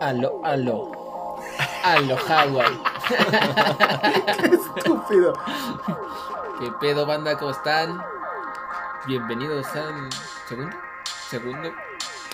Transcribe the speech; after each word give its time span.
Aló, 0.00 0.40
aló. 0.44 0.90
Aló, 1.84 2.18
Hawaii. 2.28 2.80
Estúpido. 4.76 5.32
¿Qué 6.58 6.72
pedo, 6.80 7.06
banda? 7.06 7.38
¿Cómo 7.38 7.52
están? 7.52 8.02
Bienvenidos 9.06 9.66
al 9.68 10.10
segundo, 10.48 10.76
segundo 11.30 11.72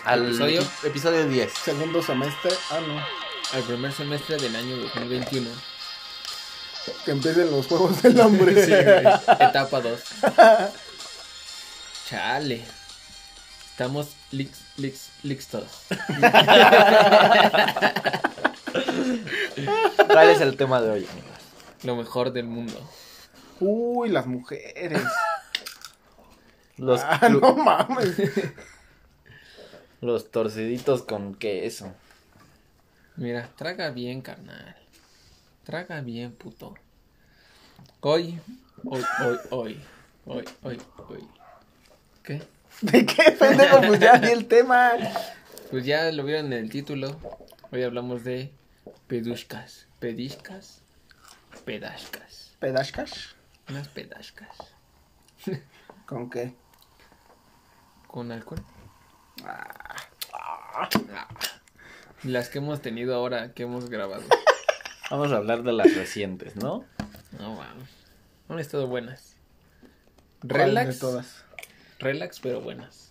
Al 0.05 0.27
¿Episodio? 0.27 0.63
episodio 0.85 1.27
10. 1.27 1.53
Segundo 1.53 2.03
semestre. 2.03 2.51
Ah, 2.71 2.79
no. 2.87 2.99
al 3.57 3.63
primer 3.65 3.93
semestre 3.93 4.37
del 4.39 4.57
año 4.57 4.77
2021. 4.79 5.51
Que 7.05 7.11
empiecen 7.11 7.51
los 7.51 7.67
juegos 7.67 8.01
del 8.03 8.19
hambre. 8.21 8.55
Sí, 8.65 8.73
güey. 8.73 9.15
Etapa 9.39 9.81
2. 9.83 10.01
Chale. 12.07 12.63
Estamos 13.69 14.15
lix, 14.31 14.63
lix, 14.77 15.11
lixtos. 15.25 15.89
¿Cuál 20.07 20.31
es 20.31 20.41
el 20.41 20.57
tema 20.57 20.81
de 20.81 20.91
hoy, 20.91 21.05
amigos? 21.11 21.31
Lo 21.83 21.97
mejor 21.97 22.33
del 22.33 22.47
mundo. 22.47 22.79
Uy, 23.59 24.09
las 24.11 24.29
mujeres. 24.29 25.03
Los, 26.77 27.01
ah, 27.03 27.29
no 27.29 27.57
mames. 27.57 28.15
los 30.01 30.31
torciditos 30.31 31.03
con 31.03 31.35
queso. 31.35 31.93
Mira, 33.17 33.51
traga 33.57 33.91
bien, 33.91 34.23
carnal. 34.23 34.77
Traga 35.65 36.03
bien, 36.03 36.31
puto. 36.37 36.75
Hoy, 38.01 38.41
hoy, 38.85 39.03
hoy, 39.21 39.39
hoy, 39.51 39.81
hoy, 40.27 40.45
hoy, 40.63 40.81
hoy. 41.09 41.36
¿Qué? 42.27 42.43
¿De 42.81 43.07
qué 43.07 43.31
pendejo? 43.39 43.81
Pues 43.83 44.01
ya 44.01 44.19
vi 44.19 44.31
el 44.31 44.47
tema. 44.49 44.95
Pues 45.71 45.85
ya 45.85 46.11
lo 46.11 46.25
vieron 46.25 46.47
en 46.47 46.65
el 46.65 46.71
título. 46.71 47.17
Hoy 47.71 47.85
hablamos 47.85 48.25
de 48.25 48.51
pedushkas. 49.07 49.87
Pedishkas. 50.01 50.83
Pedashkas. 51.65 52.57
¿Pedashkas? 52.59 53.37
Unas 53.69 53.87
pedashkas. 53.87 54.57
¿Con 56.07 56.29
qué? 56.29 56.53
¿Con 58.09 58.33
alcohol? 58.33 58.61
Ah. 59.45 60.89
Las 62.25 62.49
que 62.49 62.59
hemos 62.59 62.83
tenido 62.83 63.15
ahora, 63.15 63.53
que 63.53 63.63
hemos 63.63 63.89
grabado. 63.89 64.25
Vamos 65.13 65.31
a 65.31 65.37
hablar 65.37 65.63
de 65.63 65.73
las 65.73 65.95
recientes, 65.95 66.57
¿no? 66.57 66.85
No, 67.39 67.55
vamos. 67.55 67.89
Han 68.49 68.59
estado 68.59 68.89
buenas. 68.89 69.37
¿Cuál 70.41 70.67
Relax. 70.67 70.95
de 70.95 71.01
todas? 71.01 71.46
Relax, 71.99 72.41
pero 72.41 72.61
buenas. 72.61 73.11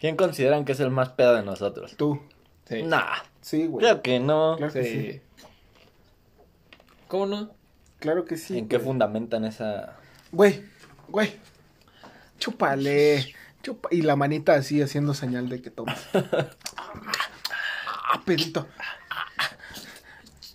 ¿Quién 0.00 0.16
consideran 0.16 0.64
que 0.64 0.72
es 0.72 0.80
el 0.80 0.90
más 0.90 1.10
pedo 1.10 1.34
de 1.34 1.42
nosotros? 1.42 1.96
Tú. 1.96 2.20
Sí. 2.68 2.82
Nah, 2.82 3.18
Sí, 3.40 3.66
güey. 3.66 3.84
creo 3.84 4.02
que 4.02 4.20
no. 4.20 4.56
Claro 4.56 4.72
que 4.72 4.84
Sí. 4.84 5.12
sí. 5.12 5.20
¿Cómo 7.08 7.26
no? 7.26 7.50
Claro 7.98 8.24
que 8.24 8.36
sí. 8.36 8.58
¿En 8.58 8.68
qué 8.68 8.78
fundamentan 8.78 9.44
esa...? 9.44 9.96
Güey, 10.32 10.64
güey. 11.08 11.32
Chúpale. 12.38 13.34
Chupa. 13.62 13.88
Y 13.92 14.02
la 14.02 14.16
manita 14.16 14.54
así 14.54 14.82
haciendo 14.82 15.14
señal 15.14 15.48
de 15.48 15.62
que 15.62 15.70
tomas. 15.70 16.06
Ah, 18.14 18.20
pedito. 18.26 18.68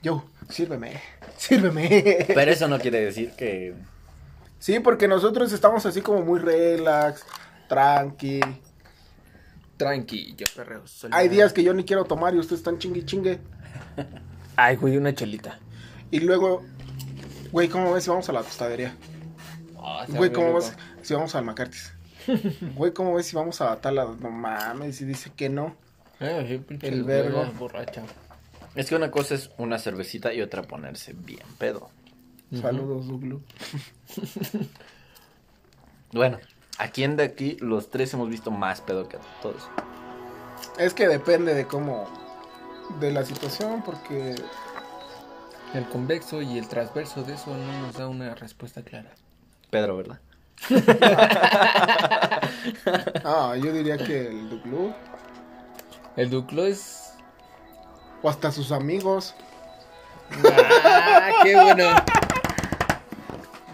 Yo, 0.04 0.30
sírveme. 0.50 1.02
Sírveme. 1.38 2.26
Pero 2.28 2.52
eso 2.52 2.68
no 2.68 2.78
quiere 2.78 3.02
decir 3.02 3.32
que... 3.32 3.74
Sí, 4.60 4.80
porque 4.80 5.08
nosotros 5.08 5.52
estamos 5.52 5.84
así 5.88 6.02
como 6.02 6.22
muy 6.22 6.40
relax, 6.40 7.26
tranqui. 7.68 8.40
Tranqui, 9.78 10.36
yo 10.36 10.46
perreo. 10.56 10.84
Hay 11.12 11.30
días 11.30 11.54
que 11.54 11.64
yo 11.64 11.73
ni 11.73 11.84
quiero 11.84 12.06
tomar 12.06 12.34
y 12.34 12.40
ustedes 12.40 12.60
están 12.60 12.80
chingue 12.80 13.06
chingue. 13.06 13.40
Ay, 14.56 14.76
güey, 14.76 14.98
una 14.98 15.14
chelita. 15.14 15.60
Y 16.10 16.20
luego, 16.22 16.64
güey, 17.52 17.67
¿cómo 17.67 17.94
ves 17.94 18.05
si 18.05 18.10
vamos 18.10 18.28
a 18.30 18.33
la 18.33 18.42
tostadería? 18.42 18.95
Está 20.02 20.17
Güey, 20.17 20.32
¿cómo 20.32 20.54
ves 20.55 20.73
si 21.02 21.14
vamos 21.14 21.36
al 21.36 21.45
Macartis? 21.45 21.94
Güey, 22.76 22.92
¿cómo 22.94 23.14
ves 23.14 23.28
si 23.28 23.36
vamos 23.36 23.61
a 23.61 23.80
tal 23.80 23.95
lado? 23.95 24.17
No 24.20 24.30
mames, 24.30 24.99
y 24.99 25.05
dice 25.05 25.32
que 25.36 25.48
no. 25.49 25.76
Eh, 26.20 26.61
El 26.82 27.04
vergo. 27.04 27.45
borracha. 27.58 28.04
Es 28.76 28.89
que 28.89 28.95
una 28.95 29.11
cosa 29.11 29.36
es 29.36 29.49
una 29.58 29.80
cervecita 29.80 30.34
y 30.34 30.42
otra 30.42 30.64
ponerse 30.64 31.14
bien 31.14 31.45
pedo. 31.58 31.89
Saludos, 32.61 33.08
Duglu. 33.08 33.42
Bueno, 36.14 36.39
¿a 36.77 36.88
quién 36.89 37.15
de 37.15 37.23
aquí 37.23 37.58
los 37.60 37.89
tres 37.89 38.14
hemos 38.14 38.30
visto 38.30 38.52
más 38.52 38.82
pedo 38.82 39.08
que 39.08 39.17
a 39.17 39.20
todos? 39.42 39.67
Es 40.77 40.93
que 40.93 41.08
depende 41.08 41.54
de 41.54 41.65
cómo, 41.67 42.05
de 42.99 43.11
la 43.11 43.23
situación, 43.26 43.82
porque 43.83 44.36
El 45.73 45.86
convexo 45.89 46.42
y 46.42 46.58
el 46.58 46.67
transverso 46.67 47.23
de 47.23 47.33
eso 47.36 47.55
no 47.55 47.82
nos 47.82 47.95
da 47.98 48.08
una 48.08 48.33
respuesta 48.36 48.82
clara. 48.83 49.11
Pedro, 49.70 49.98
¿verdad? 49.98 50.20
Ah, 53.23 53.54
yo 53.58 53.71
diría 53.71 53.98
que 53.98 54.27
el 54.27 54.49
Duglu. 54.49 54.93
El 56.16 56.30
duclo 56.30 56.66
es. 56.66 57.14
O 58.23 58.30
hasta 58.30 58.52
sus 58.52 58.71
amigos. 58.71 59.36
¡Ah, 60.43 61.30
qué 61.43 61.55
bueno! 61.55 61.89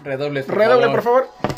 Redobles, 0.02 0.44
por 0.46 0.56
Redoble, 0.58 0.86
favor. 0.86 1.02
por 1.02 1.04
favor. 1.04 1.53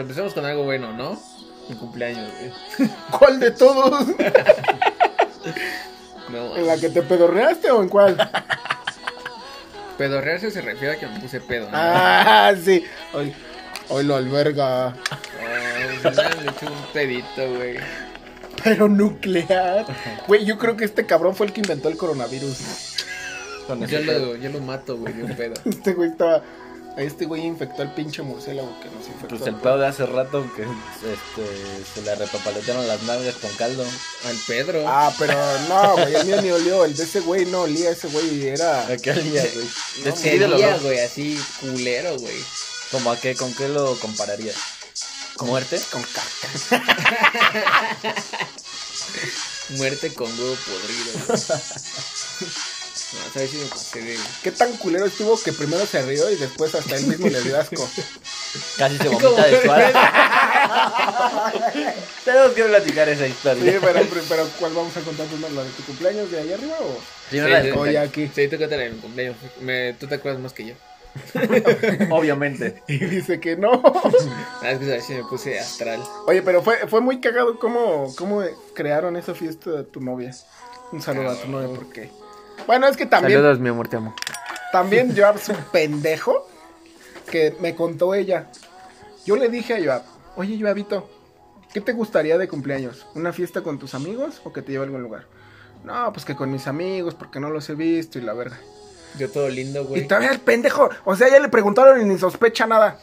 Empecemos 0.00 0.32
con 0.34 0.44
algo 0.44 0.64
bueno, 0.64 0.92
¿no? 0.92 1.20
Mi 1.68 1.76
cumpleaños, 1.76 2.30
güey. 2.38 2.90
¿Cuál 3.18 3.40
de 3.40 3.50
todos? 3.50 4.06
No, 6.28 6.56
¿En 6.56 6.64
la 6.64 6.76
que 6.76 6.90
te 6.90 7.02
pedorreaste 7.02 7.72
o 7.72 7.82
en 7.82 7.88
cuál? 7.88 8.16
pedorrearse 9.98 10.50
se 10.52 10.60
refiere 10.62 10.94
a 10.94 10.98
que 10.98 11.06
me 11.08 11.18
puse 11.18 11.40
pedo, 11.40 11.64
¿no? 11.64 11.72
Ah, 11.74 12.52
sí. 12.62 12.84
Hoy, 13.12 13.34
hoy 13.88 14.04
lo 14.04 14.14
alberga. 14.14 14.94
Me 16.02 16.50
eché 16.50 16.66
un 16.66 16.92
pedito, 16.92 17.54
güey. 17.56 17.78
Pero 18.62 18.88
nuclear. 18.88 19.86
Güey, 20.26 20.44
yo 20.44 20.56
creo 20.56 20.76
que 20.76 20.84
este 20.84 21.04
cabrón 21.04 21.34
fue 21.34 21.46
el 21.46 21.52
que 21.52 21.60
inventó 21.62 21.88
el 21.88 21.96
coronavirus. 21.96 22.96
Yo 23.88 24.00
lo, 24.00 24.36
yo 24.36 24.50
lo 24.50 24.60
mato, 24.60 24.96
güey, 24.96 25.12
de 25.12 25.24
un 25.24 25.36
pedo. 25.36 25.54
Este 25.64 25.94
güey 25.94 26.10
estaba. 26.10 26.42
Este 26.96 27.24
güey 27.24 27.46
infectó 27.46 27.82
al 27.82 27.94
pinche 27.94 28.22
murciélago 28.22 28.78
que 28.80 28.90
nos 28.90 29.06
infectó. 29.06 29.28
Pues 29.28 29.46
el 29.46 29.54
pedo 29.54 29.78
de 29.78 29.86
hace 29.86 30.06
rato 30.06 30.44
que 30.54 30.62
este, 30.62 31.84
se 31.94 32.02
le 32.02 32.14
repapaletearon 32.14 32.86
las 32.86 33.02
nalgas 33.04 33.36
con 33.36 33.50
caldo. 33.54 33.84
Al 34.26 34.36
Pedro. 34.46 34.84
Ah, 34.86 35.12
pero 35.18 35.34
no, 35.68 35.96
güey, 35.96 36.14
el 36.14 36.26
mío 36.26 36.42
ni 36.42 36.50
olió. 36.50 36.84
El 36.84 36.96
de 36.96 37.04
ese 37.04 37.20
güey 37.20 37.46
no 37.46 37.62
olía. 37.62 37.90
Ese 37.90 38.08
güey 38.08 38.48
era. 38.48 38.86
¿A 38.86 38.96
qué 38.96 39.12
olía, 39.12 39.42
güey? 39.54 39.68
¿no? 40.48 40.80
güey, 40.80 40.98
así 41.00 41.40
culero, 41.60 42.18
güey. 42.18 42.36
¿Cómo 42.90 43.12
a 43.12 43.16
qué? 43.16 43.34
¿Con 43.36 43.54
qué 43.54 43.68
lo 43.68 43.98
compararías? 43.98 44.56
¿Muerte? 45.40 45.80
Con 45.90 46.02
caca. 46.02 46.84
Muerte 49.70 50.12
con 50.12 50.26
huevo 50.38 50.56
podrido, 50.66 51.38
No, 53.12 53.18
¿sabes 53.32 53.50
si 53.50 53.56
me 53.56 53.64
pasé 53.66 54.00
de... 54.02 54.16
Qué 54.42 54.52
tan 54.52 54.76
culero 54.76 55.04
estuvo 55.06 55.36
que 55.40 55.52
primero 55.52 55.84
se 55.84 56.00
rió 56.02 56.30
y 56.30 56.36
después 56.36 56.74
hasta 56.74 56.96
él 56.96 57.06
mismo 57.06 57.28
le 57.28 57.42
dio 57.42 57.58
asco. 57.58 57.88
Casi 58.78 58.98
se 58.98 59.08
vomita 59.08 59.46
de 59.46 59.62
suave. 59.62 59.92
Tenemos 62.24 62.50
que 62.52 62.64
platicar 62.64 63.08
esa 63.08 63.24
Sí, 63.24 63.30
historia. 63.30 63.80
pero, 63.82 64.00
pero 64.28 64.48
¿cuál 64.58 64.74
vamos 64.74 64.96
a 64.96 65.00
contar 65.00 65.26
primero? 65.26 65.54
¿La 65.54 65.64
de 65.64 65.70
tu 65.70 65.82
cumpleaños 65.84 66.30
de 66.30 66.38
allá 66.40 66.54
arriba 66.54 66.76
o.? 66.80 66.98
Primero 67.30 67.52
la 67.52 67.60
Sí, 67.60 67.66
de 67.66 67.72
sí. 67.72 67.78
O 67.78 67.86
ya 67.86 68.02
aquí. 68.02 68.30
Sí, 68.34 68.48
tú 68.48 68.56
cuéntale 68.56 68.84
de 68.84 68.90
mi 68.90 69.00
cumpleaños. 69.00 69.36
Me, 69.60 69.94
tú 69.94 70.06
te 70.06 70.14
acuerdas 70.16 70.40
más 70.40 70.52
que 70.52 70.66
yo. 70.66 70.74
Obviamente. 72.10 72.82
Y 72.86 72.98
dice 72.98 73.40
que 73.40 73.56
no. 73.56 73.82
Ah, 74.62 74.70
es 74.70 74.78
que 74.78 75.00
si 75.00 75.14
me 75.14 75.24
puse 75.24 75.58
astral. 75.58 76.00
Oye, 76.26 76.42
pero 76.42 76.62
fue, 76.62 76.86
fue 76.86 77.00
muy 77.00 77.20
cagado 77.20 77.58
cómo, 77.58 78.14
cómo 78.16 78.44
crearon 78.74 79.16
esa 79.16 79.34
fiesta 79.34 79.70
de 79.70 79.84
tu 79.84 80.00
novia. 80.00 80.32
Un 80.92 81.02
saludo 81.02 81.30
a 81.30 81.36
tu 81.40 81.48
novia 81.48 81.68
porque. 81.74 82.10
Bueno, 82.70 82.86
es 82.86 82.96
que 82.96 83.04
también, 83.04 83.60
mi 83.60 83.68
amor, 83.68 83.88
te 83.88 83.96
amo. 83.96 84.14
también 84.70 85.12
Joab 85.16 85.34
es 85.38 85.48
un 85.48 85.56
pendejo 85.72 86.48
que 87.28 87.56
me 87.58 87.74
contó 87.74 88.14
ella. 88.14 88.46
Yo 89.26 89.34
le 89.34 89.48
dije 89.48 89.74
a 89.74 89.84
Joab, 89.84 90.02
oye 90.36 90.56
Joabito, 90.60 91.10
¿qué 91.74 91.80
te 91.80 91.92
gustaría 91.92 92.38
de 92.38 92.46
cumpleaños? 92.46 93.08
¿Una 93.16 93.32
fiesta 93.32 93.62
con 93.62 93.80
tus 93.80 93.94
amigos 93.94 94.40
o 94.44 94.52
que 94.52 94.62
te 94.62 94.70
lleve 94.70 94.84
a 94.84 94.86
algún 94.86 95.02
lugar? 95.02 95.24
No, 95.82 96.12
pues 96.12 96.24
que 96.24 96.36
con 96.36 96.52
mis 96.52 96.68
amigos, 96.68 97.16
porque 97.16 97.40
no 97.40 97.50
los 97.50 97.68
he 97.70 97.74
visto 97.74 98.20
y 98.20 98.22
la 98.22 98.34
verga. 98.34 98.60
Yo 99.18 99.28
todo 99.28 99.48
lindo, 99.48 99.84
güey. 99.86 100.02
Y 100.02 100.06
todavía 100.06 100.30
el 100.30 100.38
pendejo, 100.38 100.90
o 101.04 101.16
sea, 101.16 101.28
ya 101.28 101.40
le 101.40 101.48
preguntaron 101.48 102.00
y 102.00 102.04
ni 102.04 102.20
sospecha 102.20 102.68
nada. 102.68 103.00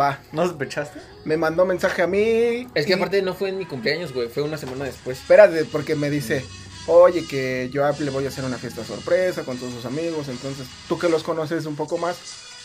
Va, 0.00 0.20
¿No 0.32 0.46
sospechaste? 0.46 1.00
me 1.26 1.36
mandó 1.36 1.66
mensaje 1.66 2.00
a 2.00 2.06
mí. 2.06 2.66
Es 2.74 2.86
que 2.86 2.92
y- 2.92 2.94
aparte 2.94 3.20
no 3.20 3.34
fue 3.34 3.50
en 3.50 3.58
mi 3.58 3.66
cumpleaños, 3.66 4.14
güey. 4.14 4.28
Fue 4.28 4.42
una 4.42 4.56
semana 4.56 4.86
después. 4.86 5.18
Espérate, 5.20 5.66
porque 5.66 5.96
me 5.96 6.08
dice, 6.08 6.42
oye, 6.90 7.26
que 7.26 7.70
yo 7.72 7.84
a- 7.84 7.92
le 7.98 8.10
voy 8.10 8.24
a 8.26 8.28
hacer 8.28 8.44
una 8.44 8.58
fiesta 8.58 8.84
sorpresa 8.84 9.44
con 9.44 9.56
todos 9.58 9.72
sus 9.74 9.84
amigos, 9.84 10.28
entonces 10.28 10.66
tú 10.88 10.98
que 10.98 11.08
los 11.08 11.22
conoces 11.22 11.66
un 11.66 11.76
poco 11.76 11.98
más, 11.98 12.16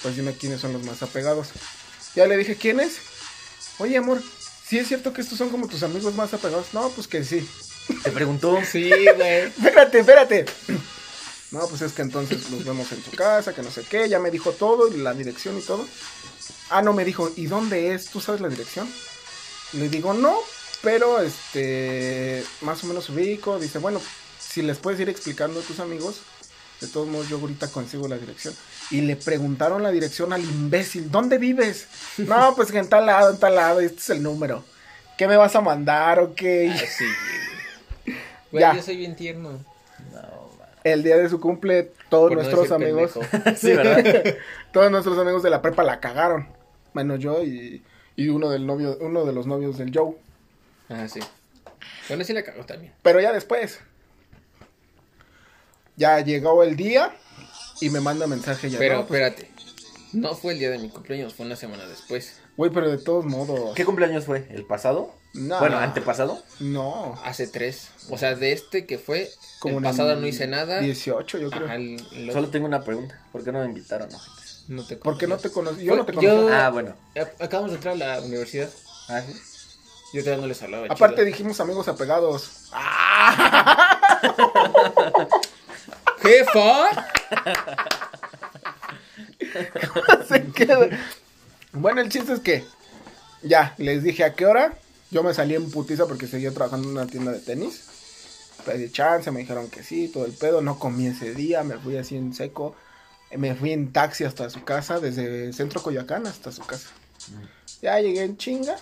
pues 0.02 0.16
dime 0.16 0.34
quiénes 0.34 0.62
son 0.62 0.74
los 0.74 0.84
más 0.84 1.02
apegados. 1.04 1.48
Ya 2.16 2.26
le 2.28 2.38
dije, 2.38 2.56
¿quién 2.56 2.80
es? 2.80 2.98
Oye, 3.78 3.98
amor, 3.98 4.22
¿sí 4.68 4.78
es 4.80 4.88
cierto 4.88 5.14
que 5.14 5.22
estos 5.22 5.38
son 5.38 5.50
como 5.50 5.68
tus 5.68 5.84
amigos 5.84 6.16
más 6.16 6.34
apegados? 6.34 6.68
No, 6.74 6.90
pues 6.90 7.08
que 7.08 7.24
sí. 7.24 7.48
Te 8.04 8.12
preguntó. 8.12 8.60
Sí, 8.72 8.90
güey. 8.90 9.44
Espérate, 9.44 10.00
espérate. 10.00 10.46
No, 11.52 11.68
pues 11.68 11.82
es 11.84 11.94
que 11.94 12.02
entonces 12.02 12.50
nos 12.50 12.64
vemos 12.66 12.92
en 12.92 13.04
su 13.04 13.12
casa, 13.12 13.54
que 13.54 13.62
no 13.62 13.70
sé 13.72 13.84
qué. 13.84 14.10
Ya 14.10 14.20
me 14.20 14.32
dijo 14.32 14.52
todo, 14.54 14.90
la 14.90 15.14
dirección 15.14 15.58
y 15.58 15.62
todo. 15.62 15.86
Ah, 16.70 16.82
no, 16.82 16.94
me 16.94 17.06
dijo, 17.06 17.32
¿y 17.36 17.46
dónde 17.46 17.94
es? 17.94 18.06
¿Tú 18.08 18.20
sabes 18.20 18.42
la 18.42 18.50
dirección? 18.50 18.90
Le 19.74 19.88
digo, 19.90 20.14
no, 20.14 20.38
pero 20.82 21.20
este, 21.20 22.44
más 22.62 22.84
o 22.84 22.88
menos 22.88 23.10
ubico. 23.10 23.60
Dice, 23.60 23.80
bueno, 23.80 24.00
si 24.40 24.62
les 24.62 24.78
puedes 24.78 25.00
ir 25.00 25.10
explicando 25.10 25.60
a 25.60 25.64
tus 25.64 25.80
amigos, 25.80 26.22
de 26.82 26.88
todos 26.88 27.08
modos 27.08 27.30
yo 27.30 27.38
ahorita 27.40 27.68
consigo 27.70 28.08
la 28.08 28.18
dirección. 28.18 28.54
Y 28.92 29.02
le 29.02 29.16
preguntaron 29.16 29.82
la 29.84 29.92
dirección 29.92 30.34
al 30.34 30.42
imbécil, 30.42 31.10
¿dónnde 31.12 31.38
vives? 31.38 31.88
No, 32.18 32.54
pues 32.56 32.72
que 32.72 32.78
en 32.80 32.90
tal 32.90 33.06
lado, 33.06 33.32
en 33.32 33.40
tal 33.40 33.56
lado, 33.56 33.80
este 33.80 34.00
es 34.00 34.10
el 34.12 34.24
número. 34.24 34.64
¿Qué 35.18 35.28
me 35.28 35.38
vas 35.38 35.56
a 35.56 35.62
mandar 35.62 36.20
o 36.20 36.36
qué? 36.36 36.72
Ah, 36.74 36.78
sí, 36.78 38.12
Ya. 38.52 38.76
yo 38.76 38.82
soy 38.82 38.98
bien 38.98 39.16
tierno. 39.16 39.52
No. 40.14 40.46
El 40.84 41.04
día 41.04 41.18
de 41.18 41.30
su 41.30 41.40
cumple, 41.40 41.92
todos 42.10 42.30
Por 42.30 42.38
nuestros 42.38 42.72
amigos, 42.72 43.12
pendejo. 43.14 43.56
Sí, 43.58 43.74
¿verdad? 43.74 44.36
todos 44.72 44.92
nuestros 44.92 45.18
amigos 45.18 45.42
de 45.42 45.50
la 45.50 45.62
prepa 45.62 45.84
la 45.84 46.00
cagaron. 46.00 46.48
Menos 46.94 47.20
yo 47.20 47.44
y, 47.44 47.82
y 48.16 48.30
uno 48.30 48.50
del 48.50 48.66
novio, 48.66 48.98
uno 49.02 49.26
de 49.26 49.34
los 49.34 49.48
novios 49.48 49.78
del 49.78 49.92
Joe. 49.94 50.16
Ah, 50.90 51.08
sí. 51.08 51.20
Bueno, 52.08 52.24
sí 52.24 52.34
la 52.34 52.44
cagó 52.44 52.66
también. 52.66 52.94
Pero 53.02 53.20
ya 53.20 53.32
después. 53.34 53.80
Ya 55.96 56.20
llegó 56.20 56.64
el 56.64 56.76
día 56.76 57.16
y 57.82 57.90
me 57.90 58.00
manda 58.02 58.28
mensaje 58.28 58.70
ya. 58.70 58.78
Pero 58.78 58.98
no, 58.98 59.08
pues, 59.08 59.22
espérate. 59.22 59.52
No 60.14 60.36
fue 60.36 60.54
el 60.54 60.60
día 60.60 60.70
de 60.70 60.78
mi 60.78 60.90
cumpleaños, 60.90 61.34
fue 61.34 61.46
una 61.46 61.56
semana 61.56 61.86
después. 61.88 62.40
Güey, 62.58 62.72
pero 62.72 62.90
de 62.90 62.98
todos 62.98 63.26
modos. 63.26 63.76
¿Qué 63.76 63.84
cumpleaños 63.86 64.26
fue? 64.26 64.48
¿El 64.50 64.66
pasado? 64.66 65.14
No. 65.34 65.60
Bueno, 65.60 65.78
antepasado. 65.78 66.42
No. 66.60 67.20
Hace 67.26 67.48
tres. 67.48 67.90
O 68.10 68.18
sea, 68.18 68.36
de 68.36 68.54
este 68.54 68.86
que 68.86 68.98
fue, 68.98 69.30
Como 69.60 69.80
el 69.80 69.84
pasado 69.84 70.16
no 70.16 70.26
hice 70.28 70.48
nada. 70.48 70.80
18, 70.80 71.38
yo 71.40 71.50
creo. 71.50 71.66
Ajá, 71.66 71.76
el- 71.76 72.02
el 72.14 72.32
Solo 72.32 72.50
tengo 72.50 72.66
una 72.66 72.84
pregunta. 72.84 73.20
¿Por 73.34 73.44
qué 73.44 73.52
no 73.52 73.60
me 73.60 73.66
invitaron? 73.66 74.08
No, 74.10 74.20
no 74.70 74.88
te 74.88 74.96
Porque 74.96 75.28
no 75.28 75.38
te 75.38 75.50
conocí. 75.50 75.84
Yo 75.84 75.96
no 75.98 76.06
te 76.06 76.14
Yo- 76.14 76.20
conocía. 76.36 76.66
Ah, 76.66 76.70
bueno. 76.70 76.96
Acabamos 77.40 77.72
de 77.72 77.76
entrar 77.78 77.96
a 77.96 77.98
la 77.98 78.22
universidad. 78.22 78.70
Ah, 79.10 79.22
sí. 79.22 79.34
Yo 80.14 80.24
todavía 80.24 80.42
no 80.42 80.48
les 80.48 80.62
hablaba. 80.62 80.86
Aparte 80.90 81.16
chido. 81.18 81.26
dijimos 81.26 81.60
amigos 81.60 81.88
apegados. 81.88 82.70
¡Jefa! 86.22 86.90
Se 90.28 90.46
queda. 90.48 90.90
Bueno, 91.74 92.02
el 92.02 92.10
chiste 92.10 92.34
es 92.34 92.40
que 92.40 92.64
ya 93.42 93.74
les 93.78 94.04
dije 94.04 94.24
a 94.24 94.34
qué 94.34 94.46
hora. 94.46 94.74
Yo 95.12 95.24
me 95.24 95.34
salí 95.34 95.56
en 95.56 95.70
putiza 95.70 96.08
porque 96.08 96.28
seguía 96.28 96.52
trabajando 96.54 96.88
en 96.90 96.98
una 96.98 97.08
tienda 97.08 97.32
de 97.32 97.40
tenis. 97.40 97.86
Pedí 98.66 98.92
chance, 98.92 99.30
me 99.32 99.42
dijeron 99.42 99.70
que 99.70 99.84
sí, 99.84 100.08
todo 100.08 100.26
el 100.26 100.34
pedo. 100.34 100.62
No 100.62 100.80
comí 100.80 101.08
ese 101.08 101.34
día, 101.34 101.64
me 101.64 101.78
fui 101.78 101.98
así 101.98 102.16
en 102.16 102.34
seco. 102.34 102.76
Me 103.36 103.56
fui 103.56 103.72
en 103.72 103.92
taxi 103.92 104.24
hasta 104.24 104.50
su 104.50 104.64
casa, 104.64 105.00
desde 105.00 105.52
Centro 105.54 105.82
Coyoacán 105.82 106.26
hasta 106.26 106.52
su 106.52 106.66
casa. 106.66 106.90
Ya 107.82 108.00
llegué 108.00 108.24
en 108.24 108.38
chinga. 108.38 108.78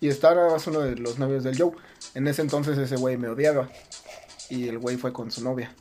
Y 0.00 0.08
estaba 0.08 0.34
nada 0.34 0.50
más 0.52 0.66
uno 0.66 0.80
de 0.80 0.96
los 0.96 1.18
novios 1.18 1.44
del 1.44 1.58
Joe. 1.58 1.72
En 2.14 2.26
ese 2.26 2.42
entonces 2.42 2.78
ese 2.78 2.96
güey 2.96 3.16
me 3.16 3.28
odiaba. 3.28 3.68
Y 4.48 4.68
el 4.68 4.78
güey 4.78 4.96
fue 4.96 5.12
con 5.12 5.30
su 5.30 5.42
novia. 5.44 5.74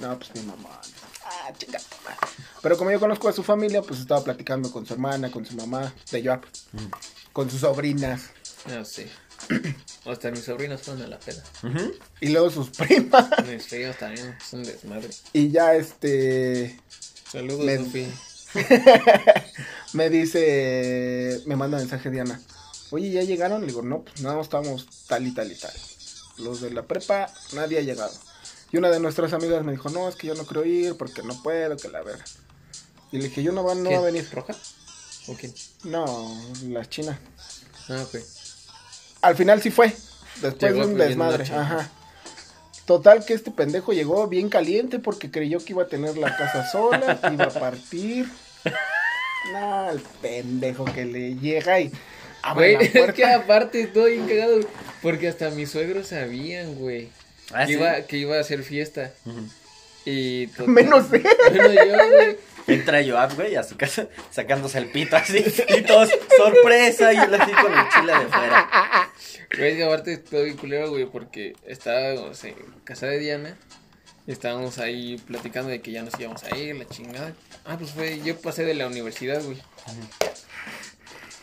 No, 0.00 0.16
pues 0.18 0.32
mi 0.34 0.42
mamá. 0.42 0.80
Ah, 1.24 1.52
chinga. 1.58 1.78
tu 1.78 1.96
madre. 2.04 2.16
Pero 2.62 2.76
como 2.78 2.90
yo 2.90 3.00
conozco 3.00 3.28
a 3.28 3.32
su 3.32 3.42
familia, 3.42 3.82
pues 3.82 4.00
estaba 4.00 4.22
platicando 4.22 4.70
con 4.70 4.86
su 4.86 4.94
hermana, 4.94 5.30
con 5.30 5.44
su 5.44 5.54
mamá, 5.56 5.92
de 6.12 6.24
Joab. 6.24 6.42
Con 7.32 7.50
sus 7.50 7.60
sobrinas. 7.60 8.30
No 8.68 8.84
sé. 8.84 9.08
Hasta 10.06 10.30
mis 10.30 10.44
sobrinos 10.44 10.82
fueron 10.82 11.02
a 11.02 11.06
la 11.08 11.18
peda. 11.18 11.42
Y 12.20 12.28
luego 12.28 12.50
sus 12.50 12.70
primas. 12.70 13.28
Mis 13.46 13.66
fríos 13.66 13.96
también 13.98 14.36
es 14.40 14.52
un 14.52 14.62
desmadre. 14.62 15.10
Y 15.32 15.50
ya 15.50 15.74
este. 15.74 16.78
Saludos, 17.30 17.64
Me- 17.64 18.08
me 19.92 20.10
dice. 20.10 21.40
Me 21.46 21.56
manda 21.56 21.78
mensaje 21.78 22.10
Diana. 22.10 22.40
Oye, 22.90 23.10
¿ya 23.10 23.22
llegaron? 23.22 23.60
Le 23.60 23.68
digo, 23.68 23.82
no, 23.82 24.02
pues 24.02 24.20
nada 24.22 24.40
estamos 24.40 24.86
tal 25.06 25.26
y 25.26 25.32
tal 25.32 25.52
y 25.52 25.54
tal. 25.54 25.72
Los 26.38 26.60
de 26.60 26.70
la 26.70 26.82
prepa, 26.82 27.30
nadie 27.52 27.78
ha 27.78 27.82
llegado. 27.82 28.12
Y 28.70 28.76
una 28.76 28.90
de 28.90 29.00
nuestras 29.00 29.32
amigas 29.32 29.64
me 29.64 29.72
dijo, 29.72 29.88
no, 29.90 30.08
es 30.08 30.16
que 30.16 30.26
yo 30.26 30.34
no 30.34 30.44
quiero 30.44 30.64
ir 30.64 30.96
porque 30.96 31.22
no 31.22 31.42
puedo, 31.42 31.76
que 31.76 31.88
la 31.88 32.02
verga. 32.02 32.24
Y 33.10 33.18
le 33.18 33.24
dije, 33.24 33.42
yo 33.42 33.52
no, 33.52 33.64
va, 33.64 33.74
no 33.74 33.90
va 33.90 33.98
a 33.98 34.02
venir. 34.02 34.28
¿Roja? 34.32 34.54
¿O 35.28 35.34
quién? 35.34 35.52
No, 35.84 36.38
la 36.68 36.88
china. 36.88 37.18
Ah, 37.88 38.02
ok. 38.02 38.20
Al 39.22 39.36
final 39.36 39.62
sí 39.62 39.70
fue. 39.70 39.94
Después 40.40 40.72
Llegó 40.72 40.86
de 40.86 40.92
un 40.92 40.98
desmadre. 40.98 41.44
Ajá. 41.44 41.90
Total 42.84 43.24
que 43.24 43.34
este 43.34 43.50
pendejo 43.50 43.92
llegó 43.92 44.28
bien 44.28 44.48
caliente 44.48 44.98
porque 44.98 45.30
creyó 45.30 45.58
que 45.58 45.72
iba 45.72 45.82
a 45.82 45.88
tener 45.88 46.16
la 46.16 46.34
casa 46.36 46.70
sola, 46.70 47.20
que 47.20 47.34
iba 47.34 47.44
a 47.44 47.50
partir. 47.50 48.30
No, 49.52 49.90
el 49.90 50.00
pendejo 50.22 50.84
que 50.86 51.04
le 51.04 51.34
llega 51.36 51.80
y 51.80 51.92
abre 52.42 52.74
Güey, 52.74 52.76
la 52.76 52.82
es 52.84 52.92
que 52.92 52.98
puerta. 53.22 53.34
aparte 53.36 53.80
estoy 53.82 54.12
bien 54.18 54.28
cagado. 54.28 54.60
Porque 55.02 55.28
hasta 55.28 55.50
mis 55.50 55.70
suegros 55.70 56.08
sabían, 56.08 56.74
güey. 56.76 57.08
Ah, 57.52 57.60
que, 57.62 57.66
sí. 57.66 57.72
iba, 57.74 58.00
que 58.02 58.16
iba 58.18 58.36
a 58.36 58.40
hacer 58.40 58.62
fiesta. 58.62 59.12
Y 60.04 60.46
total- 60.48 60.68
Menos 60.68 61.12
él. 61.12 61.22
Menos 61.52 61.72
yo, 61.74 62.08
güey. 62.16 62.36
Entra 62.66 63.02
Joab, 63.02 63.34
güey, 63.34 63.56
a 63.56 63.62
su 63.62 63.78
casa 63.78 64.08
sacándose 64.30 64.76
el 64.76 64.90
pito 64.90 65.16
así. 65.16 65.42
Y 65.76 65.80
todos, 65.82 66.10
sorpresa. 66.36 67.12
Y 67.14 67.16
él 67.16 67.34
así 67.34 67.50
con 67.52 67.72
el 67.72 67.88
chile 67.88 68.12
de 68.12 68.26
fuera. 68.26 69.10
Güey, 69.56 69.76
que 69.78 69.84
aparte 69.84 70.12
estoy 70.12 70.44
bien 70.46 70.56
culero, 70.58 70.90
güey, 70.90 71.06
porque 71.06 71.54
estábamos 71.66 72.44
en 72.44 72.54
casa 72.84 73.06
de 73.06 73.18
Diana. 73.20 73.56
y 74.26 74.32
Estábamos 74.32 74.76
ahí 74.78 75.16
platicando 75.26 75.70
de 75.70 75.80
que 75.80 75.92
ya 75.92 76.02
nos 76.02 76.20
íbamos 76.20 76.44
a 76.44 76.54
ir, 76.58 76.76
la 76.76 76.86
chingada. 76.86 77.32
Ah, 77.64 77.76
pues 77.78 77.92
fue, 77.92 78.20
yo 78.22 78.38
pasé 78.38 78.64
de 78.66 78.74
la 78.74 78.86
universidad, 78.86 79.42
güey. 79.42 79.56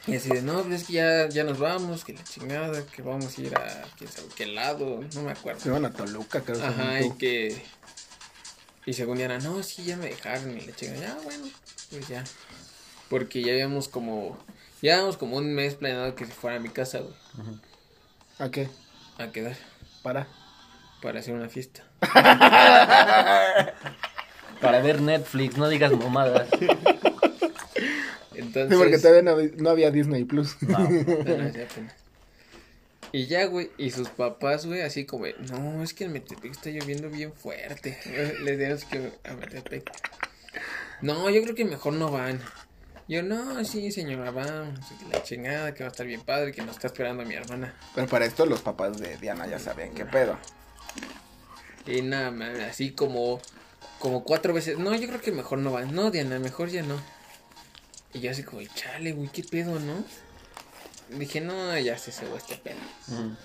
Y 0.07 0.15
así 0.15 0.29
de, 0.29 0.41
no, 0.43 0.61
pues 0.61 0.81
es 0.81 0.87
que 0.87 0.93
ya, 0.93 1.27
ya 1.29 1.43
nos 1.43 1.57
vamos, 1.57 2.05
que 2.05 2.13
la 2.13 2.23
chingada, 2.23 2.85
que 2.85 3.01
vamos 3.01 3.37
a 3.37 3.41
ir 3.41 3.57
a 3.57 3.83
quién 3.97 4.09
sabe 4.09 4.27
qué 4.35 4.45
lado, 4.45 5.01
no 5.15 5.21
me 5.23 5.31
acuerdo. 5.31 5.59
Se 5.59 5.71
van 5.71 5.85
a 5.85 5.91
Toluca, 5.91 6.41
creo. 6.41 6.63
Ajá, 6.63 7.01
y 7.01 7.11
que. 7.17 7.59
Y 8.85 8.93
según 8.93 9.17
Diana, 9.17 9.39
no, 9.39 9.63
sí, 9.63 9.83
ya 9.83 9.97
me 9.97 10.05
dejaron 10.05 10.55
y 10.55 10.61
la 10.61 10.75
chinga. 10.75 10.95
Ya, 10.97 11.17
bueno, 11.23 11.47
pues 11.89 12.07
ya. 12.07 12.23
Porque 13.09 13.41
ya 13.41 13.53
habíamos 13.53 13.87
como. 13.87 14.37
Ya 14.81 14.93
habíamos 14.93 15.17
como 15.17 15.37
un 15.37 15.55
mes 15.55 15.73
planeado 15.73 16.13
que 16.13 16.25
se 16.25 16.33
fuera 16.33 16.57
a 16.57 16.59
mi 16.59 16.69
casa, 16.69 16.99
güey. 16.99 17.15
¿A 18.37 18.51
qué? 18.51 18.69
A 19.17 19.31
quedar. 19.31 19.57
Para. 20.03 20.27
Para 21.01 21.19
hacer 21.19 21.33
una 21.33 21.49
fiesta. 21.49 21.83
Para 24.61 24.81
ver 24.81 25.01
Netflix, 25.01 25.57
no 25.57 25.67
digas 25.67 25.91
mamadas. 25.91 26.47
Entonces. 28.37 28.69
Sí, 28.69 28.75
porque 28.83 28.97
todavía 28.97 29.21
no, 29.21 29.31
había- 29.31 29.51
no 29.57 29.69
había 29.69 29.91
Disney 29.91 30.23
Plus. 30.25 30.55
No. 30.61 30.77
apenas, 30.77 31.55
apenas. 31.71 31.93
Y 33.11 33.27
ya, 33.27 33.45
güey, 33.45 33.69
y 33.77 33.91
sus 33.91 34.09
papás, 34.09 34.65
güey, 34.65 34.81
así 34.81 35.05
como, 35.05 35.25
no, 35.49 35.83
es 35.83 35.93
que 35.93 36.03
en 36.05 36.11
Metepec 36.13 36.51
está 36.51 36.69
lloviendo 36.69 37.09
bien 37.09 37.31
fuerte. 37.33 37.97
Les 38.43 38.59
digo 38.59 38.89
que 38.89 39.29
a 39.29 39.33
Metepec. 39.35 39.89
No, 41.01 41.29
yo 41.29 41.41
creo 41.43 41.55
que 41.55 41.65
mejor 41.65 41.93
no 41.93 42.11
van. 42.11 42.41
Yo, 43.07 43.21
no, 43.21 43.63
sí, 43.63 43.91
señora, 43.91 44.31
vamos. 44.31 44.79
La 45.11 45.21
chingada, 45.23 45.73
que 45.73 45.83
va 45.83 45.89
a 45.89 45.91
estar 45.91 46.07
bien 46.07 46.21
padre, 46.21 46.51
que 46.51 46.61
nos 46.63 46.75
está 46.75 46.87
esperando 46.87 47.23
mi 47.23 47.35
hermana. 47.35 47.75
Pero 47.93 48.07
para 48.07 48.25
esto 48.25 48.45
los 48.47 48.61
papás 48.61 48.97
de 48.97 49.15
Diana 49.17 49.45
ya 49.47 49.59
sabían 49.59 49.93
qué 49.93 50.05
pedo. 50.05 50.37
Y 51.85 52.01
nada, 52.01 52.33
así 52.67 52.91
como, 52.91 53.39
como 53.99 54.23
cuatro 54.23 54.53
veces. 54.53 54.79
No, 54.79 54.95
yo 54.95 55.07
creo 55.07 55.21
que 55.21 55.31
mejor 55.31 55.59
no 55.59 55.71
van. 55.71 55.93
No, 55.93 56.09
Diana, 56.09 56.39
mejor 56.39 56.69
ya 56.69 56.81
no. 56.81 56.99
Y 58.13 58.19
yo 58.21 58.31
así 58.31 58.43
como, 58.43 58.61
chale, 58.63 59.11
güey, 59.11 59.29
qué 59.29 59.43
pedo, 59.43 59.79
¿no? 59.79 60.03
Dije, 61.17 61.41
no, 61.41 61.77
ya 61.77 61.97
se 61.97 62.11
cebó 62.11 62.37
este 62.37 62.55
pedo. 62.57 62.77
Ujú. 63.09 63.35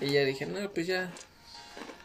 Y 0.00 0.10
ya 0.12 0.24
dije, 0.24 0.46
no, 0.46 0.70
pues 0.70 0.86
ya. 0.86 1.10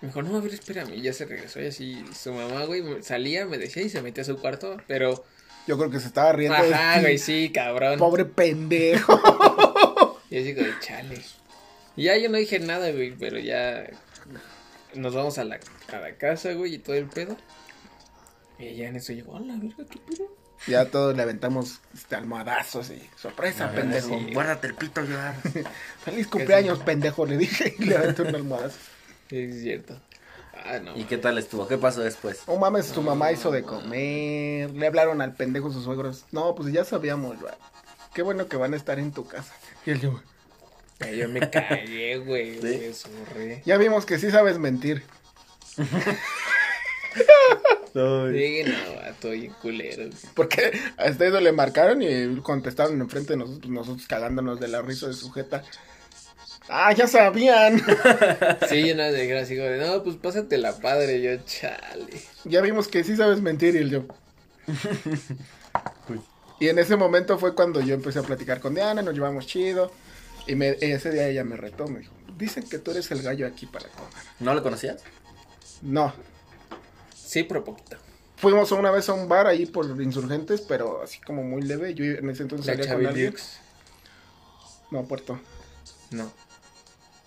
Mejor 0.01 0.25
no, 0.25 0.37
a 0.37 0.41
ver, 0.41 0.53
espérame. 0.53 0.93
Y 0.95 1.01
ya 1.01 1.13
se 1.13 1.25
regresó 1.25 1.61
y 1.61 1.67
así 1.67 2.03
su 2.13 2.33
mamá, 2.33 2.65
güey, 2.65 2.81
me- 2.81 3.03
salía, 3.03 3.45
me 3.45 3.57
decía 3.57 3.83
y 3.83 3.89
se 3.89 4.01
metía 4.01 4.23
a 4.23 4.25
su 4.25 4.37
cuarto. 4.37 4.77
Pero, 4.87 5.23
Yo 5.67 5.77
creo 5.77 5.89
que 5.89 5.99
se 5.99 6.07
estaba 6.07 6.31
riendo. 6.33 6.57
ajá, 6.57 7.01
güey, 7.01 7.17
sí, 7.17 7.51
cabrón. 7.53 7.99
Pobre 7.99 8.25
pendejo. 8.25 9.19
Y 10.29 10.39
así 10.39 10.55
como, 10.55 10.67
chale. 10.79 11.21
Y 11.95 12.05
ya 12.05 12.17
yo 12.17 12.27
no 12.27 12.39
dije 12.39 12.57
nada, 12.57 12.89
güey, 12.91 13.11
pero 13.15 13.37
ya 13.37 13.85
nos 14.95 15.13
vamos 15.13 15.37
a 15.37 15.43
la, 15.43 15.59
a 15.91 15.97
la 15.99 16.15
casa, 16.17 16.53
güey, 16.53 16.73
y 16.73 16.77
todo 16.79 16.95
el 16.95 17.05
pedo. 17.05 17.37
Y 18.57 18.73
ya 18.75 18.87
en 18.87 18.95
eso 18.95 19.13
llegó, 19.13 19.37
a 19.37 19.41
la 19.41 19.55
verga, 19.57 19.85
qué 19.87 19.99
pedo. 19.99 20.35
Ya 20.67 20.85
todos 20.85 21.15
le 21.15 21.21
aventamos 21.23 21.79
este, 21.93 22.15
almohadazos 22.15 22.89
y 22.89 23.01
sorpresa, 23.17 23.69
Ah, 23.71 23.75
pendejo. 23.75 24.17
sí. 24.19 24.33
Guárdate 24.33 24.67
el 24.67 24.75
pito, 24.75 25.01
Joab. 25.05 25.35
Feliz 26.05 26.27
cumpleaños, 26.27 26.79
pendejo, 26.79 27.25
le 27.25 27.37
dije 27.37 27.75
y 27.79 27.85
le 27.85 27.97
aventé 27.97 28.21
un 28.23 28.35
almohadazo. 28.35 28.77
Sí, 29.29 29.37
es 29.39 29.61
cierto. 29.61 29.99
Ah, 30.65 30.79
no. 30.79 30.95
¿Y 30.97 31.03
qué 31.05 31.17
tal 31.17 31.37
estuvo? 31.37 31.67
¿Qué 31.67 31.77
pasó 31.77 32.01
después? 32.01 32.41
No 32.47 32.55
mames, 32.57 32.91
tu 32.91 33.01
mamá 33.01 33.31
hizo 33.33 33.51
de 33.51 33.63
comer. 33.63 34.71
Le 34.71 34.87
hablaron 34.87 35.21
al 35.21 35.33
pendejo 35.35 35.71
sus 35.73 35.83
suegros. 35.83 36.23
No, 36.31 36.55
pues 36.55 36.71
ya 36.71 36.85
sabíamos, 36.85 37.39
güey. 37.39 37.53
qué 38.13 38.21
bueno 38.21 38.47
que 38.47 38.55
van 38.55 38.73
a 38.73 38.77
estar 38.77 38.97
en 38.99 39.11
tu 39.11 39.25
casa. 39.27 39.53
Y 39.85 39.91
él 39.91 39.99
yo, 39.99 40.21
Yo 41.11 41.27
me 41.27 41.49
cagué, 41.49 42.17
güey. 42.19 42.61
¿Sí? 42.93 43.61
Ya 43.65 43.75
vimos 43.77 44.05
que 44.05 44.17
sí 44.19 44.31
sabes 44.31 44.57
mentir. 44.57 45.03
Sí, 47.93 48.63
no, 48.65 49.29
bien 49.29 49.53
culero. 49.61 50.09
Porque 50.33 50.71
hasta 50.97 51.27
eso 51.27 51.39
le 51.39 51.51
marcaron 51.51 52.01
y 52.01 52.35
contestaron 52.41 52.99
enfrente 52.99 53.33
de 53.33 53.37
nosotros, 53.37 53.71
nosotros 53.71 54.07
cagándonos 54.07 54.59
de 54.59 54.67
la 54.67 54.81
risa 54.81 55.07
de 55.07 55.13
sujeta. 55.13 55.63
Ah, 56.69 56.93
ya 56.93 57.07
sabían. 57.07 57.81
Sí, 58.69 58.87
yo 58.87 58.95
nada 58.95 59.11
de 59.11 59.27
gracia, 59.27 59.55
digo, 59.55 59.65
de, 59.67 59.77
no, 59.77 60.03
pues 60.03 60.15
pásate 60.15 60.57
la 60.57 60.79
padre, 60.79 61.21
yo, 61.21 61.37
chale. 61.45 62.21
ya 62.45 62.61
vimos 62.61 62.87
que 62.87 63.03
sí 63.03 63.15
sabes 63.15 63.41
mentir 63.41 63.75
y 63.75 63.79
él 63.79 63.89
yo. 63.89 64.05
Y 66.59 66.69
en 66.69 66.79
ese 66.79 66.95
momento 66.95 67.37
fue 67.37 67.53
cuando 67.53 67.81
yo 67.81 67.93
empecé 67.93 68.19
a 68.19 68.23
platicar 68.23 68.59
con 68.59 68.73
Diana, 68.73 69.01
nos 69.01 69.13
llevamos 69.13 69.45
chido. 69.45 69.91
Y 70.47 70.55
me- 70.55 70.77
ese 70.81 71.11
día 71.11 71.27
ella 71.27 71.43
me 71.43 71.57
retó, 71.57 71.87
me 71.87 71.99
dijo, 71.99 72.13
dicen 72.37 72.63
que 72.67 72.79
tú 72.79 72.91
eres 72.91 73.11
el 73.11 73.21
gallo 73.21 73.45
aquí 73.47 73.65
para 73.65 73.87
comer. 73.89 74.11
¿No 74.39 74.53
lo 74.53 74.63
conocías? 74.63 75.01
No, 75.81 76.13
Sí, 77.33 77.43
pero 77.43 77.63
poquito. 77.63 77.97
fuimos 78.37 78.71
una 78.71 78.91
vez 78.91 79.09
a 79.09 79.13
un 79.13 79.27
bar 79.27 79.47
ahí 79.47 79.65
por 79.65 79.85
insurgentes, 80.01 80.61
pero 80.61 81.01
así 81.01 81.19
como 81.21 81.41
muy 81.43 81.61
leve. 81.63 81.93
Yo 81.95 82.05
en 82.05 82.29
ese 82.29 82.43
entonces 82.43 82.67
salía 82.67 82.93
con 82.93 83.05
alguien. 83.07 83.31
Dukes. 83.31 83.57
No, 84.91 85.03
Puerto. 85.05 85.39
No. 86.11 86.31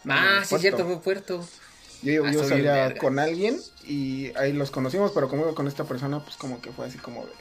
Ah, 0.08 0.42
sí, 0.44 0.50
Puerto. 0.50 0.58
cierto, 0.60 0.84
fue 0.86 1.00
Puerto. 1.00 1.48
Yo, 2.02 2.24
Ah, 2.24 2.30
yo 2.30 2.40
soy 2.40 2.48
salía 2.50 2.94
con 2.98 3.18
alguien 3.18 3.58
y 3.84 4.30
ahí 4.36 4.52
los 4.52 4.70
conocimos, 4.70 5.10
pero 5.12 5.28
como 5.28 5.42
iba 5.42 5.54
con 5.54 5.66
esta 5.66 5.82
persona, 5.84 6.22
pues 6.22 6.36
como 6.36 6.60
que 6.60 6.70
fue 6.70 6.86
así 6.86 6.98
como 6.98 7.24
de... 7.26 7.32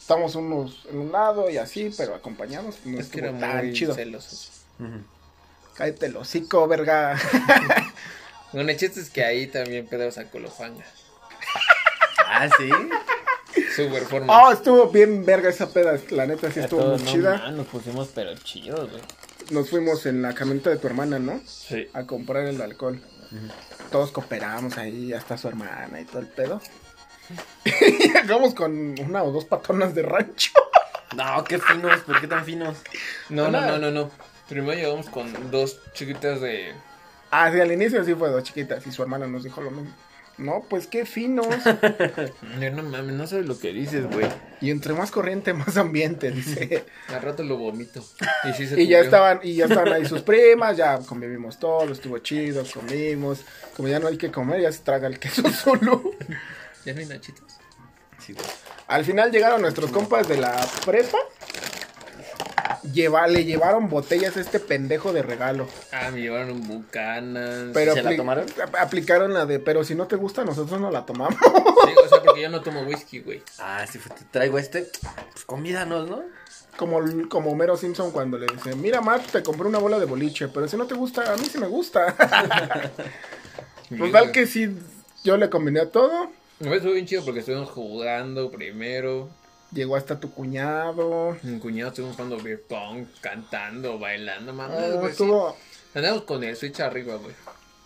Estamos 0.00 0.34
unos 0.34 0.86
en 0.90 0.98
un 0.98 1.12
lado 1.12 1.50
y 1.50 1.58
así, 1.58 1.92
pero 1.96 2.14
acompañados. 2.14 2.76
pues, 2.82 2.94
No 2.94 3.00
es 3.00 3.08
que 3.08 3.20
era 3.20 3.38
tan 3.38 3.58
muy 3.66 3.74
chido. 3.74 3.94
celoso. 3.94 4.50
Ujú. 4.80 5.02
Cállate 5.74 6.06
el 6.06 6.16
hocico, 6.16 6.66
verga. 6.66 7.16
Bueno, 8.52 8.70
el 8.70 8.78
chiste 8.78 8.98
es 9.00 9.10
que 9.10 9.22
ahí 9.22 9.46
también 9.46 9.86
Pedro 9.86 10.10
sacó 10.10 10.38
los 10.38 10.54
fanga. 10.54 10.82
Ah, 12.28 12.48
sí. 12.56 12.70
Su 13.74 13.90
performance. 13.90 14.30
Oh, 14.30 14.52
estuvo 14.52 14.88
bien 14.90 15.24
verga 15.24 15.48
esa 15.48 15.72
peda. 15.72 15.98
La 16.10 16.26
neta 16.26 16.50
sí 16.50 16.60
A 16.60 16.64
estuvo 16.64 16.80
todos, 16.80 17.02
muy 17.02 17.06
no, 17.06 17.12
chida. 17.12 17.38
man, 17.38 17.56
nos 17.56 17.66
pusimos 17.66 18.08
pero 18.14 18.34
chidos, 18.36 18.90
güey. 18.90 19.02
Nos 19.50 19.70
fuimos 19.70 20.04
en 20.06 20.20
la 20.20 20.34
camioneta 20.34 20.70
de 20.70 20.76
tu 20.76 20.86
hermana, 20.86 21.18
¿no? 21.18 21.40
Sí. 21.46 21.88
A 21.94 22.04
comprar 22.04 22.44
el 22.44 22.60
alcohol. 22.60 23.00
Todos 23.90 24.10
cooperamos 24.10 24.76
ahí, 24.78 25.12
hasta 25.12 25.38
su 25.38 25.48
hermana 25.48 26.00
y 26.00 26.04
todo 26.04 26.20
el 26.20 26.28
pedo. 26.28 26.60
y 27.64 28.08
llegamos 28.12 28.54
con 28.54 28.94
una 29.00 29.22
o 29.22 29.32
dos 29.32 29.44
patonas 29.44 29.94
de 29.94 30.02
rancho. 30.02 30.52
No, 31.16 31.42
qué 31.44 31.58
finos, 31.58 32.00
¿por 32.00 32.20
qué 32.20 32.26
tan 32.26 32.44
finos? 32.44 32.76
No, 33.30 33.50
no, 33.50 33.60
no, 33.62 33.78
no, 33.78 33.90
no. 33.90 34.10
Primero 34.48 34.74
llegamos 34.78 35.08
con 35.08 35.50
dos 35.50 35.80
chiquitas 35.94 36.40
de... 36.40 36.74
Ah, 37.30 37.50
sí, 37.52 37.60
al 37.60 37.72
inicio 37.72 38.04
sí 38.04 38.14
fue 38.14 38.30
dos 38.30 38.44
chiquitas 38.44 38.86
y 38.86 38.92
su 38.92 39.02
hermana 39.02 39.26
nos 39.26 39.44
dijo 39.44 39.60
lo 39.60 39.70
mismo. 39.70 39.90
No, 40.38 40.64
pues 40.68 40.86
qué 40.86 41.04
finos. 41.04 41.46
No 42.72 42.82
mames, 42.82 43.14
no 43.14 43.26
sabes 43.26 43.46
lo 43.46 43.58
que 43.58 43.72
dices, 43.72 44.06
güey. 44.06 44.26
y 44.60 44.70
entre 44.70 44.94
más 44.94 45.10
corriente, 45.10 45.52
más 45.52 45.76
ambiente, 45.76 46.30
dice. 46.30 46.84
Al 47.08 47.22
rato 47.22 47.42
lo 47.42 47.56
vomito. 47.56 48.04
Y 48.48 48.52
sí 48.52 48.66
se 48.66 48.80
y 48.80 48.86
ya 48.86 49.00
estaban, 49.00 49.40
y 49.42 49.54
ya 49.54 49.64
estaban 49.66 49.92
ahí 49.92 50.06
sus 50.06 50.22
primas, 50.30 50.76
ya 50.76 50.98
convivimos 50.98 51.58
todos, 51.58 51.90
estuvo 51.90 52.18
chido, 52.18 52.64
comimos. 52.72 53.40
Como 53.76 53.88
ya 53.88 53.98
no 53.98 54.08
hay 54.08 54.16
que 54.16 54.30
comer, 54.30 54.60
ya 54.62 54.72
se 54.72 54.80
traga 54.80 55.08
el 55.08 55.18
queso 55.18 55.48
solo. 55.50 56.02
¿Ya 56.84 56.94
no 56.94 57.00
hay 57.00 57.06
nachitos? 57.06 57.58
Sí, 58.18 58.32
güey. 58.32 58.46
Al 58.86 59.04
final 59.04 59.30
llegaron 59.30 59.60
nuestros 59.60 59.90
compas 59.90 60.28
de 60.28 60.38
la 60.38 60.54
prepa. 60.84 61.18
Lleva, 62.92 63.26
le 63.26 63.44
llevaron 63.44 63.88
botellas 63.88 64.36
a 64.36 64.40
este 64.40 64.60
pendejo 64.60 65.12
de 65.12 65.22
regalo. 65.22 65.66
Ah, 65.92 66.10
me 66.12 66.20
llevaron 66.20 66.50
un 66.52 66.66
Bucanas. 66.68 67.70
Pero 67.74 67.94
¿Se 67.94 68.02
la 68.02 68.16
tomaron? 68.16 68.46
ap- 68.62 68.76
aplicaron 68.76 69.34
la 69.34 69.46
de, 69.46 69.58
pero 69.58 69.84
si 69.84 69.94
no 69.94 70.06
te 70.06 70.16
gusta, 70.16 70.44
nosotros 70.44 70.80
no 70.80 70.90
la 70.90 71.04
tomamos. 71.06 71.36
Sí, 71.40 71.92
o 72.04 72.08
sea, 72.08 72.22
porque 72.22 72.42
yo 72.42 72.50
no 72.50 72.60
tomo 72.60 72.82
whisky, 72.82 73.20
güey. 73.20 73.42
Ah, 73.58 73.84
si 73.90 73.98
te 73.98 74.24
traigo 74.30 74.58
este, 74.58 74.88
pues 75.32 75.44
convídanos, 75.44 76.08
¿no? 76.08 76.22
Como, 76.76 77.00
como 77.28 77.50
Homero 77.50 77.76
Simpson 77.76 78.12
cuando 78.12 78.38
le 78.38 78.46
dice, 78.46 78.76
mira 78.76 79.00
Matt, 79.00 79.32
te 79.32 79.42
compré 79.42 79.66
una 79.66 79.78
bola 79.78 79.98
de 79.98 80.04
boliche, 80.06 80.46
pero 80.48 80.68
si 80.68 80.76
no 80.76 80.86
te 80.86 80.94
gusta, 80.94 81.32
a 81.32 81.36
mí 81.36 81.44
sí 81.46 81.58
me 81.58 81.66
gusta. 81.66 82.14
Total 83.98 84.30
que 84.32 84.46
sí, 84.46 84.76
yo 85.24 85.36
le 85.36 85.48
combiné 85.50 85.80
a 85.80 85.90
todo. 85.90 86.30
Me 86.60 86.76
estuvo 86.76 86.92
bien 86.92 87.06
chido 87.06 87.24
porque 87.24 87.40
estuvimos 87.40 87.70
jugando 87.70 88.50
primero. 88.50 89.28
Llegó 89.72 89.96
hasta 89.96 90.18
tu 90.18 90.30
cuñado. 90.32 91.36
Mi 91.42 91.58
cuñado 91.58 91.90
estuvimos 91.90 92.16
jugando 92.16 92.42
beer 92.42 92.62
pong, 92.62 93.06
cantando, 93.20 93.98
bailando, 93.98 94.52
No, 94.52 94.58
mamá. 94.58 94.74
güey, 94.74 95.00
sí. 95.06 95.06
estuvo 95.10 95.56
Andamos 95.94 96.22
con 96.22 96.42
el 96.44 96.56
switch 96.56 96.80
arriba, 96.80 97.16
güey. 97.16 97.34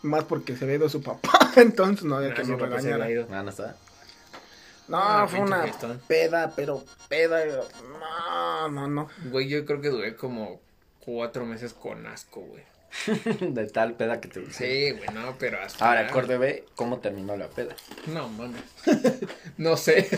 más 0.02 0.24
porque 0.24 0.56
se 0.56 0.64
había 0.64 0.76
ido 0.76 0.88
su 0.88 1.02
papá, 1.02 1.52
entonces 1.56 2.04
no 2.04 2.16
había 2.16 2.30
Ah, 2.30 2.34
que 2.34 2.44
nos 2.44 2.60
regañara. 2.60 3.04
había 3.04 3.10
ido. 3.16 3.28
Ah, 3.32 3.42
no 3.42 3.50
está. 3.50 3.76
No, 4.88 4.98
Ah, 4.98 5.26
fue 5.28 5.40
una 5.40 5.64
peda, 6.08 6.52
pero 6.54 6.84
peda. 7.08 7.44
No, 8.00 8.68
no, 8.68 8.86
no. 8.88 9.08
Güey, 9.30 9.48
yo 9.48 9.64
creo 9.64 9.80
que 9.80 9.88
duré 9.88 10.16
como 10.16 10.60
cuatro 11.00 11.44
meses 11.46 11.72
con 11.72 12.06
asco, 12.06 12.40
güey. 12.42 12.62
De 13.40 13.66
tal 13.68 13.94
peda 13.94 14.20
que 14.20 14.28
te 14.28 14.40
gusta. 14.40 14.58
Sí, 14.58 14.90
güey, 14.90 15.08
no, 15.14 15.36
pero 15.38 15.60
hasta... 15.62 15.88
Ahora, 15.88 16.06
acorde 16.08 16.36
ve 16.36 16.66
cómo 16.76 16.98
terminó 16.98 17.36
la 17.36 17.48
peda. 17.48 17.74
No, 18.06 18.28
mames. 18.28 18.60
no 19.56 19.76
sé. 19.76 20.08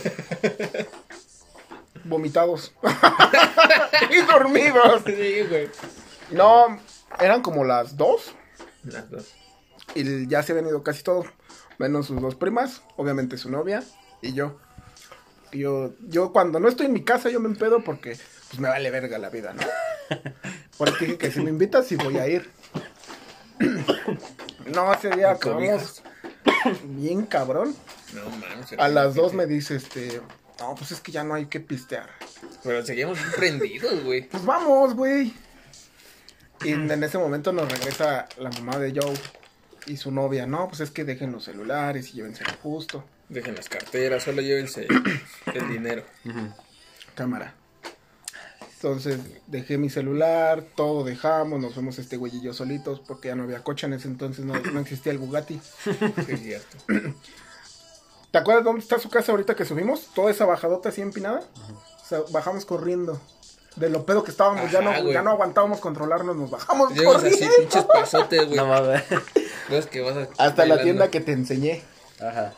Vomitados. 2.04 2.74
y 4.10 4.20
dormidos. 4.22 5.02
sí, 5.06 5.42
güey. 5.48 5.70
No, 6.30 6.78
eran 7.20 7.42
como 7.42 7.64
las 7.64 7.96
dos. 7.96 8.34
Las 8.84 9.10
dos. 9.10 9.34
Y 9.94 10.26
ya 10.28 10.42
se 10.42 10.52
habían 10.52 10.68
ido 10.68 10.82
casi 10.82 11.02
todos. 11.02 11.26
Menos 11.78 12.06
sus 12.06 12.20
dos 12.20 12.34
primas, 12.34 12.82
obviamente 12.96 13.36
su 13.36 13.50
novia 13.50 13.82
y 14.22 14.32
yo. 14.32 14.58
Y 15.52 15.60
yo, 15.60 15.92
yo 16.08 16.32
cuando 16.32 16.58
no 16.60 16.68
estoy 16.68 16.86
en 16.86 16.92
mi 16.92 17.04
casa, 17.04 17.30
yo 17.30 17.40
me 17.40 17.48
empedo 17.48 17.82
porque 17.82 18.16
pues 18.48 18.58
me 18.58 18.68
vale 18.68 18.90
verga 18.90 19.18
la 19.18 19.30
vida, 19.30 19.54
¿no? 19.54 19.62
Por 20.78 20.88
eso 20.88 20.98
dije 21.00 21.18
que 21.18 21.30
si 21.30 21.40
me 21.40 21.50
invitas, 21.50 21.86
sí 21.86 21.96
voy 21.96 22.18
a 22.18 22.28
ir. 22.28 22.50
No, 24.66 24.90
ese 24.94 25.10
día 25.10 25.32
acabamos 25.32 26.02
bien 26.84 27.26
cabrón. 27.26 27.76
No, 28.14 28.24
mames. 28.30 28.72
A 28.78 28.88
las 28.88 29.14
dos 29.14 29.34
me 29.34 29.44
dice, 29.44 29.76
este, 29.76 30.22
no, 30.60 30.74
pues 30.74 30.92
es 30.92 31.00
que 31.00 31.12
ya 31.12 31.24
no 31.24 31.34
hay 31.34 31.46
que 31.46 31.60
pistear. 31.60 32.10
Pero 32.62 32.84
seguíamos 32.84 33.18
bien 33.18 33.30
prendidos, 33.36 34.04
güey. 34.04 34.28
Pues 34.30 34.44
vamos, 34.44 34.94
güey. 34.94 35.34
Y 36.64 36.72
en 36.72 37.02
ese 37.02 37.18
momento 37.18 37.52
nos 37.52 37.70
regresa 37.70 38.28
la 38.38 38.50
mamá 38.50 38.78
de 38.78 38.98
Joe 38.98 39.14
y 39.86 39.96
su 39.96 40.10
novia. 40.10 40.46
No, 40.46 40.68
pues 40.68 40.80
es 40.80 40.90
que 40.90 41.04
dejen 41.04 41.32
los 41.32 41.44
celulares 41.44 42.10
y 42.10 42.12
llévense 42.14 42.44
justo. 42.62 43.04
Dejen 43.28 43.54
las 43.54 43.68
carteras, 43.68 44.22
solo 44.22 44.40
llévense 44.42 44.86
el 45.54 45.68
dinero. 45.68 46.04
Cámara. 47.14 47.54
Entonces 48.76 49.18
dejé 49.46 49.78
mi 49.78 49.88
celular, 49.88 50.62
todo 50.76 51.04
dejamos, 51.04 51.58
nos 51.58 51.72
fuimos 51.72 51.98
este 51.98 52.18
güey 52.18 52.36
y 52.36 52.42
yo 52.42 52.52
solitos 52.52 53.00
porque 53.00 53.28
ya 53.28 53.34
no 53.34 53.44
había 53.44 53.62
coche 53.62 53.86
en 53.86 53.94
ese 53.94 54.08
entonces, 54.08 54.44
no, 54.44 54.58
no 54.60 54.80
existía 54.80 55.10
el 55.10 55.18
Bugatti. 55.18 55.58
Sí, 55.84 56.32
es 56.32 56.40
cierto. 56.40 56.76
¿Te 58.34 58.38
acuerdas 58.38 58.64
dónde 58.64 58.80
está 58.80 58.98
su 58.98 59.08
casa 59.08 59.30
ahorita 59.30 59.54
que 59.54 59.64
subimos? 59.64 60.08
Toda 60.12 60.28
esa 60.28 60.44
bajadota 60.44 60.88
así 60.88 61.00
empinada. 61.00 61.38
O 62.02 62.04
sea, 62.04 62.18
bajamos 62.32 62.64
corriendo. 62.64 63.20
De 63.76 63.88
lo 63.88 64.04
pedo 64.04 64.24
que 64.24 64.32
estábamos, 64.32 64.72
ya, 64.72 64.80
no, 64.80 64.90
güey. 64.90 65.12
ya 65.14 65.22
no 65.22 65.30
aguantábamos 65.30 65.78
controlarnos, 65.78 66.34
nos 66.34 66.50
bajamos 66.50 66.92
Llegamos 66.94 67.18
así, 67.22 67.30
corriendo. 67.30 67.56
pinches 67.58 67.84
pasotes, 67.84 68.44
güey. 68.46 68.56
No 68.56 68.66
mames. 68.66 69.04
Ves 69.70 69.86
que 69.86 70.00
vas 70.00 70.16
a- 70.16 70.28
Hasta 70.44 70.66
la 70.66 70.82
tienda 70.82 71.12
que 71.12 71.20
te 71.20 71.30
enseñé. 71.30 71.84
Ajá. 72.20 72.52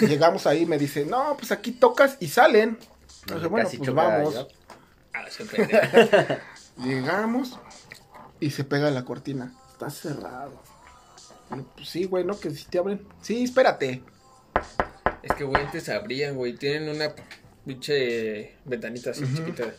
Llegamos 0.00 0.46
ahí 0.46 0.64
y 0.64 0.66
me 0.66 0.76
dice, 0.76 1.06
no, 1.06 1.34
pues 1.38 1.50
aquí 1.50 1.72
tocas 1.72 2.18
y 2.20 2.28
salen. 2.28 2.78
No, 3.30 3.36
Dije, 3.36 3.46
bueno, 3.46 3.70
pues 3.74 3.94
vamos. 3.94 4.34
yo. 4.34 4.48
Ah. 5.14 5.24
Llegamos 6.84 7.58
y 8.38 8.50
se 8.50 8.64
pega 8.64 8.90
la 8.90 9.06
cortina. 9.06 9.54
Está 9.72 9.88
cerrado. 9.88 10.52
Y, 11.56 11.62
Pues 11.74 11.88
sí, 11.88 12.04
güey, 12.04 12.22
¿no? 12.22 12.38
Que 12.38 12.50
si 12.50 12.66
te 12.66 12.78
abren. 12.78 13.06
Sí, 13.22 13.44
espérate. 13.44 14.02
Es 15.22 15.32
que, 15.34 15.44
güey, 15.44 15.62
antes 15.64 15.88
abrían, 15.88 16.36
güey. 16.36 16.54
Tienen 16.54 16.88
una 16.88 17.12
pinche 17.64 18.56
ventanita 18.64 19.10
así 19.10 19.24
chiquita. 19.34 19.72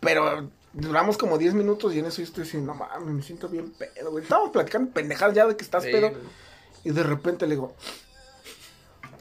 Pero 0.00 0.50
duramos 0.72 1.16
como 1.18 1.38
10 1.38 1.54
minutos 1.54 1.94
y 1.94 1.98
en 2.00 2.06
eso 2.06 2.18
yo 2.18 2.24
estoy 2.24 2.44
diciendo, 2.44 2.72
no 2.72 2.78
mames, 2.78 3.08
me 3.08 3.22
siento 3.22 3.48
bien 3.48 3.72
pedo, 3.72 4.10
güey. 4.10 4.22
Estábamos 4.24 4.50
platicando 4.50 4.90
pendejadas 4.92 5.34
ya 5.34 5.46
de 5.46 5.56
que 5.56 5.64
estás 5.64 5.84
Sí, 5.84 5.90
pedo. 5.90 6.10
güey. 6.10 6.22
Y 6.84 6.90
de 6.90 7.02
repente 7.02 7.46
le 7.46 7.54
digo, 7.54 7.74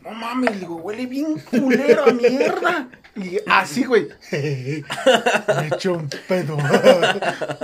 no 0.04 0.12
mames, 0.12 0.52
le 0.52 0.60
digo, 0.60 0.76
huele 0.76 1.06
bien 1.06 1.40
culero 1.40 2.04
a 2.06 2.14
mierda. 2.14 2.90
Y 3.18 3.40
así, 3.48 3.84
güey. 3.84 4.08
me 4.32 5.68
echó 5.74 5.94
un 5.94 6.10
pedo. 6.28 6.58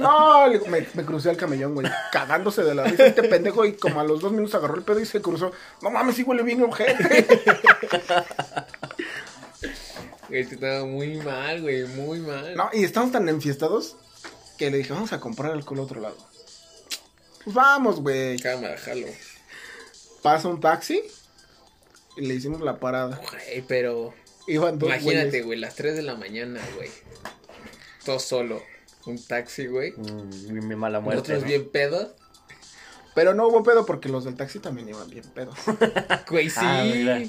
no, 0.02 0.48
me, 0.68 0.88
me 0.94 1.06
crucé 1.06 1.30
al 1.30 1.38
camellón, 1.38 1.76
güey. 1.76 1.88
Cagándose 2.12 2.64
de 2.64 2.74
la 2.74 2.84
risa 2.86 3.06
este 3.06 3.24
pendejo. 3.24 3.66
Y 3.66 3.74
como 3.74 4.00
a 4.00 4.04
los 4.04 4.20
dos 4.22 4.32
minutos 4.32 4.56
agarró 4.56 4.76
el 4.76 4.84
pedo 4.84 5.00
y 5.00 5.06
se 5.06 5.22
cruzó. 5.22 5.52
No 5.82 5.92
mames, 5.92 6.16
sí 6.16 6.24
huele 6.24 6.44
bien 6.44 6.64
ojete. 6.64 7.26
Güey, 10.30 10.42
es 10.42 10.48
que 10.48 10.56
estaba 10.56 10.86
muy 10.86 11.18
mal, 11.18 11.62
güey, 11.62 11.86
muy 11.86 12.20
mal. 12.20 12.56
no, 12.56 12.70
y 12.74 12.84
estamos 12.84 13.12
tan 13.12 13.28
enfiestados 13.30 13.98
Que 14.58 14.72
le 14.72 14.78
dije, 14.78 14.94
vamos 14.94 15.14
a 15.14 15.20
comprar 15.20 15.52
alcohol 15.52 15.80
a 15.80 15.84
otro 15.84 16.02
lado. 16.02 16.18
Pues 17.44 17.54
vamos, 17.56 18.00
güey. 18.02 18.40
Cámara, 18.40 18.78
jalo. 18.78 19.08
Pasa 20.22 20.48
un 20.48 20.60
taxi 20.62 21.04
y 22.16 22.26
le 22.26 22.36
hicimos 22.36 22.62
la 22.62 22.80
parada. 22.80 23.18
Güey, 23.18 23.62
pero. 23.68 24.14
Iban 24.48 24.78
dos 24.80 24.90
Imagínate, 24.90 25.28
güeyes. 25.30 25.46
güey, 25.46 25.60
las 25.60 25.76
3 25.76 25.96
de 25.96 26.02
la 26.04 26.16
mañana, 26.16 26.60
güey. 26.76 26.90
Todo 28.06 28.20
solo. 28.20 28.62
Un 29.06 29.22
taxi, 29.24 29.68
güey. 29.68 29.92
Mm, 29.94 30.54
mi, 30.54 30.62
mi 30.66 30.76
mala 30.76 31.00
muerte. 31.00 31.20
Nosotros 31.22 31.42
¿no? 31.44 31.48
bien 31.48 31.70
pedos. 31.70 32.10
Pero 33.16 33.34
no 33.34 33.48
hubo 33.48 33.64
pedo 33.64 33.86
porque 33.86 34.10
los 34.10 34.24
del 34.26 34.36
taxi 34.36 34.60
también 34.60 34.90
iban 34.90 35.10
bien 35.10 35.24
pedos. 35.36 35.56
Güey, 36.30 36.50
sí. 36.50 36.60
Ah, 36.62 36.84
mira. 36.84 37.22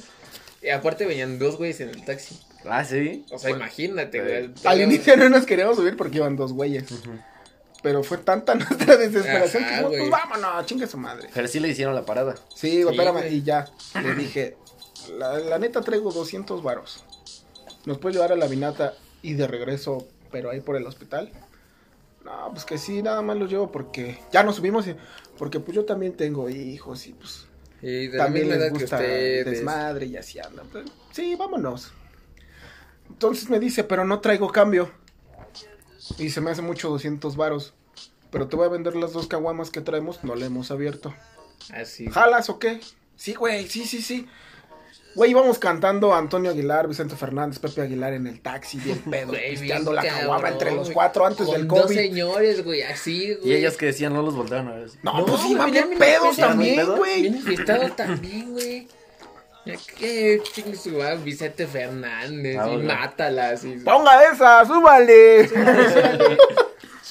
y 0.63 0.69
aparte 0.71 1.05
venían 1.05 1.39
dos 1.39 1.57
güeyes 1.59 1.81
en 1.81 1.91
el 1.91 2.05
taxi. 2.05 2.41
Ah, 2.65 2.85
sí. 2.85 3.27
O 3.31 3.39
sea, 3.39 3.51
imagínate, 3.51 4.19
eh, 4.19 4.49
güey. 4.49 4.55
Al 4.65 4.81
inicio 4.81 5.17
no 5.19 5.29
nos 5.29 5.45
queríamos 5.45 5.77
subir 5.77 5.97
porque 5.97 6.17
iban 6.19 6.37
dos 6.37 6.53
güeyes. 6.55 6.85
Pero 7.83 8.03
fue 8.03 8.17
tanta 8.17 8.55
nuestra 8.55 8.97
desesperación 8.97 9.63
Ajá, 9.65 9.69
que 9.69 9.75
dijimos, 9.83 9.91
güey. 9.91 10.09
pues 10.09 10.23
vámonos, 10.23 10.65
chingue 10.67 10.87
su 10.87 10.97
madre. 10.97 11.29
Pero 11.35 11.47
sí 11.49 11.61
le 11.61 11.69
hicieron 11.69 11.95
la 11.95 12.07
parada. 12.07 12.35
Sí, 12.55 12.83
güey, 12.83 12.95
Sí, 12.95 13.01
espérame. 13.01 13.21
güey. 13.21 13.35
Y 13.35 13.43
ya, 13.43 13.69
le 14.03 14.15
dije, 14.15 14.57
la, 15.11 15.39
la 15.39 15.59
neta 15.59 15.81
traigo 15.81 16.13
200 16.13 16.63
varos. 16.63 17.05
¿Nos 17.87 17.99
puedes 17.99 18.17
llevar 18.17 18.33
a 18.33 18.37
la 18.37 18.47
vinata 18.47 18.95
y 19.23 19.35
de 19.35 19.47
regreso, 19.47 20.07
pero 20.31 20.51
ahí 20.51 20.61
por 20.61 20.77
el 20.77 20.87
hospital? 20.87 21.31
No, 22.25 22.51
pues 22.53 22.65
que 22.65 22.79
sí, 22.79 23.03
nada 23.03 23.21
más 23.21 23.37
los 23.37 23.51
llevo 23.51 23.71
porque 23.71 24.19
ya 24.33 24.43
nos 24.43 24.57
subimos 24.57 24.87
y... 24.87 24.97
Porque 25.39 25.61
pues 25.61 25.75
yo 25.75 25.85
también 25.85 26.17
tengo 26.17 26.49
hijos 26.49 27.07
y 27.07 27.13
pues 27.13 27.47
Y 27.83 28.07
de 28.07 28.19
también 28.19 28.49
les 28.49 28.71
gusta 28.73 28.99
desmadre 28.99 30.07
y 30.07 30.17
así 30.17 30.39
andan. 30.39 30.67
Pues, 30.69 30.87
sí, 31.13 31.35
vámonos. 31.35 31.93
Entonces 33.09 33.51
me 33.51 33.61
dice, 33.61 33.85
pero 33.85 34.05
no 34.05 34.21
traigo 34.21 34.51
cambio. 34.51 34.91
Y 36.19 36.31
se 36.31 36.41
me 36.41 36.51
hace 36.51 36.63
mucho 36.63 36.89
200 36.89 37.37
varos. 37.37 37.75
Pero 38.31 38.49
te 38.49 38.57
voy 38.57 38.67
a 38.67 38.71
vender 38.71 38.97
las 38.97 39.13
dos 39.13 39.27
caguamas 39.27 39.71
que 39.71 39.81
traemos, 39.81 40.25
no 40.25 40.35
le 40.35 40.47
hemos 40.47 40.71
abierto. 40.71 41.15
Así. 41.73 42.07
¿Jalas 42.07 42.49
o 42.49 42.59
qué? 42.59 42.81
Sí, 43.17 43.35
güey, 43.35 43.69
sí, 43.69 43.85
sí, 43.85 44.03
sí. 44.03 44.27
Güey, 45.15 45.31
íbamos 45.31 45.59
cantando 45.59 46.13
a 46.13 46.19
Antonio 46.19 46.51
Aguilar, 46.51 46.89
Vicente 46.89 47.15
Fernández, 47.17 47.59
Pepe 47.59 47.83
Aguilar 47.83 48.13
en 48.15 48.27
el 48.27 48.41
taxi, 48.41 48.79
bien 48.79 48.99
pedo, 49.11 49.29
Güey, 49.29 49.51
pisteando 49.57 49.93
la 49.93 50.03
caguama 50.03 50.49
entre 50.49 50.73
los 50.75 50.91
cuatro 50.91 51.25
antes 51.27 51.47
Con 51.47 51.55
del 51.57 51.69
Dos 51.69 51.83
COVID. 51.83 51.95
señores, 51.97 52.65
güey, 52.65 52.83
así, 52.83 53.35
güey. 53.35 53.53
Y 53.53 53.55
ellos 53.55 53.77
que 53.77 53.87
decían 53.87 54.13
no 54.13 54.23
los 54.23 54.35
voltearon 54.35 54.69
a 54.69 54.75
ver. 54.77 54.89
No, 55.03 55.19
No, 55.21 55.27
pues 55.27 55.45
iban 55.47 55.71
bien 55.71 55.91
pedos 55.99 56.37
también, 56.37 56.85
güey. 56.97 57.23
Bien 57.23 57.37
infestado 57.37 57.91
también, 57.93 58.53
güey. 58.53 58.89
Ya 59.67 59.77
que 59.97 60.43
chingue 60.53 60.77
su 60.77 60.91
madre, 60.91 61.17
Vicente 61.25 61.67
Fernández 61.67 62.59
Ah, 62.61 62.69
y 62.71 62.77
mátalas 62.77 63.65
y 63.65 63.77
Ponga 63.79 64.23
esa, 64.31 64.63
súbale. 64.67 65.49
súbale 65.49 66.37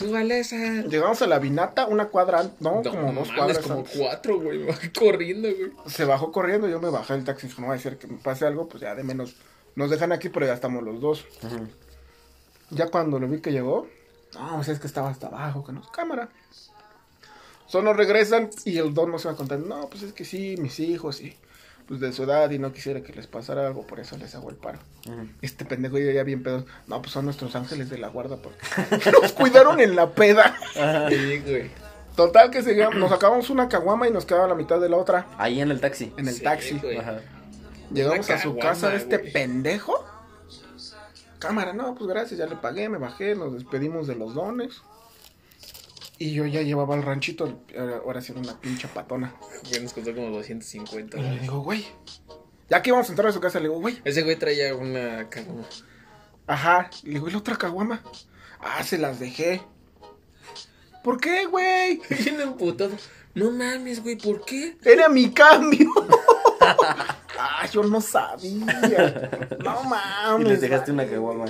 esa. 0.01 0.55
Llegamos 0.83 1.21
a 1.21 1.27
la 1.27 1.39
Vinata, 1.39 1.85
una 1.85 2.07
cuadra, 2.07 2.43
no, 2.59 2.81
No, 2.81 2.89
como 2.91 3.13
dos 3.13 3.31
cuadras. 3.31 3.59
como 3.59 3.79
antes. 3.79 3.97
cuatro, 3.97 4.39
güey, 4.39 4.65
corriendo, 4.97 5.47
güey. 5.49 5.71
Se 5.87 6.05
bajó 6.05 6.31
corriendo, 6.31 6.67
yo 6.67 6.79
me 6.81 6.89
bajé 6.89 7.13
del 7.13 7.23
taxi, 7.23 7.47
no 7.57 7.67
va 7.67 7.75
a 7.75 7.79
ser 7.79 7.97
que 7.97 8.07
me 8.07 8.17
pase 8.17 8.45
algo, 8.45 8.67
pues 8.67 8.81
ya 8.81 8.95
de 8.95 9.03
menos. 9.03 9.35
Nos 9.75 9.89
dejan 9.89 10.11
aquí, 10.11 10.29
pero 10.29 10.45
ya 10.45 10.53
estamos 10.53 10.83
los 10.83 10.99
dos. 11.01 11.25
Ujú. 11.43 11.67
Ya 12.71 12.87
cuando 12.89 13.19
lo 13.19 13.27
vi 13.27 13.39
que 13.41 13.51
llegó, 13.51 13.87
no, 14.35 14.55
pues 14.55 14.69
es 14.69 14.79
que 14.79 14.87
estaba 14.87 15.09
hasta 15.09 15.27
abajo, 15.27 15.63
que 15.63 15.71
no, 15.71 15.81
cámara. 15.91 16.29
Solo 17.67 17.93
regresan 17.93 18.49
y 18.65 18.77
el 18.77 18.93
don 18.93 19.11
no 19.11 19.17
se 19.19 19.27
va 19.27 19.33
a 19.33 19.37
contar, 19.37 19.59
no, 19.59 19.89
pues 19.89 20.03
es 20.03 20.13
que 20.13 20.25
sí, 20.25 20.55
mis 20.57 20.79
hijos 20.79 21.21
y 21.21 21.35
pues 21.87 21.99
de 21.99 22.13
su 22.13 22.23
edad 22.23 22.49
y 22.51 22.59
no 22.59 22.71
quisiera 22.73 23.01
que 23.01 23.13
les 23.13 23.27
pasara 23.27 23.67
algo, 23.67 23.85
por 23.85 23.99
eso 23.99 24.17
les 24.17 24.33
hago 24.35 24.49
el 24.49 24.55
paro. 24.55 24.79
Este 25.41 25.65
pendejo 25.65 25.97
ya 25.99 26.23
bien 26.23 26.43
pedos, 26.43 26.65
no, 26.87 27.01
pues 27.01 27.11
son 27.11 27.25
nuestros 27.25 27.55
ángeles 27.55 27.89
de 27.89 27.97
la 27.97 28.07
guarda 28.09 28.37
porque 28.37 29.11
nos 29.21 29.33
cuidaron 29.33 29.79
en 29.79 29.95
la 29.95 30.11
peda. 30.11 30.55
Sí, 31.09 31.39
güey. 31.45 31.71
Total 32.15 32.51
que 32.51 32.61
se- 32.61 32.75
nos 32.75 33.09
sacamos 33.09 33.49
una 33.49 33.67
caguama 33.67 34.07
y 34.07 34.11
nos 34.11 34.25
quedaba 34.25 34.47
la 34.47 34.55
mitad 34.55 34.79
de 34.79 34.87
la 34.87 34.97
otra 34.97 35.25
Ahí 35.37 35.59
en 35.61 35.71
el 35.71 35.79
taxi. 35.81 36.13
en 36.17 36.27
el 36.27 36.33
Sí, 36.35 36.43
taxi. 36.43 36.79
güey. 36.79 36.97
Ajá. 36.97 37.19
Llegamos 37.91 38.29
a 38.29 38.37
su 38.39 38.57
casa 38.57 38.89
de 38.89 38.97
este 38.97 39.17
güey. 39.17 39.33
pendejo. 39.33 40.05
Cámara, 41.39 41.73
no, 41.73 41.93
pues 41.95 42.07
gracias, 42.09 42.37
ya 42.39 42.45
le 42.45 42.55
pagué, 42.55 42.87
me 42.87 42.97
bajé, 42.97 43.35
nos 43.35 43.53
despedimos 43.53 44.07
de 44.07 44.15
los 44.15 44.33
dones. 44.33 44.81
Y 46.23 46.33
yo 46.33 46.45
ya 46.45 46.61
llevaba 46.61 46.95
el 46.95 47.03
ranchito, 47.03 47.59
ahora 47.77 47.97
ahora 47.97 48.21
sí 48.21 48.31
era 48.31 48.39
una 48.39 48.57
pinche 48.61 48.87
patona. 48.87 49.35
Güey, 49.69 49.81
nos 49.81 49.91
costó 49.91 50.15
como 50.15 50.29
250, 50.29 51.17
Y 51.17 51.21
le 51.21 51.39
digo, 51.39 51.59
güey, 51.59 51.85
ya 52.69 52.81
que 52.81 52.91
íbamos 52.91 53.09
a 53.09 53.11
entrar 53.11 53.27
a 53.27 53.33
su 53.33 53.41
casa, 53.41 53.59
le 53.59 53.67
digo, 53.67 53.79
güey, 53.81 53.99
Ese 54.05 54.23
güey 54.23 54.37
traía 54.37 54.73
una 54.73 55.29
cagoma. 55.29 55.65
ajá, 56.47 56.89
le 57.03 57.15
digo, 57.15 57.27
¿y 57.27 57.31
la 57.33 57.37
otra 57.39 57.57
caguama? 57.57 58.01
Ah, 58.61 58.81
se 58.83 58.97
las 58.97 59.19
dejé. 59.19 59.61
¿Por 61.03 61.19
qué, 61.19 61.45
güey? 61.45 61.99
Bien 62.09 62.39
emputado. 62.39 62.91
No 63.35 63.51
mames, 63.51 64.01
güey, 64.01 64.15
¿por 64.15 64.45
qué? 64.45 64.77
Era 64.85 65.09
mi 65.09 65.29
cambio. 65.31 65.89
ah, 67.37 67.67
yo 67.69 67.83
no 67.83 67.99
sabía. 67.99 69.29
No 69.59 69.81
Y 69.83 69.87
mames. 69.89 70.47
les 70.47 70.61
dejaste 70.61 70.93
una 70.93 71.05
caguama. 71.05 71.45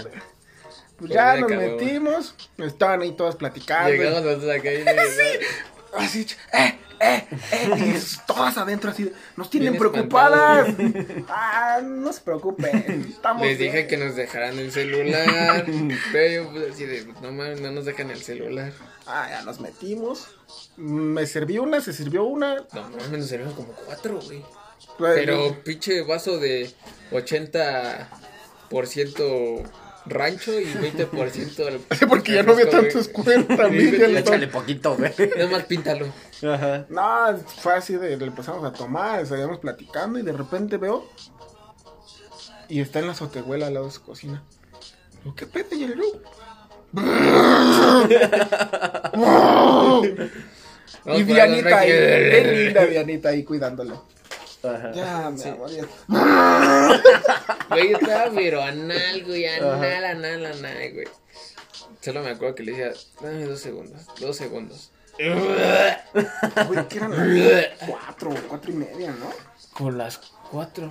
Pues 1.03 1.13
ya 1.15 1.35
nos 1.35 1.49
caguama. 1.49 1.73
metimos, 1.73 2.33
estaban 2.59 3.01
ahí 3.01 3.11
todas 3.11 3.35
platicando. 3.35 3.89
Llegamos 3.89 4.23
nosotros 4.23 4.55
acá 4.55 4.71
y 4.71 4.77
le 4.85 4.91
Así, 5.97 6.25
eh, 6.53 6.77
eh, 7.01 7.27
eh, 7.51 7.69
y 7.77 7.93
todas 8.25 8.57
adentro 8.57 8.89
así, 8.89 9.11
nos 9.35 9.49
tienen 9.49 9.73
Bien 9.73 9.79
preocupadas. 9.81 10.73
Ah, 11.27 11.81
no 11.83 12.13
se 12.13 12.21
preocupen, 12.21 13.05
estamos 13.09 13.45
Les 13.45 13.59
dije 13.59 13.73
bien. 13.73 13.87
que 13.89 13.97
nos 13.97 14.15
dejaran 14.15 14.57
el 14.57 14.71
celular. 14.71 15.65
pero 16.13 16.43
yo 16.45 16.51
pues 16.51 16.71
así 16.71 16.85
de, 16.85 17.03
no 17.21 17.33
mames, 17.33 17.59
no 17.59 17.71
nos 17.71 17.83
dejan 17.83 18.09
el 18.09 18.23
celular. 18.23 18.71
Ah, 19.05 19.27
ya 19.29 19.41
nos 19.41 19.59
metimos. 19.59 20.29
Me 20.77 21.25
serví 21.27 21.57
una, 21.57 21.81
se 21.81 21.91
sirvió 21.91 22.23
una. 22.23 22.63
No 22.71 22.81
mames, 22.89 23.09
nos 23.09 23.27
sirvieron 23.27 23.53
como 23.55 23.73
cuatro, 23.73 24.21
güey. 24.21 24.41
Pues, 24.97 25.15
Pero 25.15 25.61
pinche 25.65 26.01
vaso 26.03 26.39
de 26.39 26.71
80% 27.11 29.63
rancho 30.05 30.59
y 30.59 30.65
20% 30.65 31.67
al- 31.67 31.79
Porque 32.09 32.33
ya 32.33 32.43
no 32.43 32.53
había 32.53 32.69
tantos 32.69 33.07
güey, 33.07 33.45
le 34.13 34.19
Échale 34.19 34.47
poquito, 34.47 34.95
güey. 34.95 35.11
Nada 35.37 35.49
más 35.49 35.63
píntalo. 35.65 36.07
Ajá. 36.43 36.85
No, 36.89 37.37
fue 37.61 37.73
así 37.75 37.95
de, 37.95 38.17
le 38.17 38.25
empezamos 38.25 38.63
a 38.65 38.73
tomar, 38.73 39.25
seguíamos 39.25 39.59
platicando 39.59 40.19
y 40.19 40.23
de 40.23 40.33
repente 40.33 40.77
veo 40.77 41.07
y 42.69 42.79
está 42.81 42.99
en 42.99 43.05
la 43.07 43.11
azotehuela 43.13 43.67
al 43.67 43.73
lado 43.75 43.85
de 43.87 43.91
su 43.91 44.01
cocina. 44.03 44.43
Digo, 45.23 45.35
¿Qué 45.35 45.45
pedo? 45.47 45.75
Y 45.75 45.83
el 45.83 45.95
yo, 49.15 50.01
Vamos 51.05 51.21
y 51.21 51.23
Dianita 51.23 51.79
ahí, 51.79 51.87
qué 51.89 52.53
linda 52.65 52.85
Dianita 52.85 53.29
ahí 53.29 53.43
cuidándolo. 53.43 54.05
Ajá. 54.63 54.91
Ya, 54.93 55.27
amor, 55.27 55.69
ya. 55.69 55.85
Güey, 57.69 57.93
estaba 57.93 58.31
pero 58.33 58.61
anal, 58.61 59.23
güey, 59.25 59.45
anal, 59.45 60.05
anal, 60.05 60.45
anal, 60.45 60.93
güey. 60.93 61.07
Solo 62.01 62.21
me 62.21 62.31
acuerdo 62.31 62.55
que 62.55 62.63
le 62.63 62.71
decía, 62.71 62.93
dame 63.21 63.45
dos 63.45 63.59
segundos, 63.59 64.01
dos 64.19 64.35
segundos. 64.35 64.91
Güey, 66.67 66.87
que 66.87 66.97
eran 66.97 67.11
las 67.11 67.65
cuatro, 67.87 68.33
cuatro 68.49 68.71
y 68.71 68.75
media, 68.75 69.11
¿no? 69.11 69.29
Con 69.73 69.97
las 69.97 70.17
cuatro. 70.49 70.89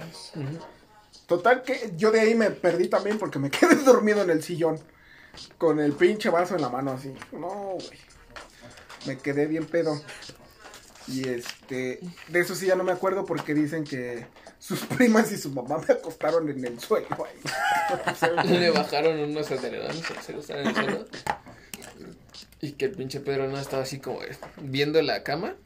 Total 1.26 1.62
que 1.62 1.92
yo 1.96 2.10
de 2.10 2.20
ahí 2.20 2.34
me 2.34 2.50
perdí 2.50 2.88
también 2.88 3.18
porque 3.18 3.38
me 3.38 3.50
quedé 3.50 3.76
dormido 3.76 4.22
en 4.22 4.30
el 4.30 4.42
sillón. 4.42 4.78
Con 5.58 5.80
el 5.80 5.92
pinche 5.92 6.28
vaso 6.28 6.54
en 6.54 6.60
la 6.60 6.68
mano 6.68 6.92
así. 6.92 7.14
No, 7.32 7.48
güey. 7.72 7.98
Me 9.06 9.18
quedé 9.18 9.46
bien 9.46 9.66
pedo. 9.66 10.00
Y 11.08 11.28
este, 11.28 12.00
de 12.28 12.40
eso 12.40 12.54
sí 12.54 12.66
ya 12.66 12.76
no 12.76 12.84
me 12.84 12.92
acuerdo 12.92 13.24
porque 13.24 13.54
dicen 13.54 13.84
que 13.84 14.26
sus 14.58 14.80
primas 14.96 15.32
y 15.32 15.38
su 15.38 15.50
mamá 15.50 15.78
me 15.86 15.94
acostaron 15.94 16.48
en 16.48 16.64
el 16.64 16.80
suelo 16.80 17.06
ahí. 17.26 18.48
Le 18.58 18.70
bajaron 18.70 19.18
unos 19.18 19.50
acelerones, 19.50 20.02
se 20.24 20.32
gustaban 20.32 20.62
en 20.62 20.68
el 20.68 20.74
suelo. 20.74 21.06
Y 22.60 22.72
que 22.72 22.84
el 22.84 22.92
pinche 22.92 23.20
Pedro 23.20 23.48
no 23.48 23.58
estaba 23.58 23.82
así 23.82 23.98
como 23.98 24.20
viendo 24.60 25.02
la 25.02 25.24
cama 25.24 25.56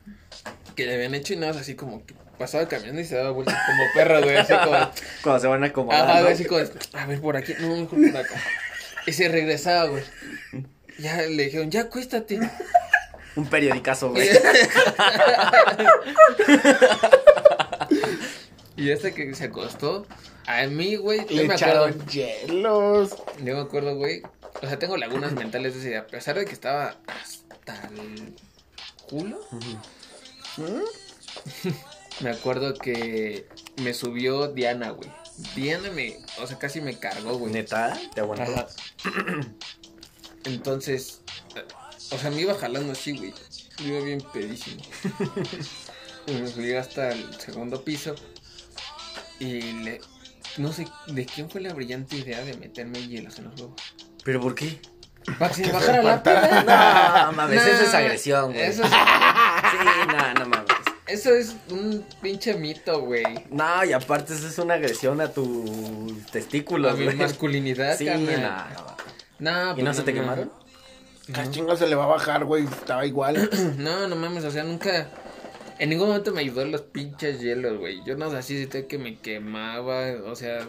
que 0.74 0.86
le 0.86 0.94
habían 0.94 1.14
hecho 1.14 1.34
y 1.34 1.36
nada 1.36 1.60
así 1.60 1.74
como 1.74 2.04
que 2.06 2.14
pasaba 2.38 2.68
caminando 2.68 3.00
y 3.00 3.04
se 3.04 3.16
daba 3.16 3.30
vueltas 3.30 3.56
como 3.66 3.82
perro, 3.94 4.22
güey, 4.22 4.36
así 4.36 4.52
como. 4.52 4.90
Cuando 5.22 5.40
se 5.40 5.46
van 5.46 5.64
a 5.64 5.66
acomodar. 5.66 6.02
Ajá, 6.02 6.20
¿no? 6.20 6.28
así 6.28 6.44
como, 6.44 6.60
a 6.92 7.06
ver, 7.06 7.20
por 7.20 7.36
aquí, 7.36 7.54
no, 7.60 7.76
mejor 7.76 7.88
por 7.88 8.16
acá. 8.16 8.34
Y 9.06 9.12
se 9.12 9.28
regresaba, 9.28 9.88
güey. 9.90 10.02
Ya 10.98 11.22
le 11.22 11.44
dijeron, 11.44 11.70
ya 11.70 11.82
acuéstate. 11.82 12.40
Un 13.36 13.46
periodicazo, 13.46 14.10
güey. 14.10 14.28
y 18.76 18.90
hasta 18.90 19.12
que 19.12 19.34
se 19.34 19.44
acostó, 19.44 20.06
a 20.46 20.66
mí, 20.66 20.96
güey, 20.96 21.20
yo 21.28 21.36
Le 21.36 21.48
me 21.48 21.54
acuerdo, 21.54 21.90
hielos. 22.06 23.14
yo 23.42 23.54
me 23.54 23.60
acuerdo, 23.60 23.94
güey, 23.96 24.22
o 24.62 24.66
sea, 24.66 24.78
tengo 24.78 24.96
lagunas 24.96 25.32
mentales 25.32 25.74
de 25.74 25.80
ese 25.80 25.88
día, 25.90 26.00
a 26.00 26.06
pesar 26.06 26.38
de 26.38 26.44
que 26.46 26.52
estaba 26.52 26.96
hasta 27.06 27.88
el 27.88 28.34
culo, 29.08 29.38
¿Mm? 30.56 30.82
me 32.24 32.30
acuerdo 32.30 32.74
que 32.74 33.46
me 33.82 33.92
subió 33.92 34.48
Diana, 34.48 34.90
güey. 34.90 35.10
Diana 35.54 35.90
me, 35.90 36.16
o 36.40 36.46
sea, 36.46 36.58
casi 36.58 36.80
me 36.80 36.98
cargó, 36.98 37.36
güey. 37.36 37.52
Neta, 37.52 37.98
te 38.14 38.22
aguantó. 38.22 38.66
Entonces, 40.44 41.20
O 42.10 42.18
sea, 42.18 42.30
me 42.30 42.40
iba 42.42 42.54
jalando 42.54 42.92
así, 42.92 43.16
güey. 43.16 43.32
Yo 43.78 43.86
iba 43.86 44.00
bien 44.04 44.20
pedísimo. 44.32 44.80
y 46.26 46.32
me 46.40 46.46
subí 46.48 46.72
hasta 46.74 47.10
el 47.12 47.40
segundo 47.40 47.82
piso. 47.84 48.14
Y 49.38 49.60
le. 49.82 50.00
No 50.56 50.72
sé 50.72 50.86
de 51.08 51.26
quién 51.26 51.50
fue 51.50 51.60
la 51.60 51.74
brillante 51.74 52.16
idea 52.16 52.42
de 52.42 52.56
meterme 52.56 53.06
hielos 53.06 53.38
en 53.38 53.44
los 53.46 53.60
huevos. 53.60 53.74
¿Pero 54.24 54.40
por 54.40 54.54
qué? 54.54 54.80
Para 55.38 55.48
que 55.50 55.56
se 55.56 55.66
me 55.66 55.72
bajara 55.72 56.02
la 56.02 56.22
peda. 56.22 57.26
No, 57.26 57.32
mames, 57.32 57.62
eso 57.62 57.82
es 57.84 57.94
agresión, 57.94 58.52
güey. 58.52 58.64
Eso 58.64 58.84
es, 58.84 58.88
Sí, 58.90 59.76
no, 60.08 60.34
no 60.34 60.46
mames. 60.48 60.66
eso 61.08 61.34
es 61.34 61.56
un 61.68 62.06
pinche 62.22 62.54
mito, 62.54 63.00
güey. 63.02 63.24
No, 63.50 63.84
y 63.84 63.92
aparte 63.92 64.34
eso 64.34 64.46
es 64.48 64.56
una 64.58 64.74
agresión 64.74 65.20
a 65.20 65.28
tus 65.30 66.24
testículos, 66.32 66.92
A 66.92 66.96
mi 66.96 67.12
masculinidad, 67.14 67.98
Sí, 67.98 68.06
no. 68.06 68.96
No, 69.38 69.70
¿Y 69.72 69.74
pues 69.74 69.84
no 69.84 69.92
se 69.94 70.02
te 70.02 70.14
quemaron? 70.14 70.50
¿Qué 71.26 71.50
chingo 71.50 71.76
se 71.76 71.86
le 71.86 71.96
va 71.96 72.04
a 72.04 72.08
bajar, 72.08 72.44
güey? 72.44 72.64
Estaba 72.64 73.04
igual. 73.06 73.50
No, 73.78 74.06
no 74.06 74.16
mames, 74.16 74.44
o 74.44 74.50
sea, 74.50 74.62
nunca. 74.62 75.08
En 75.78 75.90
ningún 75.90 76.08
momento 76.08 76.32
me 76.32 76.40
ayudó 76.40 76.64
los 76.64 76.82
pinches 76.82 77.40
hielos, 77.40 77.78
güey. 77.78 78.02
Yo 78.06 78.16
no 78.16 78.30
sé 78.30 78.42
sentía 78.42 78.86
que 78.86 78.98
me 78.98 79.18
quemaba, 79.18 80.06
o 80.24 80.34
sea, 80.34 80.66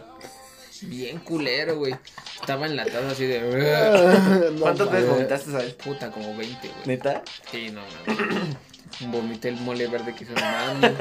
bien 0.82 1.18
culero, 1.20 1.78
güey. 1.78 1.94
Estaba 2.40 2.66
enlatado 2.66 3.08
así 3.08 3.24
de. 3.26 3.40
No 4.52 4.60
¿Cuántas 4.60 4.90
veces 4.90 5.08
vomitaste, 5.08 5.50
sabes? 5.52 5.74
Puta, 5.74 6.10
como 6.10 6.36
20, 6.36 6.68
güey. 6.68 6.80
¿Neta? 6.86 7.22
Sí, 7.50 7.70
no 7.70 7.82
mames. 8.06 8.56
Vomité 9.00 9.48
el 9.48 9.56
mole 9.60 9.86
verde 9.86 10.14
que 10.14 10.24
hizo 10.24 10.32
mi 10.34 10.40
mami. 10.40 10.96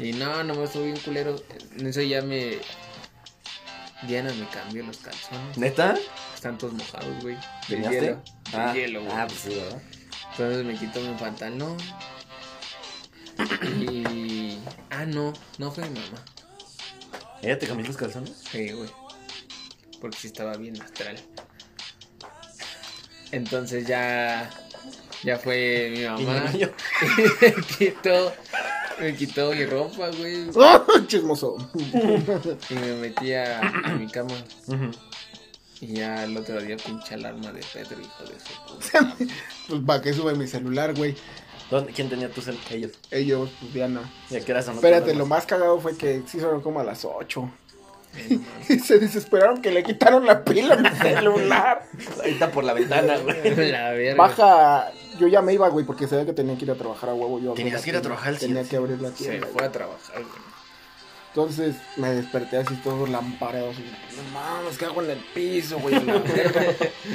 Y 0.00 0.12
no, 0.12 0.44
no 0.44 0.54
me 0.54 0.64
estuvo 0.64 0.84
bien 0.84 0.98
culero. 0.98 1.36
En 1.78 1.86
eso 1.86 2.02
ya 2.02 2.20
me. 2.20 2.58
Diana 4.02 4.30
me 4.34 4.46
cambió 4.48 4.84
los 4.84 4.98
calzones. 4.98 5.56
¿Neta? 5.56 5.96
Están 6.44 6.58
todos 6.58 6.74
mojados, 6.74 7.22
güey. 7.22 7.36
Del 7.36 7.78
¿Teñaste? 7.82 8.00
hielo. 8.00 8.22
Del 8.52 8.60
Ah, 8.60 8.74
hielo, 8.74 9.00
güey. 9.02 9.12
ah, 9.16 9.26
pues 9.26 9.40
sí, 9.40 9.48
¿verdad? 9.54 9.82
Entonces 10.32 10.64
me 10.66 10.74
quito 10.74 11.00
mi 11.00 11.14
pantalón. 11.14 11.76
Y. 13.80 14.58
Ah, 14.90 15.06
no, 15.06 15.32
no 15.56 15.70
fue 15.72 15.88
mi 15.88 15.98
mamá. 15.98 16.18
¿Ella 17.40 17.58
te 17.58 17.66
cambió 17.66 17.86
los 17.86 17.96
calzones? 17.96 18.42
Sí, 18.52 18.72
güey. 18.72 18.90
Porque 20.02 20.18
sí 20.18 20.26
estaba 20.26 20.54
bien 20.58 20.78
astral. 20.82 21.16
Entonces 23.32 23.86
ya. 23.86 24.50
Ya 25.22 25.38
fue 25.38 25.88
mi 25.92 26.02
Y 26.02 26.06
mamá. 26.26 26.52
yo. 26.52 26.68
me 27.40 27.54
quitó. 27.78 28.34
Me 29.00 29.16
quitó 29.16 29.50
mi 29.52 29.64
ropa, 29.64 30.08
güey. 30.10 30.50
¡Oh, 30.54 30.84
chismoso! 31.06 31.56
Y 32.68 32.74
me 32.74 32.94
metí 32.96 33.32
a, 33.32 33.60
a 33.60 33.94
mi 33.94 34.06
cama. 34.08 34.34
Ujú. 34.66 34.90
Y 35.80 35.94
ya 35.94 36.24
el 36.24 36.36
otro 36.36 36.60
día 36.60 36.76
pinche 36.76 37.14
alarma 37.14 37.52
de 37.52 37.60
Pedro, 37.72 38.00
hijo 38.00 38.24
de 38.24 38.38
su 38.40 38.74
puta. 38.74 39.16
Pues 39.68 39.80
para 39.86 40.02
que 40.02 40.12
sube 40.12 40.34
mi 40.34 40.46
celular, 40.46 40.94
güey. 40.94 41.14
¿Dónde- 41.70 41.92
¿Quién 41.92 42.08
tenía 42.10 42.30
tus 42.30 42.46
cel- 42.48 42.58
ellos? 42.70 42.92
Ellos, 43.10 43.50
pues 43.60 43.72
Diana. 43.74 44.02
¿Y 44.30 44.36
a 44.36 44.40
qué 44.44 44.52
hora 44.52 44.62
sonó? 44.62 44.80
tu 44.80 44.86
Espérate, 44.86 45.14
lo 45.14 45.26
más 45.26 45.46
cagado 45.46 45.80
fue 45.80 45.96
que 45.96 46.22
sí 46.26 46.38
son 46.40 46.60
como 46.60 46.80
a 46.80 46.84
las 46.84 47.04
8. 47.04 47.50
Eh, 48.16 48.26
no 48.30 48.38
mames. 48.40 48.70
Y 48.70 48.78
se 48.78 48.98
desesperaron 48.98 49.60
que 49.60 49.70
le 49.72 49.82
quitaron 49.82 50.24
la 50.26 50.44
pila 50.44 50.74
a 50.74 50.76
mi 50.78 50.90
celular. 50.90 51.82
Ahorita 52.18 52.50
por 52.52 52.64
la 52.64 52.74
ventana, 52.74 53.16
güey. 53.18 53.56
La 53.72 53.90
verga. 53.92 54.14
Baja. 54.22 54.92
Yo 55.18 55.26
ya 55.28 55.42
me 55.42 55.52
iba, 55.54 55.68
güey, 55.68 55.84
porque 55.86 56.06
sabía 56.06 56.26
que 56.26 56.32
tenía 56.32 56.56
que 56.58 56.64
ir 56.64 56.70
a 56.70 56.74
trabajar 56.74 57.10
a 57.10 57.14
huevo. 57.14 57.40
Yo 57.40 57.54
Tenías 57.54 57.82
que 57.82 57.90
ir 57.90 57.96
a 57.96 58.02
trabajar 58.02 58.28
al 58.34 58.38
Tenía 58.38 58.64
que 58.64 58.76
abrir 58.76 59.00
la 59.00 59.10
Se 59.10 59.24
tienda. 59.24 59.46
fue 59.46 59.52
güey. 59.54 59.66
a 59.66 59.72
trabajar, 59.72 60.14
güey. 60.16 60.53
Entonces 61.34 61.74
me 61.96 62.10
desperté 62.12 62.58
así 62.58 62.76
todo 62.76 63.08
lampareado. 63.08 63.70
Así, 63.70 63.82
no 64.16 64.22
mames, 64.32 64.78
¿qué 64.78 64.84
hago 64.84 65.02
en 65.02 65.10
el 65.10 65.18
piso, 65.18 65.80
güey? 65.80 66.00
la 66.04 66.18
verga". 66.18 66.64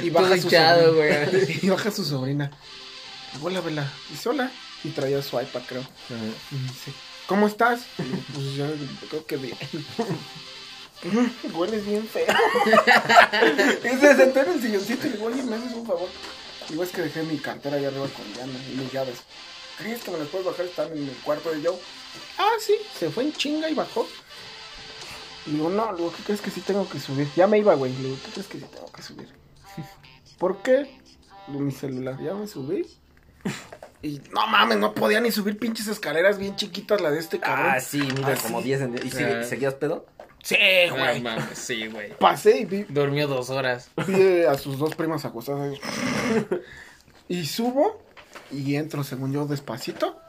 Y 0.02 0.10
baja 0.10 0.26
Todo 0.28 0.36
su 0.36 0.42
hinchado, 0.46 0.92
sobrina. 0.94 1.26
güey. 1.30 1.58
Y 1.62 1.68
baja 1.70 1.90
su 1.90 2.04
sobrina. 2.04 2.50
Vela. 3.42 3.90
Y 4.12 4.16
sola. 4.16 4.50
Y 4.84 4.90
traía 4.90 5.22
su 5.22 5.40
iPad, 5.40 5.62
creo. 5.66 5.82
Y 6.10 6.54
me 6.54 6.62
dice, 6.68 6.92
¿cómo 7.26 7.46
estás? 7.46 7.80
Y 7.98 8.02
pues 8.32 8.46
yo 8.56 8.66
creo 9.08 9.24
que 9.26 9.36
bien. 9.38 9.56
Hueles 11.54 11.86
bien 11.86 12.06
feo. 12.06 12.26
y 13.84 13.88
se 14.00 14.16
sentó 14.16 14.40
en 14.42 14.50
el 14.52 14.60
silloncito 14.60 15.06
y 15.06 15.10
le 15.10 15.16
digo, 15.16 15.28
oye, 15.28 15.42
¿me 15.44 15.56
haces 15.56 15.72
un 15.72 15.86
favor? 15.86 16.08
Digo, 16.68 16.82
es 16.84 16.90
que 16.90 17.00
dejé 17.02 17.22
mi 17.22 17.38
cartera 17.38 17.76
allá 17.76 17.88
arriba 17.88 18.06
con 18.08 18.30
Diana 18.34 18.52
y 18.70 18.76
mis 18.76 18.92
llaves. 18.92 19.16
¿Crees 19.78 20.02
que 20.02 20.10
me 20.10 20.18
las 20.18 20.28
puedes 20.28 20.46
bajar? 20.46 20.66
Están 20.66 20.92
en 20.92 21.08
el 21.08 21.16
cuarto 21.24 21.50
de 21.50 21.66
Joe. 21.66 21.78
Ah, 22.38 22.50
sí, 22.60 22.74
se 22.98 23.10
fue 23.10 23.24
en 23.24 23.32
chinga 23.32 23.68
y 23.70 23.74
bajó. 23.74 24.06
Y 25.46 25.52
digo, 25.52 25.70
no, 25.70 25.92
luego, 25.92 26.12
¿qué 26.16 26.22
crees 26.24 26.40
que 26.40 26.50
sí 26.50 26.60
tengo 26.60 26.88
que 26.88 27.00
subir? 27.00 27.26
Ya 27.34 27.46
me 27.46 27.58
iba, 27.58 27.74
güey. 27.74 27.92
Le 27.94 27.98
digo, 28.04 28.16
¿qué 28.24 28.30
crees 28.32 28.46
que 28.46 28.58
sí 28.58 28.64
tengo 28.72 28.92
que 28.92 29.02
subir? 29.02 29.28
¿Por 30.38 30.62
qué? 30.62 31.00
Digo, 31.48 31.60
mi 31.60 31.72
celular, 31.72 32.18
ya 32.22 32.34
me 32.34 32.46
subí. 32.46 32.86
Y 34.02 34.18
no 34.32 34.46
mames, 34.46 34.78
no 34.78 34.94
podía 34.94 35.20
ni 35.20 35.30
subir 35.30 35.58
pinches 35.58 35.86
escaleras 35.86 36.38
bien 36.38 36.56
chiquitas, 36.56 37.02
la 37.02 37.10
de 37.10 37.18
este 37.18 37.38
cabrón. 37.38 37.66
Ah, 37.76 37.80
sí, 37.80 37.98
mira, 38.00 38.32
Ah, 38.32 38.38
como 38.42 38.60
sí. 38.60 38.64
10 38.68 38.80
en... 38.80 38.94
¿Y 38.96 39.10
sigue- 39.10 39.40
Ah. 39.42 39.44
seguías 39.44 39.74
pedo? 39.74 40.06
Sí, 40.42 40.56
No 40.88 40.96
güey. 40.96 41.20
mames, 41.20 41.58
sí, 41.58 41.86
güey. 41.86 42.16
Pasé 42.16 42.60
y 42.60 42.64
vi, 42.64 42.84
Durmió 42.84 43.28
dos 43.28 43.50
horas. 43.50 43.90
vi 44.06 44.44
a 44.44 44.56
sus 44.56 44.78
dos 44.78 44.94
primas 44.94 45.26
acostadas 45.26 45.72
ahí. 45.74 45.80
Y 47.28 47.44
subo 47.44 48.00
y 48.50 48.76
entro, 48.76 49.04
según 49.04 49.32
yo, 49.32 49.46
despacito. 49.46 50.20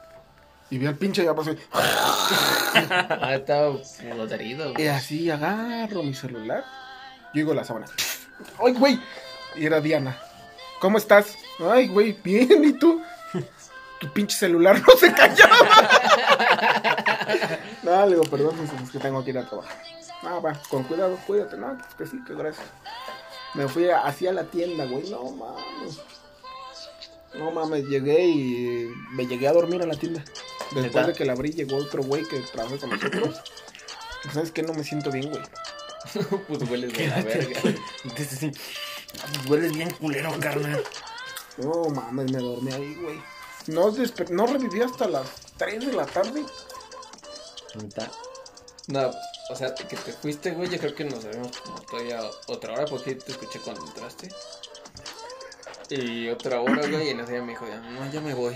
Y 0.70 0.78
vi 0.78 0.86
al 0.86 0.96
pinche 0.96 1.24
ya 1.24 1.34
pasé. 1.34 1.56
Ah, 2.74 3.34
estaba 3.34 3.76
podrido, 4.16 4.72
Y 4.78 4.86
así 4.86 5.30
agarro 5.30 6.02
mi 6.02 6.14
celular. 6.14 6.64
Yo 7.34 7.40
digo 7.40 7.52
la 7.52 7.64
sábana. 7.64 7.86
¡Ay, 8.64 8.72
güey! 8.72 8.98
Y 9.56 9.66
era 9.66 9.82
Diana. 9.82 10.18
¿Cómo 10.80 10.96
estás? 10.96 11.36
Ay, 11.60 11.88
güey, 11.88 12.16
bien, 12.24 12.64
¿y 12.64 12.72
tú? 12.72 13.02
Tu 14.00 14.10
pinche 14.12 14.36
celular 14.36 14.80
no 14.80 14.96
se 14.96 15.12
callaba. 15.12 15.54
no, 17.82 18.06
le 18.06 18.16
digo, 18.16 18.24
perdón, 18.24 18.56
es 18.82 18.90
que 18.90 18.98
tengo 18.98 19.22
que 19.22 19.30
ir 19.30 19.38
a 19.38 19.46
trabajar. 19.46 19.76
Ah, 20.22 20.38
va, 20.38 20.54
con 20.70 20.84
cuidado, 20.84 21.18
cuídate. 21.26 21.58
No, 21.58 21.76
pues 21.76 22.10
que 22.10 22.16
sí, 22.16 22.24
que 22.24 22.34
gracias. 22.34 22.66
Me 23.54 23.68
fui 23.68 23.90
hacia 23.90 24.32
la 24.32 24.44
tienda, 24.44 24.86
güey. 24.86 25.10
No 25.10 25.24
mames. 25.30 26.00
No 27.34 27.50
mames, 27.50 27.84
llegué 27.86 28.24
y 28.26 28.88
me 29.12 29.26
llegué 29.26 29.48
a 29.48 29.52
dormir 29.52 29.80
en 29.82 29.88
la 29.88 29.96
tienda. 29.96 30.24
Después 30.74 31.06
de 31.06 31.12
que 31.12 31.24
la 31.24 31.32
abrí, 31.32 31.50
llegó 31.52 31.76
otro 31.76 32.02
güey 32.02 32.24
que 32.26 32.40
trabaja 32.40 32.78
con 32.78 32.90
nosotros. 32.90 33.40
Pues, 34.22 34.34
¿Sabes 34.34 34.50
qué? 34.52 34.62
No 34.62 34.72
me 34.74 34.84
siento 34.84 35.10
bien, 35.10 35.30
güey. 35.30 35.42
Pues 36.48 36.68
hueles 36.68 36.92
de 36.92 37.08
la 37.08 37.22
verga. 37.22 37.60
Entonces 38.04 38.38
sí. 38.38 38.52
Hueles 39.48 39.72
bien 39.72 39.90
culero, 39.92 40.32
carnal. 40.40 40.82
No 41.58 41.84
mames, 41.90 42.30
me 42.32 42.38
dormí 42.38 42.72
ahí, 42.72 42.94
güey. 42.96 43.20
No, 43.68 43.92
desper- 43.92 44.30
no 44.30 44.46
reviví 44.46 44.80
hasta 44.82 45.06
las 45.08 45.26
3 45.58 45.86
de 45.86 45.92
la 45.92 46.04
tarde. 46.06 46.44
¿Neta? 47.76 48.10
No, 48.88 49.10
o 49.50 49.56
sea, 49.56 49.74
que 49.74 49.84
te 49.96 50.12
fuiste, 50.12 50.50
güey, 50.50 50.68
yo 50.68 50.78
creo 50.78 50.94
que 50.94 51.04
nos 51.04 51.22
vemos 51.24 51.56
como 51.58 51.80
todavía 51.82 52.20
otra 52.48 52.72
hora 52.74 52.84
porque 52.86 53.14
te 53.14 53.30
escuché 53.32 53.60
cuando 53.60 53.86
entraste. 53.86 54.28
Y 55.94 56.28
otra 56.30 56.60
hora, 56.60 56.86
güey, 56.86 57.08
y 57.08 57.10
en 57.10 57.20
ese 57.20 57.32
día 57.32 57.42
me 57.42 57.52
dijo, 57.52 57.66
ya, 57.68 57.76
no, 57.78 58.10
ya 58.10 58.20
me 58.20 58.34
voy. 58.34 58.54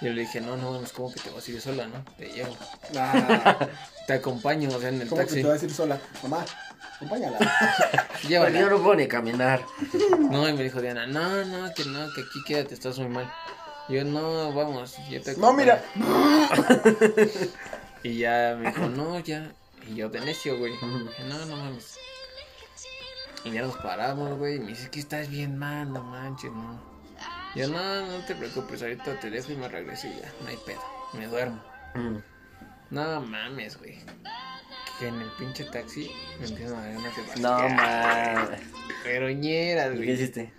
Y 0.00 0.06
yo 0.06 0.12
le 0.12 0.22
dije, 0.22 0.40
no, 0.40 0.56
no, 0.56 0.80
es 0.82 0.92
como 0.92 1.12
que 1.12 1.20
te 1.20 1.30
vas 1.30 1.46
a 1.46 1.50
ir 1.50 1.60
sola, 1.60 1.86
¿no? 1.86 2.04
Te 2.18 2.28
llevo. 2.28 2.56
Ah, 2.96 3.56
Te 4.06 4.12
acompaño, 4.14 4.68
o 4.68 4.80
sea, 4.80 4.88
en 4.90 5.00
el 5.00 5.08
¿Cómo 5.08 5.20
que 5.20 5.26
taxi. 5.26 5.42
te 5.42 5.48
vas 5.48 5.62
a 5.62 5.64
ir 5.64 5.72
sola? 5.72 5.98
Mamá, 6.22 6.44
acompáñala. 6.96 7.38
Yo 8.24 8.28
Llévala. 8.28 8.60
no 8.70 8.82
puedo 8.82 8.96
ni 8.96 9.06
caminar. 9.06 9.64
No, 10.30 10.48
y 10.48 10.52
me 10.52 10.62
dijo 10.64 10.80
Diana, 10.82 11.06
no, 11.06 11.44
no, 11.44 11.72
que 11.74 11.84
no, 11.84 12.12
que 12.12 12.22
aquí 12.22 12.42
quédate, 12.46 12.74
estás 12.74 12.98
muy 12.98 13.08
mal. 13.08 13.32
Y 13.88 13.94
yo, 13.94 14.04
no, 14.04 14.52
vamos, 14.52 14.96
yo 15.10 15.22
te 15.22 15.36
No, 15.36 15.48
acompaño". 15.48 15.56
mira. 15.56 15.84
Y 18.02 18.18
ya 18.18 18.56
me 18.60 18.68
dijo, 18.70 18.86
no, 18.88 19.18
ya. 19.20 19.50
Y 19.88 19.94
yo 19.94 20.10
de 20.10 20.20
necio, 20.20 20.58
güey. 20.58 20.72
Dije, 20.72 20.86
no, 21.26 21.46
no 21.46 21.56
mames. 21.56 21.96
Y 23.44 23.50
ya 23.50 23.62
nos 23.62 23.76
paramos, 23.76 24.38
güey. 24.38 24.56
Y 24.56 24.60
me 24.60 24.66
dice 24.68 24.90
que 24.90 25.00
estás 25.00 25.28
bien 25.28 25.58
mal, 25.58 25.92
no 25.92 26.02
manches, 26.02 26.50
no. 26.52 26.80
Yo, 27.54 27.68
no, 27.68 28.06
no 28.06 28.24
te 28.24 28.34
preocupes, 28.34 28.82
ahorita 28.82 29.20
te 29.20 29.30
dejo 29.30 29.52
y 29.52 29.56
me 29.56 29.68
regreso 29.68 30.08
y 30.08 30.10
ya, 30.20 30.32
no 30.42 30.48
hay 30.48 30.56
pedo. 30.66 30.80
Me 31.12 31.26
duermo. 31.26 31.62
Mm. 31.94 32.16
No 32.90 33.20
mames, 33.20 33.78
güey. 33.78 34.00
Que 34.98 35.08
en 35.08 35.20
el 35.20 35.30
pinche 35.32 35.64
taxi 35.64 36.10
me 36.40 36.46
empiezan 36.46 36.78
a 36.78 36.82
dar 36.82 36.92
ganas 36.94 37.16
de 37.16 37.40
No, 37.42 37.50
basquear. 37.50 37.74
man. 38.50 38.58
Pero 39.04 39.30
ñeras, 39.30 39.86
¿Y 39.88 39.90
¿Qué 39.90 39.96
güey. 39.98 40.10
hiciste? 40.12 40.52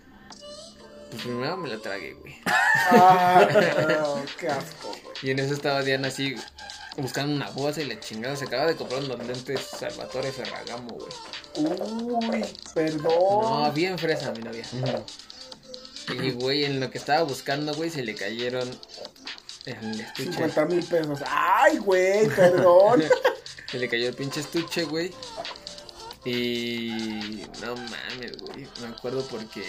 Pues 1.09 1.21
primero 1.23 1.57
me 1.57 1.69
lo 1.69 1.79
tragué, 1.81 2.13
güey. 2.13 2.35
Ah, 2.91 3.47
qué 4.39 4.47
asco, 4.49 4.89
güey. 4.89 5.15
Y 5.23 5.31
en 5.31 5.39
eso 5.39 5.53
estaba 5.53 5.81
Diana 5.81 6.07
así 6.09 6.35
buscando 6.97 7.35
una 7.35 7.49
bolsa 7.49 7.81
y 7.81 7.85
la 7.85 7.99
chingada. 7.99 8.35
Se 8.35 8.45
acaba 8.45 8.65
de 8.67 8.75
comprar 8.75 9.03
unos 9.03 9.25
lentes 9.25 9.61
Salvatore 9.61 10.31
Ferragamo, 10.31 10.95
güey. 10.95 11.11
Uy, 11.57 12.45
perdón. 12.73 13.09
No, 13.09 13.71
bien 13.71 13.97
fresa 13.97 14.31
mi 14.31 14.43
novia. 14.43 14.65
Y 16.09 16.31
güey, 16.31 16.65
en 16.65 16.79
lo 16.79 16.91
que 16.91 16.97
estaba 16.97 17.23
buscando, 17.23 17.73
güey, 17.73 17.89
se 17.89 18.03
le 18.03 18.15
cayeron 18.15 18.69
el 19.65 19.99
estuche. 19.99 20.31
50 20.31 20.65
mil 20.65 20.83
pesos. 20.83 21.19
Ay, 21.27 21.77
güey, 21.77 22.27
perdón. 22.29 23.03
Se 23.67 23.79
le 23.79 23.89
cayó 23.89 24.09
el 24.09 24.13
pinche 24.13 24.41
estuche, 24.41 24.83
güey. 24.83 25.11
Y 26.23 27.45
no 27.61 27.75
mames, 27.75 28.37
güey. 28.37 28.67
Me 28.81 28.87
acuerdo 28.87 29.25
porque 29.27 29.63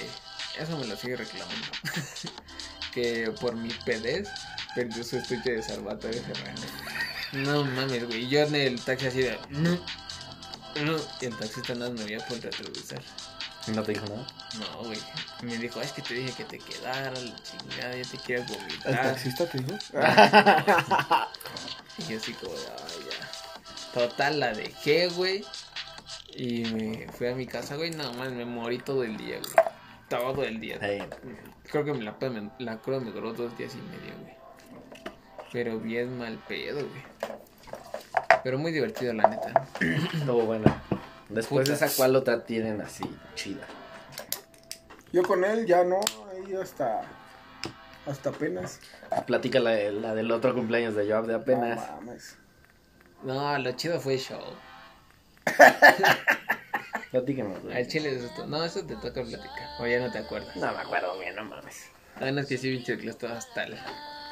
eso 0.59 0.77
me 0.77 0.87
lo 0.87 0.97
sigue 0.97 1.17
reclamando. 1.17 1.67
que 2.93 3.33
por 3.41 3.57
mi 3.57 3.71
pedez 3.85 4.29
perdió 4.75 5.03
su 5.03 5.17
estuche 5.17 5.53
de 5.53 5.63
salvato 5.63 6.09
de 6.09 6.21
Ferrari. 6.21 6.63
No 7.33 7.65
mames, 7.65 8.07
güey. 8.07 8.29
Yo 8.29 8.41
en 8.41 8.55
el 8.55 8.81
taxi 8.81 9.07
así 9.09 9.23
de. 9.23 9.39
"No, 9.51 9.71
no", 10.83 10.97
Y 11.21 11.25
el 11.27 11.37
taxista 11.37 11.75
nada 11.75 11.91
me 11.91 12.05
veía 12.05 12.19
por 12.27 12.37
el 12.37 12.43
retrovisor. 12.43 13.01
¿No 13.69 13.83
te 13.83 13.93
dijo 13.93 14.05
nada? 14.07 14.27
No, 14.61 14.85
güey. 14.85 14.99
Me 15.43 15.57
dijo, 15.59 15.81
es 15.81 15.91
que 15.93 16.01
te 16.03 16.15
dije 16.15 16.33
que 16.37 16.45
te 16.45 16.59
quedara, 16.59 17.11
la 17.11 17.37
chingada, 17.43 17.97
ya 17.97 18.09
te 18.09 18.19
quieres 18.19 18.49
¿El 18.51 18.57
vomitar. 18.59 19.03
taxista 19.03 19.47
te 19.49 19.59
dijo? 19.59 19.77
Y 21.99 22.05
yo 22.13 22.19
así 22.19 22.33
como, 22.35 22.53
de, 22.53 22.59
ay, 22.61 23.07
ya. 23.11 23.93
Total, 24.01 24.39
la 24.39 24.53
dejé, 24.53 25.09
güey. 25.09 25.45
Y 26.35 26.65
me 26.67 27.09
fui 27.13 27.27
a 27.29 27.35
mi 27.35 27.47
casa, 27.47 27.77
güey. 27.77 27.91
Nada 27.91 28.13
más 28.13 28.31
me 28.31 28.45
morí 28.45 28.79
todo 28.79 29.03
el 29.03 29.17
día, 29.17 29.39
güey. 29.41 29.67
Todo 30.09 30.45
el 30.45 30.61
día. 30.61 30.79
Sí. 30.81 30.99
Creo 31.71 31.85
que 31.85 31.93
me 31.95 32.05
la, 32.05 32.13
me- 32.29 32.51
la 32.59 32.77
cruda 32.79 33.01
me 33.01 33.11
duró 33.11 33.33
dos 33.33 33.57
días 33.57 33.73
y 33.75 33.79
medio, 33.79 34.15
güey. 34.21 34.36
Pero 35.53 35.79
bien 35.79 36.19
mal 36.19 36.39
pedo, 36.49 36.81
güey. 36.87 37.03
Pero 38.43 38.59
muy 38.59 38.73
divertido, 38.73 39.13
la 39.13 39.29
neta. 39.29 39.67
Estuvo 39.81 40.43
buena. 40.43 40.83
Después 41.29 41.67
de 41.69 41.75
esa, 41.75 41.89
¿cuál 41.97 42.15
otra 42.17 42.45
tienen 42.45 42.81
así 42.81 43.05
chida? 43.35 43.65
Yo 45.13 45.23
con 45.23 45.45
él 45.45 45.67
ya 45.67 45.83
no, 45.85 46.01
ahí 46.31 46.55
hasta, 46.55 47.03
hasta 48.07 48.31
apenas. 48.31 48.81
Platica 49.27 49.59
la, 49.61 49.71
de- 49.71 49.93
la 49.93 50.15
del 50.15 50.31
otro 50.31 50.55
cumpleaños 50.55 50.95
de 50.95 51.09
Joab 51.11 51.27
de 51.27 51.35
apenas. 51.35 51.79
No 51.91 51.97
mames. 51.97 52.37
No, 53.23 53.59
lo 53.59 53.73
chido 53.73 54.01
fue 54.01 54.15
el 54.15 54.21
show. 54.21 54.41
Platíquenos, 57.11 57.63
güey. 57.63 57.77
Al 57.77 57.87
chile 57.89 58.15
es 58.15 58.23
esto. 58.25 58.47
No, 58.47 58.63
eso 58.65 58.85
te 58.85 58.95
toca 58.97 59.23
platicar. 59.23 59.69
O 59.81 59.87
ya 59.87 60.01
no 60.01 60.13
te 60.13 60.19
acuerdas. 60.19 60.55
No 60.57 60.73
me 60.73 60.79
acuerdo 60.79 61.19
bien, 61.19 61.35
no 61.35 61.45
mames. 61.45 61.87
Ah, 62.21 62.31
no, 62.31 62.41
es 62.41 62.47
que 62.47 62.59
sí, 62.59 62.71
pinche 62.75 62.99
que 62.99 63.13
todo 63.13 63.33
hasta 63.33 63.65
el... 63.65 63.77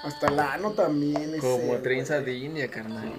Hasta 0.05 0.27
el 0.29 0.39
ano 0.39 0.73
también. 0.73 1.39
Como 1.41 1.75
ese, 1.75 1.79
trenza 1.79 2.21
güey. 2.21 2.27
de 2.27 2.35
India, 2.35 2.71
carnal. 2.71 3.13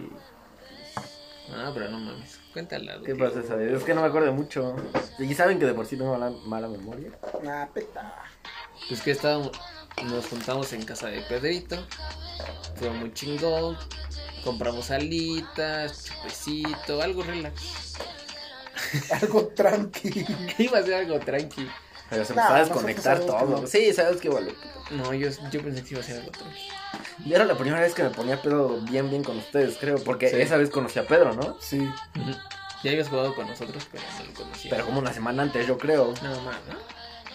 Ah, 1.52 1.72
pero 1.74 1.90
no 1.90 2.00
mames. 2.00 2.40
Cuéntala. 2.54 3.00
¿Qué 3.06 3.16
pasa 3.16 3.40
esa? 3.40 3.62
Es 3.62 3.84
que 3.84 3.94
no 3.94 4.02
me 4.02 4.08
acuerdo 4.08 4.32
mucho. 4.34 4.76
Y 5.20 5.34
saben 5.34 5.60
que 5.60 5.66
de 5.66 5.74
por 5.74 5.86
sí 5.86 5.98
tengo 5.98 6.18
mala, 6.18 6.32
mala 6.46 6.68
memoria. 6.68 7.12
Nah, 7.44 7.68
peta. 7.68 8.24
Pues 8.88 9.02
que 9.02 9.12
estábamos, 9.12 9.52
nos 10.06 10.28
juntamos 10.28 10.72
en 10.74 10.84
casa 10.84 11.08
de 11.08 11.22
Pedrito. 11.22 11.78
Fue 12.76 12.90
muy 12.90 13.14
chingón. 13.14 13.78
Compramos 14.44 14.92
alitas, 14.92 16.06
chupecito, 16.06 17.02
algo 17.02 17.24
relax. 17.24 17.96
Algo 19.22 19.48
tranqui. 19.48 20.26
Iba 20.60 20.80
a 20.80 20.84
ser 20.84 20.94
algo 20.94 21.20
tranqui. 21.20 21.68
Pero 22.16 22.26
se 22.26 22.34
va 22.34 22.56
a 22.56 22.60
desconectar 22.60 23.20
todo. 23.20 23.68
Sí, 23.68 23.94
sabes 23.94 24.22
que 24.22 24.30
vale. 24.30 24.54
No, 24.92 25.14
yo, 25.14 25.30
yo 25.52 25.62
pensé 25.62 25.84
que 25.84 25.94
iba 25.96 26.00
a 26.02 26.04
ser 26.04 26.18
algo 26.20 26.32
tranqui. 26.32 26.68
Y 27.26 27.34
era 27.34 27.46
la 27.46 27.58
primera 27.58 27.82
vez 27.82 27.94
que 27.94 28.04
me 28.04 28.10
ponía 28.10 28.42
pedo 28.42 28.80
bien, 28.82 29.10
bien 29.10 29.24
con 29.24 29.38
ustedes, 29.38 29.78
creo. 29.80 29.98
Porque 30.04 30.30
Sí. 30.30 30.36
esa 30.42 30.58
vez 30.58 30.70
conocí 30.70 31.00
a 31.00 31.08
Pedro, 31.08 31.34
¿no? 31.34 31.58
Sí. 31.60 31.88
Ya 32.84 32.92
habías 32.92 33.10
jugado 33.10 33.34
con 33.36 33.48
nosotros, 33.48 33.88
pero 33.92 34.04
no 34.20 34.26
lo 34.26 34.34
conocía. 34.34 34.70
Pero 34.72 34.86
como 34.86 35.00
una 35.00 35.12
semana 35.14 35.44
antes, 35.44 35.66
yo 35.68 35.78
creo. 35.78 36.14
No, 36.22 36.42
más, 36.42 36.58
¿no? 36.68 36.76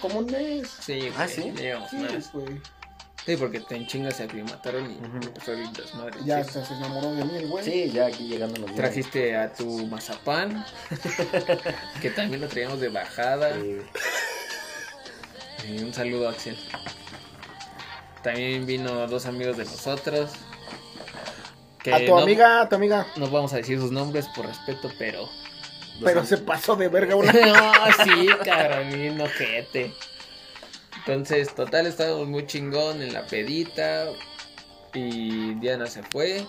Como 0.01 0.21
un 0.21 0.27
mes. 0.27 0.69
Sí, 0.81 1.11
Ah, 1.17 1.25
güey, 1.25 1.29
¿sí? 1.29 1.53
ya 1.57 1.61
llevamos 1.63 1.91
Sí, 1.91 1.97
más. 1.97 2.33
güey. 2.33 2.61
Sí, 3.27 3.37
porque 3.37 3.61
te 3.61 3.77
en 3.77 3.87
chingas 3.87 4.17
se 4.17 4.23
aclimataron 4.23 4.91
y 4.91 4.95
Ujú. 4.97 5.17
empezó 5.23 5.53
el 5.53 5.71
desmadre. 5.75 6.19
Ya 6.25 6.37
Sí. 6.43 6.49
hasta 6.49 6.65
se 6.65 6.75
enamoró 6.75 7.13
de 7.15 7.25
mí 7.25 7.37
el 7.37 7.49
güey. 7.49 7.65
Sí, 7.65 7.91
ya 7.93 8.07
aquí 8.07 8.29
llegando 8.29 8.57
los 8.61 8.67
días. 8.71 8.77
Trajiste 8.79 9.37
a 9.37 9.53
tu 9.53 9.87
mazapán, 9.89 10.65
que 12.01 12.11
también 12.11 12.41
lo 12.41 12.49
traíamos 12.49 12.81
de 12.81 12.89
bajada. 12.89 13.55
Sí. 13.61 13.79
Y 15.69 15.83
un 15.83 15.93
saludo 15.93 16.29
a 16.29 16.33
Axel. 16.33 16.57
También 18.23 18.67
vino 18.67 19.07
dos 19.07 19.27
amigos 19.27 19.57
de 19.57 19.65
nosotros. 19.65 20.31
Que 21.83 21.95
A 21.95 21.99
tu 22.01 22.07
no, 22.15 22.19
amiga, 22.19 22.63
a 22.63 22.69
tu 22.69 22.77
amiga. 22.77 23.07
No 23.17 23.29
vamos 23.31 23.53
a 23.53 23.57
decir 23.57 23.79
sus 23.81 23.91
nombres 23.91 24.29
por 24.35 24.47
respeto, 24.47 24.91
pero. 24.99 25.29
Pero 26.05 26.25
se 26.25 26.39
pasó 26.39 26.77
de 26.77 26.89
verga 26.89 27.17
una. 27.17 27.33
no, 27.33 27.73
sí, 28.05 28.29
cabrón, 28.45 28.91
bien 28.93 29.21
ojete. 29.21 29.95
Entonces, 30.99 31.55
total, 31.55 31.87
estábamos 31.87 32.29
muy 32.29 32.47
chingón 32.47 33.01
en 33.03 33.13
la 33.15 33.27
pedita. 33.27 34.07
Y 34.93 35.55
Diana 35.55 35.87
se 35.87 36.03
fue. 36.03 36.45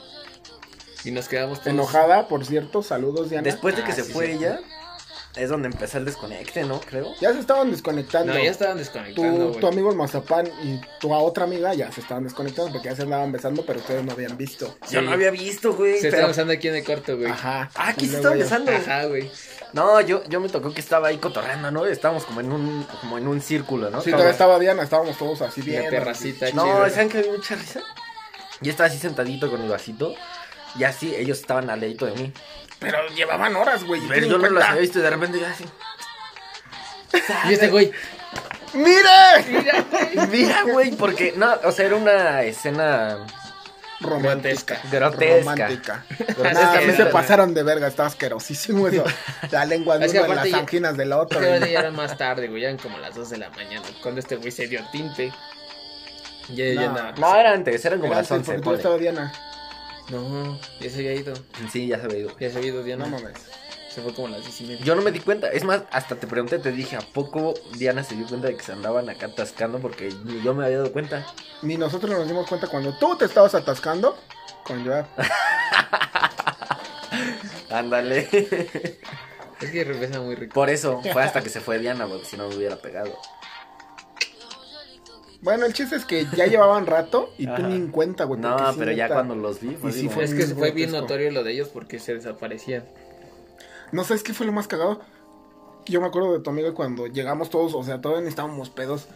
Y 1.06 1.12
nos 1.12 1.28
quedamos 1.28 1.60
todos. 1.60 1.74
Enojada, 1.74 2.28
por 2.28 2.46
cierto. 2.46 2.84
Saludos, 2.84 3.30
Diana. 3.30 3.44
Después 3.44 3.76
de 3.76 3.84
que 3.84 3.92
Ah, 3.92 3.96
se 3.96 4.04
sí, 4.04 4.12
fue 4.12 4.28
sí. 4.28 4.32
ella, 4.34 4.60
es 5.36 5.50
donde 5.50 5.68
empezó 5.70 5.98
el 5.98 6.06
desconecte, 6.06 6.64
¿no? 6.64 6.80
Creo. 6.82 7.14
Ya 7.22 7.32
se 7.34 7.40
estaban 7.40 7.72
desconectando. 7.72 8.34
No, 8.34 8.40
ya 8.40 8.52
estaban 8.52 8.78
desconectando, 8.78 9.52
tu, 9.52 9.68
amigo 9.68 9.90
el 9.90 9.96
mazapán 9.96 10.48
y 10.64 10.82
tu 11.00 11.14
otra 11.14 11.46
amiga 11.46 11.74
ya 11.74 11.92
se 11.92 12.02
estaban 12.02 12.24
desconectando 12.24 12.72
porque 12.72 12.90
ya 12.90 12.96
se 12.96 13.04
andaban 13.04 13.32
besando, 13.32 13.64
pero 13.66 13.80
ustedes 13.80 14.04
no 14.04 14.12
habían 14.12 14.38
visto. 14.38 14.78
Sí. 14.86 14.96
Yo 14.96 15.02
no 15.02 15.12
había 15.12 15.32
visto, 15.32 15.74
güey. 15.74 15.96
Se 15.96 16.10
pero- 16.10 16.28
estaban 16.28 16.32
besando 16.32 16.54
aquí 16.54 16.68
en 16.68 16.76
el 16.76 16.84
corto, 16.84 17.18
güey. 17.18 17.32
Ajá. 17.32 17.70
Ah, 17.76 17.90
aquí 17.90 18.08
se 18.08 18.18
estaban 18.18 18.40
besando. 18.40 18.72
Ajá, 18.72 19.06
güey. 19.06 19.32
No, 19.74 20.02
yo, 20.02 20.24
yo 20.28 20.42
me 20.42 20.50
tocó 20.50 20.74
que 20.74 20.82
estaba 20.82 21.08
ahí 21.08 21.18
cotorreando, 21.18 21.72
¿no? 21.72 21.86
Estábamos 21.86 22.26
como 22.26 22.42
en 22.42 22.52
un, 22.52 22.86
como 23.00 23.18
en 23.18 23.28
un 23.28 23.42
círculo, 23.42 23.90
¿no? 23.90 24.02
Sí, 24.02 24.12
todavía 24.12 24.32
estaba 24.32 24.60
Diana, 24.60 24.84
estábamos 24.84 25.18
todos 25.18 25.42
así 25.42 25.62
La 25.62 25.66
bien. 25.80 25.90
terracita 25.90 26.48
No. 26.54 26.90
¿saben 26.90 27.08
que 27.10 27.20
había 27.20 27.32
mucha 27.32 27.56
risa? 27.56 27.82
Yo 28.60 28.70
estaba 28.70 28.90
así 28.90 29.00
sentadito 29.00 29.50
con 29.50 29.62
mi 29.62 29.70
vasito. 29.70 30.14
Y 30.78 30.84
así, 30.84 31.14
ellos 31.16 31.40
estaban 31.40 31.70
al 31.70 31.80
ladito 31.82 32.06
de 32.06 32.14
mí. 32.14 32.34
Pero 32.80 32.98
llevaban 33.10 33.56
horas, 33.56 33.84
güey. 33.84 34.02
Pero 34.08 34.26
yo 34.26 34.38
no 34.38 34.50
los 34.50 34.64
había 34.64 34.82
visto 34.82 35.00
y 35.00 35.02
de 35.02 35.10
repente 35.10 35.40
yo 35.40 35.46
así. 35.48 35.66
Y 37.50 37.54
este 37.54 37.68
güey. 37.70 37.92
¡Mire! 38.74 39.68
Mira, 40.32 40.64
güey, 40.64 40.92
porque 40.96 41.34
no, 41.36 41.54
o 41.66 41.72
sea, 41.74 41.86
era 41.88 41.96
una 41.98 42.42
escena 42.44 43.18
Romántica. 44.00 44.80
grotesca. 44.90 45.52
Romántica. 45.52 46.06
Grotesca, 46.20 46.82
mí 46.88 46.94
se 46.94 47.06
pasaron 47.08 47.54
de 47.54 47.64
verga, 47.64 47.88
estaba 47.88 48.08
asquerosísimo 48.08 48.88
eso. 48.88 49.04
La 49.52 49.66
lengua 49.66 49.98
de 49.98 50.10
uno 50.10 50.26
en 50.26 50.36
las 50.36 50.54
anginas 50.54 50.96
del 50.98 51.12
otro. 51.12 51.40
Pero 51.40 51.66
ya 51.66 51.80
era 51.82 51.92
más 51.92 52.18
tarde, 52.18 52.48
güey. 52.48 52.62
Ya 52.62 52.70
eran 52.70 52.80
como 52.80 52.98
las 52.98 53.14
2 53.14 53.30
de 53.32 53.38
la 53.40 53.50
mañana. 53.50 53.86
Cuando 54.02 54.22
este 54.22 54.38
güey 54.38 54.52
se 54.52 54.68
dio 54.68 54.82
tinte. 54.92 55.32
Ya, 56.50 56.66
ya 56.66 56.82
No. 56.82 56.88
andaba. 56.90 57.12
No, 57.18 57.36
era 57.36 57.52
antes, 57.54 57.84
eran 57.86 58.00
como 58.00 58.14
Era 58.14 58.22
las 58.22 58.32
antes, 58.32 58.48
11. 58.50 58.52
porque 58.54 58.62
tú 58.62 58.64
ponle. 58.64 58.78
estaba 58.78 58.98
Diana. 58.98 59.34
No, 60.12 60.60
ya 60.80 60.90
se 60.90 60.98
había 60.98 61.14
ido. 61.14 61.34
Sí, 61.72 61.88
ya 61.88 62.00
se 62.00 62.06
había 62.06 62.20
ido. 62.20 62.38
Ya 62.38 62.50
se 62.50 62.58
había 62.58 62.72
ido 62.72 62.84
Diana. 62.84 63.06
No 63.06 63.18
mames. 63.18 63.38
Se 63.90 64.02
fue 64.02 64.14
como 64.14 64.28
a 64.28 64.32
las 64.32 64.42
10 64.42 64.62
y 64.62 64.64
media. 64.66 64.86
Yo 64.86 64.96
no 64.96 65.02
me 65.02 65.12
di 65.12 65.20
cuenta, 65.20 65.50
es 65.50 65.66
más, 65.66 65.84
hasta 65.92 66.16
te 66.16 66.26
pregunté, 66.26 66.60
te 66.60 66.72
dije, 66.72 66.96
¿a 66.96 67.02
poco 67.02 67.54
Diana 67.78 68.04
se 68.04 68.16
dio 68.16 68.26
cuenta 68.26 68.48
de 68.48 68.56
que 68.56 68.64
se 68.64 68.72
andaban 68.72 69.10
acá 69.10 69.26
atascando? 69.26 69.80
Porque 69.80 70.10
ni 70.24 70.42
yo 70.42 70.54
me 70.54 70.66
había 70.66 70.78
dado 70.78 70.94
cuenta. 70.94 71.26
Ni 71.62 71.78
nosotros 71.78 72.12
nos 72.12 72.28
dimos 72.28 72.48
cuenta 72.48 72.68
cuando 72.68 72.98
tú 72.98 73.18
te 73.18 73.26
estabas 73.26 73.54
atascando 73.54 74.18
con 74.64 74.86
Joab. 74.86 75.06
Ándale. 77.70 78.28
Es 79.62 79.72
que 79.72 79.84
regresa 79.84 80.22
muy 80.22 80.36
rico. 80.36 80.54
Por 80.54 80.70
eso, 80.70 81.02
fue 81.12 81.22
hasta 81.22 81.42
que 81.42 81.50
se 81.50 81.62
fue 81.62 81.80
Diana, 81.80 82.08
porque 82.08 82.26
si 82.26 82.38
no 82.38 82.48
me 82.48 82.56
hubiera 82.56 82.78
pegado. 82.78 83.18
Bueno, 85.42 85.66
el 85.66 85.74
chiste 85.74 85.96
es 85.96 86.06
que 86.06 86.26
ya 86.36 86.46
llevaban 86.46 86.86
rato 86.86 87.34
y 87.38 87.48
tú 87.48 87.64
ni 87.64 87.76
en 87.76 87.88
cuenta, 87.88 88.26
güey. 88.26 88.40
No, 88.40 88.58
sí, 88.74 88.76
pero 88.78 88.92
ya 88.92 89.06
neta, 89.06 89.16
cuando 89.16 89.36
los 89.36 89.60
vi, 89.60 89.76
fue 89.76 89.90
Y 89.90 89.94
sí 89.94 90.10
fue- 90.10 90.24
Es 90.26 90.34
que 90.34 90.46
fue 90.54 90.72
bien 90.72 90.92
notorio 90.92 91.32
lo 91.32 91.44
de 91.44 91.54
ellos 91.54 91.70
porque 91.70 92.00
se 92.00 92.14
desaparecían. 92.14 92.86
No 93.92 94.04
sabes 94.04 94.22
qué 94.24 94.34
fue 94.34 94.46
lo 94.46 94.52
más 94.52 94.68
cagado. 94.68 95.02
Yo 95.88 96.00
me 96.00 96.08
acuerdo 96.08 96.34
de 96.34 96.40
tu 96.42 96.50
amiga 96.52 96.74
cuando 96.74 97.08
llegamos 97.08 97.50
todos, 97.50 97.74
o 97.74 97.84
sea, 97.84 98.02
todos 98.02 98.24
estábamos 98.24 98.70
pedos. 98.70 99.08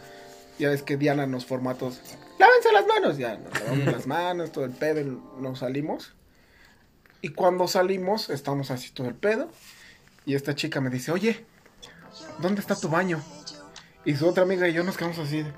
Ya 0.58 0.70
ves 0.70 0.82
que 0.82 0.96
Diana 0.96 1.24
en 1.24 1.30
los 1.32 1.46
formatos. 1.46 2.00
Lávense 2.38 2.72
las 2.72 2.86
manos, 2.86 3.18
ya 3.18 3.36
nos 3.38 3.60
lavamos 3.60 3.86
las 3.86 4.06
manos, 4.06 4.52
todo 4.52 4.64
el 4.64 4.72
pedo, 4.72 5.00
y 5.00 5.18
nos 5.40 5.60
salimos. 5.60 6.14
Y 7.22 7.28
cuando 7.30 7.68
salimos, 7.68 8.30
estamos 8.30 8.70
así 8.70 8.90
todo 8.90 9.06
el 9.06 9.14
pedo. 9.14 9.48
Y 10.24 10.34
esta 10.34 10.54
chica 10.56 10.80
me 10.80 10.90
dice, 10.90 11.12
oye, 11.12 11.44
¿dónde 12.40 12.60
está 12.60 12.74
tu 12.74 12.88
baño? 12.88 13.22
Y 14.04 14.16
su 14.16 14.26
otra 14.28 14.42
amiga 14.42 14.68
y 14.68 14.72
yo 14.72 14.82
nos 14.82 14.96
quedamos 14.96 15.18
así. 15.18 15.42
de, 15.42 15.52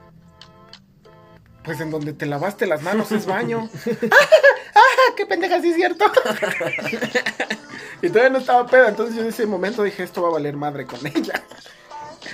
Pues 1.63 1.81
en 1.81 1.91
donde 1.91 2.13
te 2.13 2.27
lavaste 2.27 2.67
las 2.67 2.83
manos 2.83 3.13
es 3.13 3.27
baño. 3.27 3.69
¡Ah, 4.75 5.13
qué 5.17 5.27
pendeja, 5.27 5.61
sí 5.61 5.71
es 5.71 5.77
cierto! 5.77 6.05
y 8.03 8.09
todavía 8.09 8.31
no 8.31 8.39
estaba 8.39 8.67
peda, 8.67 8.89
entonces 8.89 9.17
yo 9.17 9.23
en 9.23 9.29
ese 9.29 9.47
momento 9.47 9.83
dije, 9.83 10.03
esto 10.03 10.23
va 10.23 10.29
a 10.29 10.33
valer 10.33 10.57
madre 10.57 10.87
con 10.87 11.07
ella. 11.07 11.43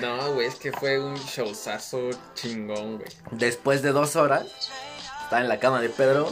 No, 0.01 0.35
güey, 0.35 0.47
es 0.49 0.57
que 0.57 0.73
fue 0.73 0.99
un 0.99 1.15
showzazo 1.15 2.11
chingón, 2.35 2.97
güey. 2.97 3.09
Después 3.31 3.83
de 3.83 3.93
dos 3.93 4.17
horas, 4.17 4.47
estaba 5.23 5.41
en 5.41 5.49
la 5.49 5.59
cama 5.59 5.81
de 5.81 5.89
Pedro. 5.89 6.29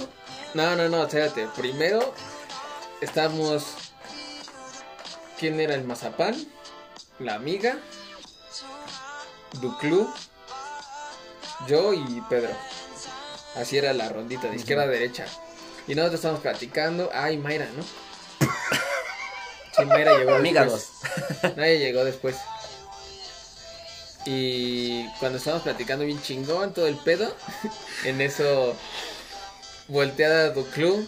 No, 0.55 0.77
no, 0.77 0.89
no, 0.89 1.03
espérate. 1.05 1.47
Primero 1.57 2.13
estamos. 3.01 3.93
¿Quién 5.39 5.61
era 5.61 5.75
el 5.75 5.85
mazapán? 5.85 6.35
La 7.19 7.35
amiga. 7.35 7.77
Duclú. 9.61 10.13
Yo 11.67 11.93
y 11.93 12.23
Pedro. 12.29 12.51
Así 13.55 13.77
era 13.77 13.93
la 13.93 14.09
rondita, 14.09 14.49
de 14.49 14.57
izquierda 14.57 14.85
a 14.85 14.87
derecha. 14.87 15.27
Y 15.87 15.95
nosotros 15.95 16.19
estábamos 16.19 16.43
platicando. 16.43 17.11
Ay, 17.13 17.37
Mayra, 17.37 17.69
¿no? 17.77 17.83
Sí, 19.77 19.85
Mayra 19.85 20.19
llegó 20.19 20.35
Amiga 20.35 20.65
después. 20.65 20.91
Nadie 21.57 21.79
llegó 21.79 22.05
después. 22.05 22.37
Y 24.25 25.09
cuando 25.19 25.39
estábamos 25.39 25.65
platicando 25.65 26.05
bien 26.05 26.23
chingón, 26.23 26.73
todo 26.73 26.87
el 26.87 26.97
pedo, 26.97 27.35
en 28.05 28.21
eso 28.21 28.77
volteada 29.89 30.51
Duclu. 30.51 31.07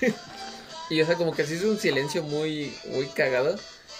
y 0.90 1.00
o 1.00 1.06
sea, 1.06 1.14
como 1.14 1.32
que 1.34 1.46
se 1.46 1.54
hizo 1.54 1.68
un 1.68 1.78
silencio 1.78 2.22
muy, 2.22 2.76
muy 2.86 3.06
cagado. 3.06 3.58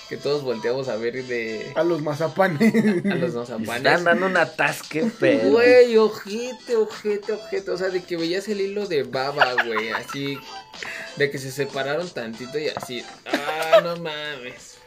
Que 0.09 0.17
todos 0.17 0.43
volteamos 0.43 0.89
a 0.89 0.97
ver 0.97 1.23
de 1.27 1.71
A 1.75 1.83
los 1.85 2.01
mazapanes. 2.01 2.73
a 3.05 3.15
los 3.15 3.35
mazapanes. 3.35 3.77
Están 3.77 4.05
dando 4.05 4.27
un 4.27 4.37
atasque, 4.39 5.11
pero. 5.21 5.51
Güey, 5.51 5.97
ojete, 5.99 6.77
ojete, 6.77 7.33
ojete. 7.35 7.71
O 7.71 7.77
sea, 7.77 7.89
de 7.91 8.03
que 8.03 8.17
veías 8.17 8.49
el 8.49 8.61
hilo 8.63 8.87
de 8.87 9.03
baba, 9.03 9.53
güey. 9.67 9.91
Así. 9.91 10.39
De 11.17 11.31
que 11.31 11.39
se 11.39 11.51
separaron 11.53 12.09
tantito 12.09 12.59
y 12.59 12.69
así. 12.69 13.05
Ah, 13.27 13.81
no 13.83 13.97
mames. 13.97 14.79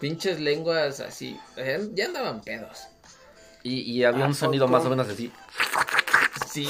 Pinches 0.00 0.40
lenguas 0.40 1.00
así. 1.00 1.38
Ya, 1.56 1.78
ya 1.92 2.06
andaban 2.06 2.40
pedos. 2.40 2.78
Y, 3.62 3.80
y 3.82 4.04
había 4.04 4.24
¿A 4.24 4.28
un 4.28 4.34
sonido 4.34 4.66
poco? 4.66 4.78
más 4.78 4.86
o 4.86 4.90
menos 4.90 5.08
así. 5.08 5.30
Sí, 6.50 6.66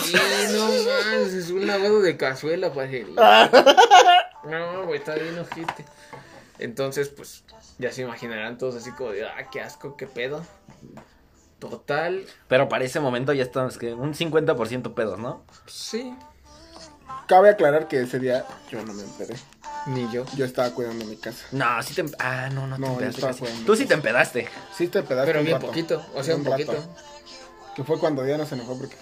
no 0.53 0.67
mames. 0.67 1.33
Es 1.35 1.51
un 1.51 1.67
lavado 1.69 2.01
de 2.03 2.17
cazuela, 2.17 2.73
parece. 2.73 3.07
No, 4.45 4.87
güey, 4.87 4.99
está 4.99 5.15
bien 5.15 5.39
ojete. 5.39 5.85
Entonces, 6.59 7.09
pues. 7.11 7.45
Ya 7.79 7.91
se 7.93 8.03
imaginarán 8.03 8.59
todos 8.59 8.75
así 8.77 8.91
como 8.93 9.11
de. 9.11 9.27
Ah, 9.27 9.49
qué 9.51 9.61
asco, 9.61 9.97
qué 9.97 10.07
pedo. 10.07 10.45
Total. 11.59 12.27
Pero 12.49 12.69
para 12.69 12.85
ese 12.85 12.99
momento 13.01 13.33
ya 13.33 13.45
estamos 13.45 13.79
que 13.79 13.95
un 13.95 14.15
50% 14.15 14.95
pedos, 14.95 15.19
¿no? 15.19 15.45
Sí. 15.67 16.15
Cabe 17.29 17.51
aclarar 17.51 17.87
que 17.89 18.01
ese 18.03 18.19
día 18.19 18.45
yo 18.71 18.85
no 18.85 18.93
me 18.93 19.03
empedé. 19.05 19.37
Ni 19.87 20.11
yo. 20.13 20.25
Yo 20.37 20.45
estaba 20.45 20.71
cuidando 20.71 21.05
mi 21.07 21.17
casa. 21.17 21.47
No, 21.53 21.83
sí 21.83 21.95
te. 21.95 22.05
Ah, 22.19 22.49
no, 22.53 22.67
no, 22.67 22.79
No, 22.79 22.87
te 22.87 22.87
yo 22.87 22.93
empedaste. 22.93 23.09
estaba 23.17 23.33
casi. 23.33 23.41
jugando. 23.45 23.65
Tú 23.67 23.77
sí 23.77 23.87
te 23.87 23.95
empedaste. 23.95 24.49
Sí 24.77 24.89
te 24.89 24.99
empedaste 25.01 25.27
Pero 25.29 25.39
un 25.41 25.45
bien 25.47 25.57
rato. 25.57 25.67
poquito. 25.69 26.05
O 26.15 26.23
sea, 26.23 26.37
un 26.37 26.45
poquito. 26.45 26.75
Que 27.77 27.85
fue 27.85 27.99
cuando 27.99 28.23
Diana 28.23 28.45
se 28.45 28.55
enojó 28.55 28.77
porque 28.79 28.95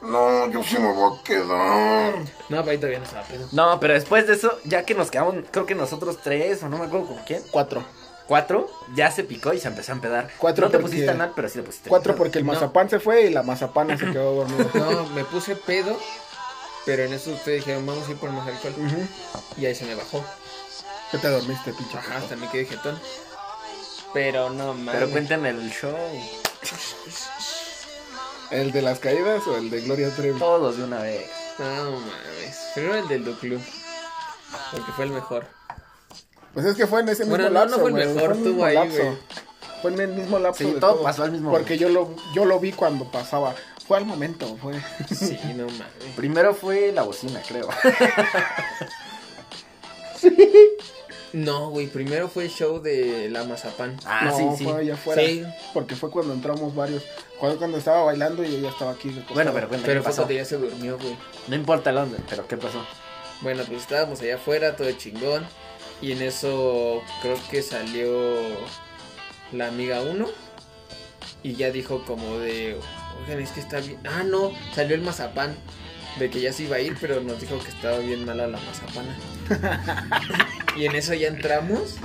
No, 0.00 0.48
yo 0.50 0.62
sí 0.64 0.78
me 0.78 0.92
voy 0.92 1.18
a 1.18 1.22
quedar. 1.22 2.14
No, 2.48 2.58
pero 2.60 2.70
ahí 2.70 2.78
todavía 2.78 2.98
no 2.98 3.04
estaba 3.04 3.24
pedo. 3.24 3.48
No, 3.52 3.78
pero 3.80 3.94
después 3.94 4.26
de 4.26 4.34
eso, 4.34 4.58
ya 4.64 4.84
que 4.84 4.94
nos 4.94 5.10
quedamos, 5.10 5.34
creo 5.50 5.66
que 5.66 5.74
nosotros 5.74 6.18
tres, 6.22 6.62
o 6.62 6.68
no 6.68 6.78
me 6.78 6.86
acuerdo 6.86 7.06
con 7.08 7.18
quién, 7.24 7.42
Cuatro. 7.50 7.84
cuatro, 8.26 8.70
ya 8.94 9.10
se 9.10 9.24
picó 9.24 9.52
y 9.52 9.60
se 9.60 9.68
empezó 9.68 9.92
a 9.92 9.96
empedar. 9.96 10.30
Cuatro 10.38 10.66
no 10.66 10.70
te 10.72 10.78
porque- 10.78 10.92
pusiste 10.96 11.10
a 11.10 11.14
nada, 11.14 11.32
pero 11.36 11.48
sí 11.48 11.58
te 11.58 11.62
pusiste. 11.64 11.88
Cuatro 11.90 12.16
porque 12.16 12.38
el 12.38 12.46
No. 12.46 12.54
mazapán 12.54 12.88
se 12.88 12.98
fue 12.98 13.22
y 13.24 13.30
la 13.30 13.42
mazapana 13.42 13.98
se 13.98 14.06
quedó 14.10 14.34
dormida. 14.36 14.70
No, 14.74 15.06
me 15.10 15.24
puse 15.24 15.54
pedo. 15.54 15.96
Pero 16.86 17.04
en 17.04 17.12
eso 17.12 17.30
ustedes 17.30 17.58
dijeron, 17.64 17.86
vamos 17.86 18.08
a 18.08 18.10
ir 18.10 18.16
por 18.16 18.30
más 18.30 18.48
alcohol. 18.48 18.74
Y 19.56 19.66
ahí 19.66 19.74
se 19.74 19.84
me 19.84 19.94
bajó. 19.94 20.24
Que 21.12 21.18
te 21.18 21.28
dormiste, 21.28 21.72
pinche. 21.74 21.96
Ajá, 21.98 22.16
hasta 22.16 22.34
me 22.36 22.48
quedé 22.48 22.64
jetón. 22.64 22.98
Pero 24.14 24.50
no 24.50 24.74
mames. 24.74 24.94
Pero 24.94 25.10
cuéntame 25.10 25.50
el 25.50 25.70
show. 25.70 25.94
¿El 28.52 28.70
de 28.70 28.82
las 28.82 28.98
caídas 28.98 29.46
o 29.46 29.56
el 29.56 29.70
de 29.70 29.80
Gloria 29.80 30.10
Trevi? 30.14 30.38
Todos 30.38 30.76
de 30.76 30.84
una 30.84 31.00
vez. 31.00 31.26
No 31.58 31.64
mames. 31.92 32.58
Primero 32.74 32.96
el 32.96 33.08
del 33.08 33.24
Duclu. 33.24 33.58
Porque 34.70 34.92
fue 34.92 35.04
el 35.06 35.10
mejor. 35.12 35.46
Pues 36.52 36.66
es 36.66 36.76
que 36.76 36.86
fue 36.86 37.00
en 37.00 37.08
ese 37.08 37.24
mismo 37.24 37.36
Bueno, 37.36 37.50
no, 37.50 37.54
no 37.54 37.60
lapso. 37.60 37.80
fue 37.80 37.88
el 37.88 37.94
güey, 37.96 38.14
mejor, 38.14 38.34
fue 38.34 38.36
en 38.36 38.44
el 38.44 38.48
mismo 38.52 38.64
ahí, 38.64 38.74
lapso. 38.74 38.96
güey. 39.04 39.16
Fue 39.80 39.90
en 39.92 40.00
el 40.00 40.08
mismo 40.08 40.38
lapso. 40.38 40.64
Sí, 40.64 40.70
de 40.74 40.80
todo 40.80 41.02
pasó 41.02 41.22
al 41.24 41.32
mismo 41.32 41.50
Porque 41.50 41.78
yo 41.78 41.88
lo, 41.88 42.14
yo 42.34 42.44
lo 42.44 42.60
vi 42.60 42.72
cuando 42.72 43.10
pasaba. 43.10 43.54
Fue 43.88 43.96
al 43.96 44.04
momento, 44.04 44.56
fue. 44.60 44.74
Sí, 45.14 45.38
no 45.56 45.64
mames. 45.66 46.14
Primero 46.14 46.54
fue 46.54 46.92
la 46.92 47.02
bocina, 47.02 47.40
creo. 47.46 47.68
No, 51.32 51.70
güey. 51.70 51.86
Primero 51.86 52.28
fue 52.28 52.44
el 52.44 52.50
show 52.50 52.80
de 52.80 53.28
la 53.30 53.44
mazapán. 53.44 53.96
Ah, 54.04 54.26
no, 54.26 54.36
sí, 54.36 54.44
sí. 54.58 54.64
fue 54.64 54.80
allá 54.80 54.94
afuera. 54.94 55.22
Sí. 55.22 55.44
Porque 55.72 55.96
fue 55.96 56.10
cuando 56.10 56.34
entramos 56.34 56.74
varios. 56.74 57.02
Fue 57.40 57.56
cuando 57.56 57.78
estaba 57.78 58.04
bailando 58.04 58.44
y 58.44 58.54
ella 58.54 58.68
estaba 58.68 58.92
aquí. 58.92 59.08
Bueno, 59.34 59.52
pero 59.52 59.68
cuéntame 59.68 59.86
Pero 59.86 60.00
qué 60.00 60.02
fue 60.02 60.10
pasó. 60.10 60.22
cuando 60.22 60.34
ya 60.34 60.44
se 60.44 60.56
durmió, 60.58 60.98
güey. 60.98 61.16
No 61.48 61.56
importa 61.56 61.90
el 61.90 61.96
dónde, 61.96 62.18
pero 62.28 62.46
¿qué 62.46 62.56
pasó? 62.56 62.84
Bueno, 63.40 63.64
pues 63.66 63.80
estábamos 63.80 64.20
allá 64.20 64.36
afuera, 64.36 64.76
todo 64.76 64.92
chingón. 64.92 65.46
Y 66.00 66.12
en 66.12 66.22
eso 66.22 67.02
creo 67.22 67.36
que 67.50 67.62
salió 67.62 68.12
la 69.52 69.68
amiga 69.68 70.02
1. 70.02 70.26
Y 71.44 71.54
ya 71.54 71.70
dijo 71.70 72.04
como 72.04 72.38
de, 72.38 72.78
oigan, 73.24 73.40
es 73.40 73.50
que 73.50 73.60
está 73.60 73.80
bien. 73.80 73.98
Ah, 74.06 74.22
no, 74.22 74.52
salió 74.74 74.94
el 74.94 75.02
mazapán. 75.02 75.56
De 76.18 76.30
que 76.30 76.40
ya 76.40 76.52
se 76.52 76.64
iba 76.64 76.76
a 76.76 76.80
ir, 76.80 76.96
pero 77.00 77.20
nos 77.20 77.40
dijo 77.40 77.58
que 77.58 77.70
estaba 77.70 77.98
bien 77.98 78.24
mala 78.24 78.46
la 78.46 78.58
mazapana. 78.58 79.16
y 80.76 80.86
en 80.86 80.94
eso 80.94 81.14
ya 81.14 81.28
entramos. 81.28 81.96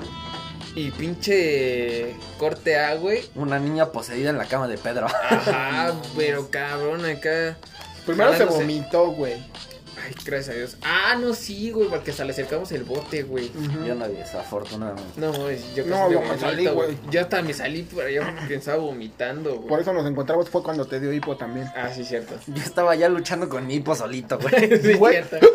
Y 0.75 0.91
pinche 0.91 2.15
corte 2.37 2.77
A, 2.77 2.95
güey. 2.95 3.23
Una 3.35 3.59
niña 3.59 3.91
poseída 3.91 4.29
en 4.29 4.37
la 4.37 4.45
cama 4.45 4.67
de 4.67 4.77
Pedro. 4.77 5.07
Ajá, 5.07 5.93
pero 6.15 6.49
cabrón, 6.51 7.03
acá. 7.05 7.57
Primero 8.05 8.37
se 8.37 8.45
vomitó, 8.45 9.07
güey. 9.11 9.43
Ay, 10.07 10.15
gracias 10.25 10.49
a 10.55 10.57
Dios. 10.57 10.77
Ah, 10.83 11.15
no, 11.19 11.33
sí, 11.33 11.71
güey, 11.71 11.89
porque 11.89 12.11
hasta 12.11 12.23
le 12.23 12.31
acercamos 12.31 12.71
el 12.71 12.83
bote, 12.83 13.23
güey. 13.23 13.47
Ujú. 13.55 13.85
Yo 13.85 13.93
no 13.95 14.07
vi 14.07 14.17
eso, 14.17 14.39
afortunadamente. 14.39 15.19
No, 15.19 15.31
mames, 15.33 15.75
yo 15.75 15.85
No, 15.85 15.95
casi 15.97 16.13
yo 16.13 16.21
me 16.21 16.37
salí, 16.39 16.67
güey. 16.67 16.97
Yo 17.11 17.21
hasta 17.21 17.41
me 17.41 17.53
salí 17.53 17.83
por 17.83 18.05
allá 18.05 18.33
porque 18.39 18.55
estaba 18.55 18.77
vomitando, 18.77 19.55
güey. 19.55 19.67
Por 19.67 19.79
eso 19.81 19.91
nos 19.93 20.05
encontramos. 20.05 20.49
Fue 20.49 20.63
cuando 20.63 20.85
te 20.85 20.99
dio 20.99 21.11
hipo 21.11 21.35
también. 21.35 21.67
Ah, 21.75 21.89
sí, 21.93 22.05
cierto. 22.05 22.35
Yo 22.47 22.63
estaba 22.63 22.95
ya 22.95 23.09
luchando 23.09 23.49
con 23.49 23.67
mi 23.67 23.75
hipo 23.75 23.95
solito, 23.95 24.39
güey. 24.39 24.81
Sí, 24.81 24.93
Güey. 24.93 25.13
cierto. 25.23 25.45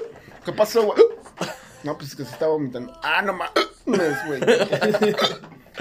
¿Qué 0.45 0.53
pasó, 0.53 0.83
güey? 0.83 0.99
No, 1.83 1.97
pues 1.97 2.11
es 2.11 2.17
que 2.17 2.25
se 2.25 2.33
estaba 2.33 2.53
vomitando. 2.53 2.93
Ah, 3.03 3.23
no 3.23 3.33
mames, 3.33 4.17
güey. 4.27 4.41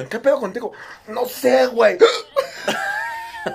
¿Qué 0.09 0.19
pedo 0.19 0.39
contigo? 0.39 0.71
No 1.07 1.25
sé, 1.25 1.67
güey. 1.67 1.97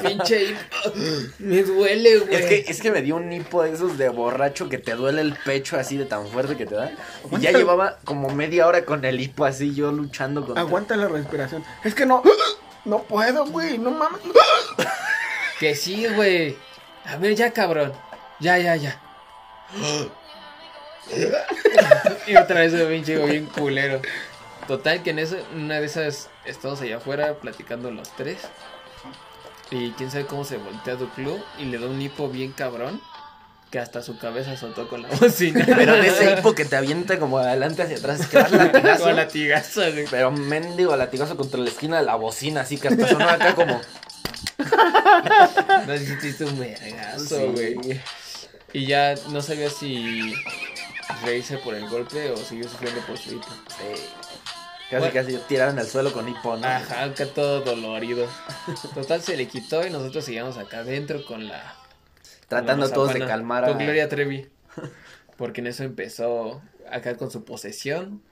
Pinche 0.00 0.44
hipo. 0.44 0.92
Me 1.38 1.62
duele, 1.62 2.18
güey. 2.18 2.34
Es 2.34 2.46
que, 2.46 2.64
es 2.68 2.80
que 2.80 2.90
me 2.90 3.02
dio 3.02 3.16
un 3.16 3.32
hipo 3.32 3.62
de 3.62 3.72
esos 3.72 3.98
de 3.98 4.08
borracho 4.08 4.68
que 4.68 4.78
te 4.78 4.94
duele 4.94 5.20
el 5.20 5.34
pecho 5.34 5.76
así 5.76 5.96
de 5.96 6.04
tan 6.04 6.26
fuerte 6.26 6.56
que 6.56 6.66
te 6.66 6.74
da. 6.74 6.90
Y 7.30 7.40
ya 7.40 7.52
llevaba 7.52 7.98
como 8.04 8.30
media 8.30 8.66
hora 8.66 8.84
con 8.84 9.04
el 9.04 9.20
hipo 9.20 9.44
así, 9.44 9.74
yo 9.74 9.92
luchando 9.92 10.44
con. 10.44 10.58
Aguanta 10.58 10.96
la 10.96 11.08
respiración. 11.08 11.64
Es 11.84 11.94
que 11.94 12.06
no. 12.06 12.22
No 12.84 13.02
puedo, 13.02 13.46
güey. 13.46 13.78
No 13.78 13.90
mames. 13.90 14.20
Que 15.58 15.74
sí, 15.74 16.06
güey. 16.14 16.56
A 17.04 17.16
ver, 17.16 17.34
ya, 17.34 17.52
cabrón. 17.52 17.92
Ya, 18.40 18.58
ya, 18.58 18.76
ya. 18.76 19.00
y 22.26 22.36
otra 22.36 22.60
vez 22.60 22.72
me 22.72 22.84
pinche 22.84 23.16
bien 23.24 23.46
culero. 23.46 24.00
Total, 24.66 25.02
que 25.02 25.10
en 25.10 25.20
eso, 25.20 25.36
una 25.54 25.80
de 25.80 25.86
esas, 25.86 26.28
estamos 26.44 26.80
allá 26.80 26.96
afuera 26.96 27.34
platicando 27.34 27.90
los 27.90 28.10
tres. 28.16 28.38
Y 29.70 29.90
quién 29.92 30.10
sabe 30.10 30.26
cómo 30.26 30.44
se 30.44 30.58
voltea 30.58 30.94
Duclu 30.96 31.40
y 31.58 31.64
le 31.64 31.78
da 31.78 31.86
un 31.86 32.00
hipo 32.00 32.28
bien 32.28 32.52
cabrón. 32.52 33.00
Que 33.70 33.80
hasta 33.80 34.00
su 34.00 34.16
cabeza 34.16 34.56
soltó 34.56 34.88
con 34.88 35.02
la 35.02 35.08
bocina. 35.20 35.64
Pero 35.66 35.94
de 35.96 36.06
ese 36.06 36.34
hipo 36.38 36.54
que 36.54 36.64
te 36.64 36.76
avienta 36.76 37.18
como 37.18 37.38
adelante 37.38 37.82
hacia 37.82 37.96
atrás, 37.96 38.26
que 38.28 38.36
das 38.38 38.52
latigazo. 38.52 39.02
Con 39.04 39.16
latigazo, 39.16 39.80
güey. 39.92 40.04
Pero 40.08 40.30
mendigo 40.30 40.94
latigazo 40.96 41.36
contra 41.36 41.58
la 41.58 41.68
esquina 41.68 41.98
de 41.98 42.04
la 42.06 42.14
bocina, 42.14 42.60
así 42.60 42.78
que 42.78 42.88
hasta 42.88 43.08
sonó 43.08 43.28
acá 43.28 43.54
como. 43.56 43.80
No 45.86 45.94
hiciste 45.94 46.44
un 46.44 46.58
vergazo, 46.58 47.38
Sí. 47.56 47.74
güey. 47.74 48.00
Y 48.72 48.86
ya 48.86 49.14
no 49.30 49.40
sabía 49.42 49.68
si 49.70 50.32
reírse 51.24 51.58
por 51.58 51.74
el 51.74 51.88
golpe 51.88 52.30
o 52.30 52.36
siguió 52.36 52.68
sufriendo 52.68 53.00
por 53.02 53.18
su 53.18 53.34
hipo. 53.34 53.48
Sí. 53.68 54.02
Casi, 54.90 54.98
Bueno. 54.98 55.12
casi 55.14 55.36
tiraron 55.48 55.78
al 55.80 55.86
suelo 55.86 56.12
con 56.12 56.28
hipo, 56.28 56.56
¿no? 56.56 56.66
Ajá, 56.66 57.04
acá 57.04 57.26
todo 57.26 57.60
dolorido. 57.62 58.26
Total 58.94 59.20
se 59.20 59.36
le 59.36 59.48
quitó 59.48 59.84
y 59.86 59.90
nosotros 59.90 60.24
seguíamos 60.24 60.56
acá 60.58 60.78
adentro 60.80 61.24
con 61.26 61.48
la. 61.48 61.74
Tratando 62.48 62.88
todos 62.90 63.12
de 63.12 63.20
calmar 63.26 63.64
a. 63.64 63.68
Con 63.68 63.78
Gloria 63.78 64.08
Trevi. 64.08 64.48
Porque 65.36 65.60
en 65.60 65.66
eso 65.66 65.82
empezó 65.82 66.62
acá 66.90 67.16
con 67.16 67.30
su 67.32 67.44
posesión. 67.44 68.22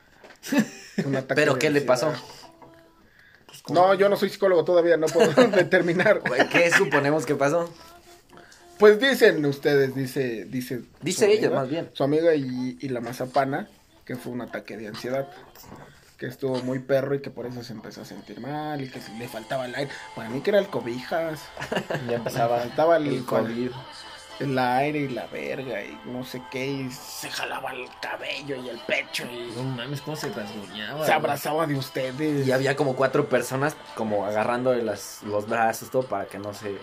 Pero 1.35 1.59
¿qué 1.59 1.71
le 1.71 1.81
pasó? 1.81 2.09
ansiedad. 2.11 2.31
No, 3.71 3.95
yo 3.95 4.09
no 4.09 4.17
soy 4.17 4.29
psicólogo 4.31 4.65
todavía, 4.65 4.97
no 4.97 5.07
puedo 5.07 5.33
determinar. 5.51 6.23
¿Qué 6.53 6.71
suponemos 6.71 7.27
que 7.27 7.35
pasó? 7.35 7.73
Pues 8.79 8.99
dicen 9.01 9.45
ustedes, 9.47 9.95
dice, 9.95 10.45
dice. 10.45 10.83
Dice 11.01 11.27
ella, 11.27 11.47
amiga- 11.49 11.61
más 11.61 11.69
bien. 11.69 11.91
Su 11.95 12.05
amiga 12.05 12.35
y, 12.35 12.77
y 12.81 12.89
la 12.91 13.01
mazapana, 13.01 13.69
que 14.05 14.17
fue 14.17 14.33
un 14.33 14.41
ataque 14.43 14.77
de 14.77 14.89
ansiedad. 14.89 15.29
Que 16.25 16.31
estuvo 16.31 16.57
muy 16.63 16.79
perro 16.79 17.15
y 17.15 17.21
que 17.21 17.29
por 17.31 17.45
eso 17.45 17.63
se 17.63 17.75
empezó 17.75 18.01
a 18.01 18.05
sentir 18.07 18.41
mal 18.41 18.81
y 18.81 18.89
que 18.89 18.99
se- 18.99 19.13
le 19.19 19.29
faltaba 19.29 19.67
el 19.67 19.75
aire. 19.75 19.91
Para 20.17 20.31
mí 20.31 20.41
que 20.41 20.49
era 20.51 20.59
el 20.59 20.69
cobijas. 20.69 21.39
Ya 22.09 22.17
empezaba 22.17 22.61
faltaba 22.61 22.97
el, 22.97 23.09
El 23.09 23.25
COVID. 23.27 23.71
el 24.41 24.59
aire 24.59 25.01
y 25.01 25.09
la 25.09 25.27
verga 25.27 25.85
y 25.85 25.99
no 26.07 26.25
sé 26.25 26.41
qué. 26.51 26.67
Y 26.67 26.91
se 26.91 27.29
jalaba 27.29 27.73
el 27.73 27.87
cabello 28.01 28.57
y 28.57 28.71
el 28.71 28.79
pecho 28.87 29.25
y 29.31 29.53
No 29.55 29.65
mames, 29.65 30.01
cómo 30.01 30.17
se 30.17 30.31
rasguñaba. 30.31 31.05
se 31.05 31.13
abrazaba 31.13 31.67
de 31.67 31.75
ustedes. 31.77 32.47
Y 32.47 32.53
había 32.53 32.75
como 32.75 32.97
cuatro 32.97 33.29
personas 33.29 33.77
como 33.95 34.25
agarrando 34.25 34.73
las, 34.73 35.23
los 35.25 35.47
brazos, 35.47 35.91
todo 35.91 36.05
para 36.05 36.25
que 36.25 36.39
no 36.39 36.55
se... 36.55 36.79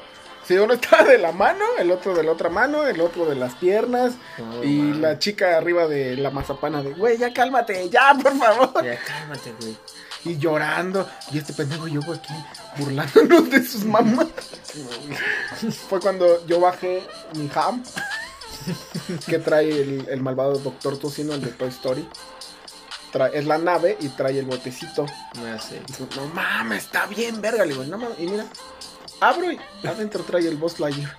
Sí, 0.51 0.57
uno 0.57 0.73
estaba 0.73 1.03
de 1.05 1.17
la 1.17 1.31
mano, 1.31 1.63
el 1.79 1.91
otro 1.91 2.13
de 2.13 2.23
la 2.23 2.31
otra 2.31 2.49
mano, 2.49 2.85
el 2.85 2.99
otro 3.01 3.25
de 3.25 3.35
las 3.35 3.53
piernas. 3.55 4.13
Y 4.63 4.93
la 4.93 5.17
chica 5.19 5.55
arriba 5.57 5.87
de 5.87 6.17
la 6.17 6.29
mazapana 6.29 6.81
de, 6.83 6.91
güey, 6.93 7.17
ya 7.17 7.31
cálmate, 7.33 7.89
ya, 7.89 8.13
por 8.21 8.37
favor. 8.37 8.83
Ya 8.83 8.97
cálmate, 8.99 9.53
güey. 9.59 9.77
y 10.25 10.37
llorando. 10.37 11.07
Y 11.31 11.37
este 11.39 11.53
pendejo 11.53 11.87
yo 11.87 12.01
aquí 12.01 12.33
burlándonos 12.77 13.49
de 13.49 13.63
sus 13.65 13.85
mamás. 13.85 14.27
Fue 15.89 15.99
cuando 15.99 16.45
yo 16.47 16.59
bajé 16.59 17.03
mi 17.35 17.49
ham 17.55 17.83
que 19.27 19.39
trae 19.39 19.69
el, 19.69 20.07
el 20.09 20.21
malvado 20.21 20.59
Doctor 20.59 20.97
Tocino, 20.99 21.33
el 21.33 21.41
de 21.41 21.47
Toy 21.51 21.69
Story. 21.69 22.07
Trae- 23.11 23.31
es 23.33 23.45
la 23.45 23.57
nave 23.57 23.97
y 23.99 24.09
trae 24.09 24.37
el 24.39 24.45
botecito. 24.45 25.05
No 26.15 26.27
mames, 26.27 26.83
está 26.85 27.05
bien, 27.07 27.41
verga. 27.41 27.65
Le 27.65 27.73
digo, 27.73 27.83
no 27.85 27.97
mames. 27.97 28.19
Y 28.19 28.27
mira, 28.27 28.45
abro 29.21 29.51
y 29.51 29.59
adentro 29.87 30.23
trae 30.23 30.47
el 30.47 30.57
Boss 30.57 30.79
Lightyear. 30.79 31.17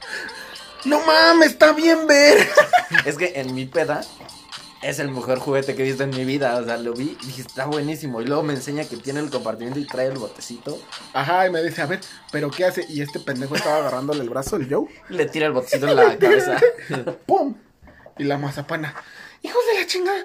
No 0.85 1.01
mames, 1.07 1.53
está 1.53 1.73
bien, 1.73 2.07
verga. 2.07 2.45
Es 3.07 3.17
que 3.17 3.33
en 3.37 3.55
mi 3.55 3.65
peda 3.65 4.03
es 4.83 4.99
el 4.99 5.09
mejor 5.11 5.39
juguete 5.39 5.75
que 5.77 5.83
he 5.83 5.87
visto 5.87 6.03
en 6.03 6.11
mi 6.11 6.25
vida. 6.25 6.57
O 6.57 6.65
sea, 6.65 6.77
lo 6.77 6.93
vi 6.93 7.17
y 7.23 7.27
dije, 7.27 7.41
está 7.43 7.67
buenísimo. 7.67 8.21
Y 8.21 8.27
luego 8.27 8.43
me 8.43 8.53
enseña 8.53 8.85
que 8.85 8.97
tiene 8.97 9.21
el 9.21 9.31
compartimiento 9.31 9.79
y 9.79 9.87
trae 9.87 10.09
el 10.09 10.19
botecito. 10.19 10.79
Ajá, 11.15 11.47
y 11.47 11.51
me 11.51 11.63
dice, 11.63 11.81
a 11.83 11.87
ver, 11.87 12.01
¿pero 12.33 12.51
qué 12.51 12.65
hace? 12.67 12.85
Y 12.89 13.01
este 13.01 13.21
pendejo 13.21 13.55
estaba 13.55 13.77
agarrándole 13.79 14.23
el 14.23 14.29
brazo 14.29 14.59
del 14.59 14.69
Joe. 14.69 14.89
Le 15.09 15.27
tira 15.27 15.47
el 15.47 15.53
botecito 15.53 15.87
en 15.89 15.97
la 15.97 16.19
cabeza. 16.19 16.59
¡Pum! 17.27 17.55
Y 18.19 18.25
la 18.25 18.37
mazapana. 18.39 18.95
Hijos 19.43 19.63
de 19.73 19.81
la 19.81 19.87
chingada. 19.87 20.25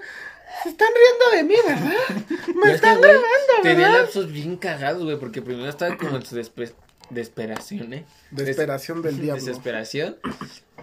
Se 0.63 0.69
están 0.69 0.89
riendo 0.95 1.37
de 1.37 1.43
mí, 1.43 1.55
¿verdad? 1.67 2.25
Me 2.55 2.73
están 2.73 2.97
güey, 2.97 3.11
grabando, 3.11 3.61
Tenía 3.61 3.87
¿verdad? 3.87 4.01
lapsos 4.01 4.31
bien 4.31 4.57
cagados, 4.57 5.03
güey, 5.03 5.17
porque 5.19 5.41
primero 5.43 5.69
estaba 5.69 5.95
como 5.97 6.15
en 6.17 6.25
su 6.25 6.35
desesperación, 7.09 7.93
¿eh? 7.93 8.05
Desesperación 8.31 9.01
del 9.01 9.17
diablo. 9.21 9.43
Desesperación. 9.43 10.17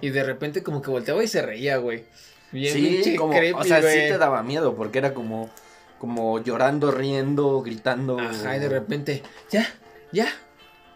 Y 0.01 0.11
de 0.11 0.23
repente 0.25 0.63
como 0.63 0.83
que 0.83 0.91
volteaba 0.91 1.23
y 1.23 1.29
se 1.29 1.43
reía, 1.43 1.77
güey. 1.79 2.05
Bien, 2.53 2.73
Sí, 3.03 3.17
como, 3.17 3.33
creepy, 3.37 3.59
o 3.59 3.65
sea, 3.65 3.81
sí 3.83 3.99
te 3.99 4.17
daba 4.19 4.43
miedo 4.43 4.77
porque 4.77 4.99
era 4.99 5.13
como, 5.15 5.51
como 5.99 6.43
llorando, 6.43 6.91
riendo, 6.93 7.63
gritando. 7.63 8.19
Ajá, 8.21 8.57
y 8.57 8.61
de 8.61 8.69
repente, 8.69 9.23
ya, 9.51 9.67
ya. 10.13 10.29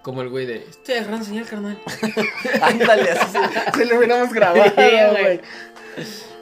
Como 0.02 0.22
el 0.22 0.28
güey 0.28 0.46
de, 0.46 0.58
estoy 0.58 0.94
agarrando 0.96 1.24
señal, 1.26 1.46
carnal. 1.46 1.78
Ándale, 2.62 3.10
así 3.10 3.32
se- 3.32 3.78
Se 3.78 3.84
lo 3.86 3.98
hubiéramos 3.98 4.32
grabado, 4.32 4.64
Sí, 4.70 4.72
güey. 4.76 5.22
güey. 5.22 5.40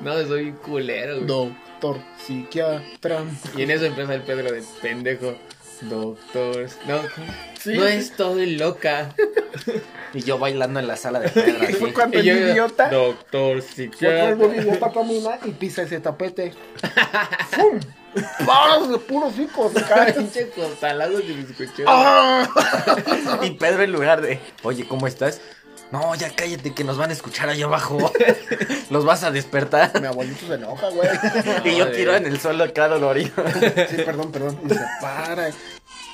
No, 0.01 0.27
soy 0.27 0.53
culero, 0.53 1.15
güey. 1.17 1.27
Doctor, 1.27 1.99
psiquiatra. 2.19 3.25
Y 3.57 3.63
en 3.63 3.71
eso 3.71 3.87
empieza 3.87 4.15
el 4.15 4.23
Pedro 4.23 4.53
de 4.53 4.63
pendejo. 4.83 5.35
Doctor. 5.83 6.69
No. 6.87 7.01
Sí. 7.61 7.75
no 7.75 7.87
estoy 7.87 8.57
loca. 8.57 9.15
Y 10.15 10.23
yo 10.23 10.39
bailando 10.39 10.81
en 10.81 10.87
la 10.87 10.97
sala 10.97 11.21
de 11.21 11.29
pedra. 11.29 11.71
Y 11.71 11.75
fue 11.75 11.93
cuando 11.93 12.19
el 12.19 12.27
idiota. 12.27 12.89
Doctor 12.89 13.17
Fue 13.23 13.31
cuando 13.31 13.53
el 13.53 13.63
psiquiatra. 13.63 14.57
idiota 14.57 14.93
camina 14.93 15.39
y 15.45 15.51
pisa 15.51 15.83
ese 15.83 16.01
tapete. 16.01 16.55
¡Pum! 17.57 17.81
¡Paras 18.47 18.89
de 18.89 18.99
puro 18.99 19.31
cico! 19.31 19.71
Se 19.75 19.83
cae. 19.83 20.13
Pinche 20.15 20.49
costalazo 20.51 21.19
que 21.19 21.35
me 21.35 21.43
escuchó. 21.43 21.85
¡Ah! 21.87 22.49
Y 23.43 23.51
Pedro 23.51 23.83
en 23.83 23.93
lugar 23.93 24.23
de, 24.23 24.41
oye, 24.63 24.87
¿cómo 24.89 25.07
estás? 25.07 25.41
No, 25.93 26.15
ya 26.17 26.35
cállate 26.35 26.75
que 26.75 26.83
nos 26.85 26.97
van 26.99 27.11
a 27.11 27.13
escuchar 27.13 27.49
allá 27.49 27.67
abajo. 27.67 28.13
Los 28.91 29.05
vas 29.05 29.23
a 29.23 29.31
despertar. 29.31 30.01
Mi 30.01 30.07
abuelito 30.09 30.47
se 30.47 30.55
enoja, 30.55 30.89
güey. 30.91 31.09
Y 31.65 31.77
yo 31.77 31.91
tiro 31.93 32.15
en 32.17 32.27
el 32.27 32.41
suelo 32.41 32.65
acá 32.65 32.89
dolorido. 32.89 33.33
Sí, 33.89 33.97
perdón, 34.05 34.33
perdón. 34.33 34.61
Y 34.65 34.71
se 34.71 34.81
para. 35.01 35.51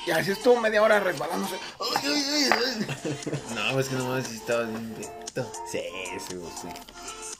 Y 0.05 0.11
así 0.11 0.31
estuvo 0.31 0.59
media 0.59 0.81
hora 0.83 0.99
resbalándose. 0.99 1.55
Ay, 1.79 2.11
ay, 2.11 2.23
ay, 2.33 2.49
ay. 2.51 2.87
No, 3.55 3.79
es 3.79 3.87
que 3.89 3.95
no 3.95 4.05
mames, 4.05 4.27
si 4.27 4.35
estaba 4.35 4.63
bien. 4.63 4.95
Sí, 5.71 5.79
sí, 6.27 6.35
sí. 6.61 6.67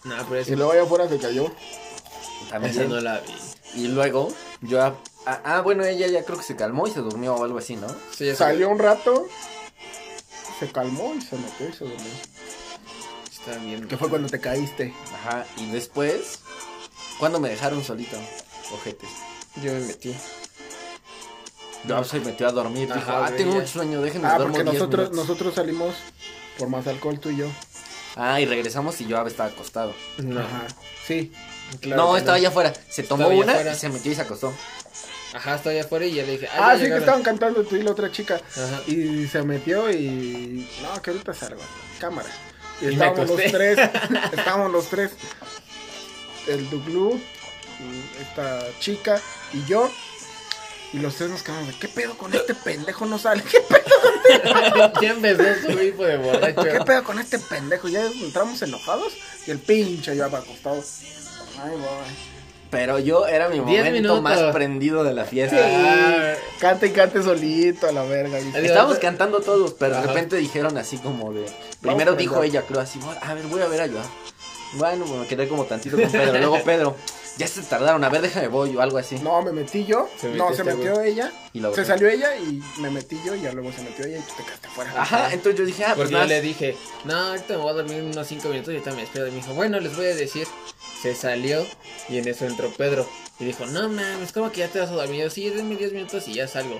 No, 0.05 0.15
pero 0.27 0.39
Y 0.39 0.43
eso, 0.43 0.55
luego 0.55 0.71
allá 0.71 0.83
afuera 0.83 1.07
se 1.07 1.17
cayó. 1.19 1.51
También. 2.49 2.73
esa 2.73 2.85
no 2.85 2.99
la 2.99 3.19
vi. 3.19 3.33
Y 3.81 3.87
luego, 3.89 4.33
yo. 4.61 4.81
ah, 4.81 4.95
ah, 5.25 5.61
bueno, 5.61 5.83
ella 5.83 6.07
ya 6.07 6.23
creo 6.23 6.37
que 6.37 6.43
se 6.43 6.55
calmó 6.55 6.87
y 6.87 6.91
se 6.91 7.01
durmió 7.01 7.35
o 7.35 7.43
algo 7.43 7.57
así, 7.57 7.75
¿no? 7.75 7.87
Sí, 8.15 8.25
ya 8.25 8.35
Salió 8.35 8.69
un 8.69 8.79
rato. 8.79 9.27
Se 10.65 10.71
calmó 10.71 11.13
y 11.17 11.21
se 11.21 11.35
metió 11.35 11.67
y 11.69 11.73
se 11.73 11.79
durmió. 11.79 12.13
Está 13.31 13.57
bien. 13.57 13.87
Que 13.87 13.97
fue 13.97 14.09
cuando 14.09 14.29
te 14.29 14.39
caíste. 14.39 14.93
Ajá. 15.13 15.45
Y 15.57 15.69
después, 15.71 16.39
¿cuándo 17.19 17.39
me 17.39 17.49
dejaron 17.49 17.83
solito? 17.83 18.15
Ojetes. 18.73 19.09
Yo 19.61 19.73
me 19.73 19.81
metí. 19.81 20.15
Yo 21.85 22.03
se 22.05 22.21
metió 22.21 22.47
a 22.47 22.51
dormir. 22.53 22.87
Dijo, 22.87 22.97
Ajá, 23.11 23.25
ah, 23.25 23.31
tengo 23.35 23.51
ya. 23.51 23.59
mucho 23.59 23.67
sueño, 23.73 24.01
déjenme 24.01 24.27
Ah, 24.29 24.37
dormir 24.37 24.55
porque 24.63 24.71
10 24.71 24.73
nosotros, 24.75 25.09
minutos". 25.09 25.27
nosotros 25.27 25.55
salimos 25.55 25.95
por 26.57 26.69
más 26.69 26.87
alcohol, 26.87 27.19
tú 27.19 27.29
y 27.31 27.37
yo. 27.37 27.47
Ah, 28.15 28.39
y 28.39 28.45
regresamos 28.45 29.01
y 29.01 29.07
yo 29.07 29.21
estaba 29.27 29.49
acostado. 29.49 29.93
No, 30.19 30.39
Ajá. 30.39 30.67
Sí. 31.05 31.33
claro 31.81 32.03
no, 32.03 32.15
estaba 32.17 32.37
allá 32.37 32.47
afuera. 32.47 32.71
Se 32.89 33.03
tomó 33.03 33.29
Estaba 33.29 33.59
una 33.61 33.71
y 33.73 33.75
se 33.75 33.89
metió 33.89 34.11
y 34.13 34.15
se 34.15 34.21
acostó. 34.21 34.53
Ajá, 35.33 35.55
allá 35.65 35.81
afuera 35.81 36.05
y 36.05 36.13
ya 36.13 36.23
le 36.23 36.33
dije. 36.33 36.47
Ah, 36.53 36.75
sí, 36.77 36.85
que 36.85 36.97
estaban 36.97 37.23
cantando 37.23 37.63
tú 37.63 37.75
y 37.75 37.83
la 37.83 37.91
otra 37.91 38.11
chica. 38.11 38.35
Ajá. 38.35 38.81
Y 38.87 39.27
se 39.27 39.41
metió 39.43 39.89
y. 39.91 40.69
No, 40.81 41.01
que 41.01 41.11
ahorita 41.11 41.33
salgo. 41.33 41.61
Cámara. 41.99 42.29
Y, 42.81 42.87
estábamos 42.93 43.29
los 43.29 43.41
tres. 43.41 43.79
estábamos 44.31 44.71
los 44.71 44.87
tres. 44.89 45.11
El 46.47 46.69
Duglu, 46.69 47.19
esta 48.21 48.63
chica 48.79 49.19
y 49.53 49.65
yo. 49.65 49.91
Y 50.91 50.99
los 50.99 51.15
tres 51.15 51.31
nos 51.31 51.41
quedamos 51.41 51.67
de, 51.67 51.73
¿qué 51.79 51.87
pedo 51.87 52.15
con 52.15 52.31
este 52.35 52.53
pendejo? 52.53 53.07
No 53.07 53.17
sale. 53.17 53.41
¿Qué 53.43 53.61
pedo, 53.61 54.93
ya 55.01 55.09
empezó 55.09 55.43
su 55.61 55.75
grupo 55.75 56.05
de 56.05 56.17
borracho. 56.17 56.63
¿Qué 56.63 56.81
pedo 56.85 57.03
con 57.03 57.17
este 57.17 57.39
pendejo? 57.39 57.87
Ya 57.87 58.05
entramos 58.05 58.61
enojados 58.61 59.13
y 59.47 59.51
el 59.51 59.57
pinche 59.57 60.15
ya 60.15 60.27
va 60.27 60.39
acostado. 60.39 60.83
Ay, 61.59 61.71
boy. 61.71 62.32
Pero 62.73 62.97
yo 62.99 63.27
era 63.27 63.47
mi 63.49 63.59
momento 63.61 64.21
más 64.21 64.39
prendido 64.51 65.03
de 65.03 65.13
la 65.13 65.25
fiesta. 65.25 65.57
Ah, 65.61 66.33
Cante 66.59 66.87
y 66.87 66.89
cante 66.89 67.21
solito 67.21 67.87
a 67.87 67.91
la 67.91 68.03
verga. 68.03 68.39
Estábamos 68.39 68.97
cantando 68.97 69.39
todos, 69.41 69.73
pero 69.73 69.95
de 69.95 70.01
repente 70.07 70.35
dijeron 70.37 70.75
así 70.77 70.97
como 70.97 71.31
de... 71.31 71.45
Primero 71.81 72.15
dijo 72.15 72.41
el- 72.43 72.49
ella, 72.49 72.63
creo 72.67 72.81
así, 72.81 72.99
"Voy- 72.99 73.15
a 73.21 73.33
ver, 73.33 73.45
voy 73.45 73.61
a 73.61 73.67
ver 73.67 73.81
a 73.81 73.87
Joa. 73.87 74.03
Bueno, 74.73 75.05
me 75.05 75.27
quedé 75.27 75.47
como 75.47 75.65
tantito 75.65 75.97
con 76.01 76.09
Pedro. 76.11 76.39
Luego 76.39 76.63
Pedro, 76.63 76.95
ya 77.37 77.47
se 77.47 77.61
tardaron, 77.63 78.03
a 78.03 78.09
ver, 78.09 78.21
déjame 78.21 78.47
voy 78.47 78.75
o 78.75 78.81
algo 78.81 78.97
así. 78.97 79.15
No, 79.19 79.41
me 79.41 79.51
metí 79.51 79.85
yo. 79.85 80.07
Se 80.17 80.27
metió 80.27 80.43
no, 80.43 80.53
se 80.53 80.61
este 80.61 80.73
metió 80.75 81.01
ella. 81.01 81.31
Y 81.53 81.61
Se 81.61 81.67
dejé. 81.67 81.85
salió 81.85 82.09
ella 82.09 82.35
y 82.37 82.61
me 82.79 82.89
metí 82.89 83.19
yo. 83.25 83.35
Y 83.35 83.41
ya 83.41 83.51
luego 83.51 83.71
se 83.71 83.81
metió 83.81 84.05
ella 84.05 84.17
y 84.17 84.21
tú 84.21 84.33
te 84.37 84.43
quedaste 84.43 84.67
afuera. 84.67 84.93
Ajá, 84.95 85.33
entonces 85.33 85.59
yo 85.59 85.65
dije, 85.65 85.83
ah, 85.83 85.93
pues 85.95 86.09
Porque 86.09 86.21
yo 86.21 86.27
le 86.27 86.41
dije, 86.41 86.77
no, 87.05 87.15
ahorita 87.15 87.53
me 87.55 87.57
voy 87.57 87.69
a 87.71 87.73
dormir 87.73 88.03
unos 88.03 88.27
5 88.27 88.47
minutos 88.49 88.73
y 88.73 88.77
ahorita 88.77 88.91
me 88.91 89.01
despido. 89.01 89.27
Y 89.27 89.31
me 89.31 89.37
dijo, 89.37 89.53
bueno, 89.53 89.79
les 89.79 89.95
voy 89.95 90.05
a 90.05 90.15
decir. 90.15 90.47
Se 91.01 91.15
salió 91.15 91.65
y 92.07 92.17
en 92.17 92.27
eso 92.27 92.45
entró 92.45 92.69
Pedro. 92.71 93.07
Y 93.39 93.45
dijo, 93.45 93.65
no 93.65 93.89
mames, 93.89 94.31
¿cómo 94.31 94.51
que 94.51 94.59
ya 94.59 94.67
te 94.67 94.79
vas 94.79 94.89
a 94.89 94.93
dormir? 94.93 95.23
Yo, 95.23 95.29
sí, 95.29 95.49
denme 95.49 95.75
10 95.75 95.93
minutos 95.93 96.27
y 96.27 96.35
ya 96.35 96.47
salgo. 96.47 96.79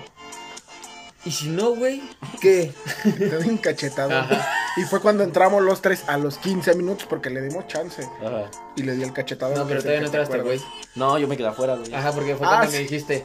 Y 1.26 1.30
si 1.30 1.48
no, 1.48 1.70
güey, 1.74 2.02
¿qué? 2.40 2.72
Te 3.02 3.30
doy 3.30 3.48
un 3.48 3.56
cachetado. 3.58 4.10
Y 4.76 4.82
fue 4.82 5.00
cuando 5.00 5.22
entramos 5.24 5.62
los 5.62 5.80
tres 5.80 6.04
a 6.06 6.18
los 6.18 6.36
15 6.38 6.74
minutos 6.74 7.06
porque 7.08 7.30
le 7.30 7.40
dimos 7.40 7.66
chance. 7.66 8.02
Ajá. 8.24 8.50
Y 8.76 8.82
le 8.82 8.92
di 8.94 9.02
el 9.04 9.12
cachetado. 9.12 9.54
No, 9.56 9.66
pero 9.66 9.80
todavía 9.80 10.00
no 10.00 10.06
entraste, 10.06 10.38
güey. 10.40 10.60
No, 10.94 11.18
yo 11.18 11.26
me 11.26 11.36
quedé 11.36 11.46
afuera, 11.48 11.76
güey. 11.76 11.94
Ajá, 11.94 12.12
porque 12.12 12.36
fue 12.36 12.46
Ah, 12.46 12.50
cuando 12.58 12.70
sí. 12.72 12.76
me 12.76 12.82
dijiste, 12.82 13.24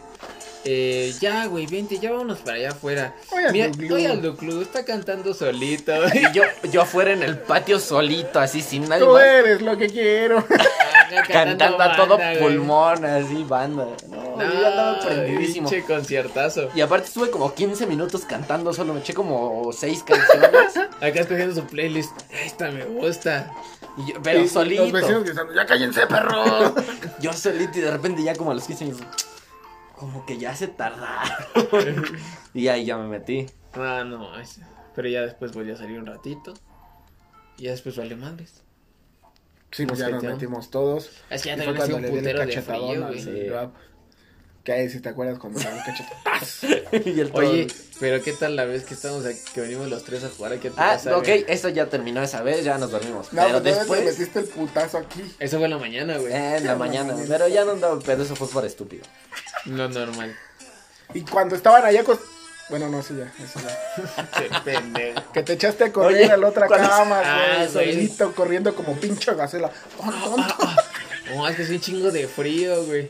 eh, 0.66 1.14
ya, 1.20 1.46
güey, 1.48 1.66
vente, 1.66 2.00
ya 2.00 2.12
vámonos 2.12 2.40
para 2.40 2.58
allá 2.58 2.70
afuera. 2.70 3.16
Mira, 3.52 3.70
oye 3.94 4.08
al 4.08 4.22
Duclú, 4.22 4.62
está 4.62 4.86
cantando 4.86 5.34
solito. 5.34 5.92
Y 6.14 6.32
yo, 6.34 6.44
yo 6.72 6.82
afuera 6.84 7.12
en 7.12 7.24
el 7.24 7.38
patio 7.38 7.80
solito, 7.80 8.40
así, 8.40 8.62
sin 8.62 8.88
nadie 8.88 9.04
Tú 9.06 9.12
más. 9.14 9.24
eres 9.24 9.62
lo 9.62 9.78
que 9.78 9.90
quiero. 9.90 10.46
Cantando 11.28 11.82
a 11.82 11.96
todo 11.96 12.18
güey. 12.18 12.40
pulmón, 12.40 13.04
así, 13.04 13.44
banda. 13.44 13.88
No, 14.10 14.19
No, 14.46 14.54
yo 14.54 14.68
andaba 14.68 15.00
prendidísimo. 15.00 15.70
pinche 15.70 15.86
conciertazo. 15.86 16.70
Y 16.76 16.82
aparte 16.82 17.08
estuve 17.08 17.30
como 17.30 17.54
15 17.54 17.86
minutos 17.88 18.26
cantando, 18.26 18.74
solo 18.74 18.94
me 18.94 19.00
eché 19.00 19.14
como 19.14 19.72
6 19.72 20.04
canciones. 20.04 20.78
Acá 21.02 21.20
escogiendo 21.22 21.54
su 21.56 21.66
playlist. 21.68 22.12
Esta 22.32 22.72
me 22.72 22.86
gusta. 22.86 23.52
Y 23.98 24.14
yo- 24.14 24.22
pero 24.22 24.40
Y 24.42 24.48
solito. 24.48 24.84
Los 24.84 24.92
vecinos 24.92 25.24
gritando, 25.24 25.54
ya 25.54 25.66
cállense, 25.66 26.08
perro. 26.08 26.76
Yo 27.22 27.34
solito 27.34 27.78
y 27.78 27.82
de 27.82 27.92
repente 27.92 28.24
ya 28.24 28.34
como 28.36 28.52
a 28.52 28.54
los 28.56 28.66
15 28.66 28.86
minutos. 28.86 29.26
Como 29.96 30.26
que 30.26 30.38
ya 30.38 30.56
se 30.56 30.68
tardaron. 30.70 31.30
y 32.54 32.68
ahí 32.70 32.86
ya 32.86 32.98
me 32.98 33.08
metí. 33.08 33.46
Ah, 33.74 34.04
no, 34.06 34.32
pero 34.96 35.10
ya 35.10 35.22
después 35.22 35.52
volví 35.54 35.72
a 35.72 35.76
salir 35.78 36.00
un 36.00 36.06
ratito. 36.06 36.54
Y 37.58 37.64
ya 37.64 37.72
después 37.72 37.98
valió 37.98 38.16
madres. 38.16 38.64
Sí, 39.72 39.86
pues 39.86 40.00
ya 40.00 40.10
nos 40.10 40.24
metimos 40.24 40.72
todos. 40.72 41.12
Es 41.30 41.44
que 41.44 41.50
ya 41.50 41.58
también 41.58 42.06
un 42.06 42.10
putero 42.12 42.46
de 42.46 42.62
frío, 42.62 43.08
güey. 43.08 43.52
Si 44.90 45.00
te 45.00 45.10
acuerdas, 45.10 45.40
cuando 45.40 45.60
el 45.60 45.66
cachetadazo. 45.66 46.68
y 47.10 47.20
el 47.20 47.32
todo- 47.32 47.50
Oye, 47.50 47.68
pero 48.00 48.22
¿qué 48.24 48.34
tal 48.34 48.56
la 48.56 48.66
vez 48.66 48.84
que 48.84 48.94
estamos 48.94 49.26
aquí, 49.26 49.40
que 49.54 49.62
venimos 49.62 49.88
los 49.90 50.04
tres 50.04 50.24
a 50.24 50.30
jugar 50.30 50.54
aquí 50.54 50.68
a 50.68 50.72
tu 50.72 50.76
Ah, 50.80 50.92
casa, 50.94 51.18
ok, 51.18 51.26
güey? 51.26 51.46
eso 51.48 51.70
ya 51.70 51.88
terminó 51.88 52.22
esa 52.24 52.42
vez, 52.42 52.64
ya 52.64 52.78
nos 52.78 52.92
dormimos. 52.92 53.32
No, 53.34 53.44
pero 53.44 53.62
pero 53.64 53.76
después. 53.78 54.00
te 54.02 54.06
metiste 54.06 54.40
el 54.40 54.46
putazo 54.46 54.98
aquí. 55.00 55.24
Eso 55.40 55.58
fue 55.58 55.66
en 55.66 55.72
la 55.72 55.78
mañana, 55.78 56.18
güey. 56.18 56.32
Eh, 56.34 56.58
en 56.58 56.66
la 56.66 56.76
mañana. 56.76 57.16
Pero 57.28 57.48
ya 57.48 57.66
no 57.66 57.72
andaba 57.72 57.94
el 57.96 58.02
pedo, 58.02 58.24
eso 58.24 58.36
fue 58.36 58.48
por 58.48 58.66
estúpido. 58.66 59.04
Lo 59.66 59.90
normal. 59.90 60.36
Y 61.14 61.22
cuando 61.22 61.56
estaban 61.56 61.84
allá 61.86 62.04
con... 62.04 62.20
Bueno, 62.70 62.88
no, 62.88 63.02
sí, 63.02 63.16
ya. 63.18 63.34
Eso 63.44 63.60
ya. 63.60 65.24
Que 65.34 65.42
te 65.44 65.54
echaste 65.54 65.86
a 65.86 65.92
correr 65.92 66.24
Oye, 66.24 66.32
a 66.32 66.38
la 66.38 66.48
otra 66.50 66.68
cama, 66.68 67.22
Ah, 67.24 67.56
güey. 67.58 67.70
soy- 67.70 67.94
Solito, 67.94 68.34
corriendo 68.36 68.76
como 68.76 68.94
pinche 68.96 69.34
gacela. 69.34 69.72
No, 71.34 71.48
es 71.50 71.56
que 71.56 71.64
es 71.64 71.70
un 71.70 71.80
chingo 71.80 72.12
de 72.12 72.28
frío, 72.28 72.84
güey. 72.86 73.10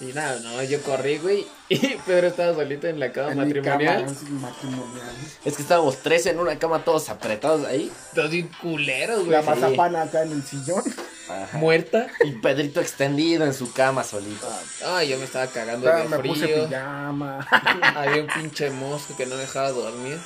Y 0.00 0.06
nada, 0.14 0.40
no, 0.40 0.62
yo 0.62 0.82
corrí, 0.82 1.18
güey. 1.18 1.46
Y 1.68 1.76
Pedro 2.06 2.28
estaba 2.28 2.54
solito 2.54 2.86
en 2.86 2.98
la 2.98 3.12
cama 3.12 3.32
En 3.32 3.38
mi 3.38 3.44
matrimonial. 3.44 4.04
cama, 4.04 4.16
sí, 4.18 4.26
matrimonial. 4.30 5.10
Es 5.44 5.56
que 5.56 5.62
estábamos 5.62 5.98
tres 5.98 6.24
en 6.26 6.38
una 6.38 6.58
cama 6.58 6.84
todos 6.84 7.10
apretados 7.10 7.66
ahí. 7.66 7.92
Todos 8.14 8.30
bien 8.30 8.50
culeros, 8.62 9.18
güey. 9.26 9.30
La 9.32 9.42
mazapana 9.42 10.02
acá 10.02 10.22
en 10.22 10.32
el 10.32 10.42
sillón. 10.42 10.82
Ajá. 11.28 11.58
Muerta. 11.58 12.06
Y 12.24 12.32
Pedrito 12.32 12.80
extendido 12.80 13.44
en 13.44 13.52
su 13.54 13.72
cama 13.72 14.02
solito. 14.02 14.48
Ay, 14.86 15.10
yo 15.10 15.18
me 15.18 15.24
estaba 15.24 15.46
cagando 15.48 15.86
de 15.86 16.04
me 16.08 16.18
puse 16.18 16.46
frío. 16.46 16.66
pijama. 16.66 17.46
Había 17.94 18.22
un 18.22 18.28
pinche 18.28 18.70
mosco 18.70 19.14
que 19.16 19.26
no 19.26 19.34
me 19.36 19.42
dejaba 19.42 19.70
dormir. 19.70 20.18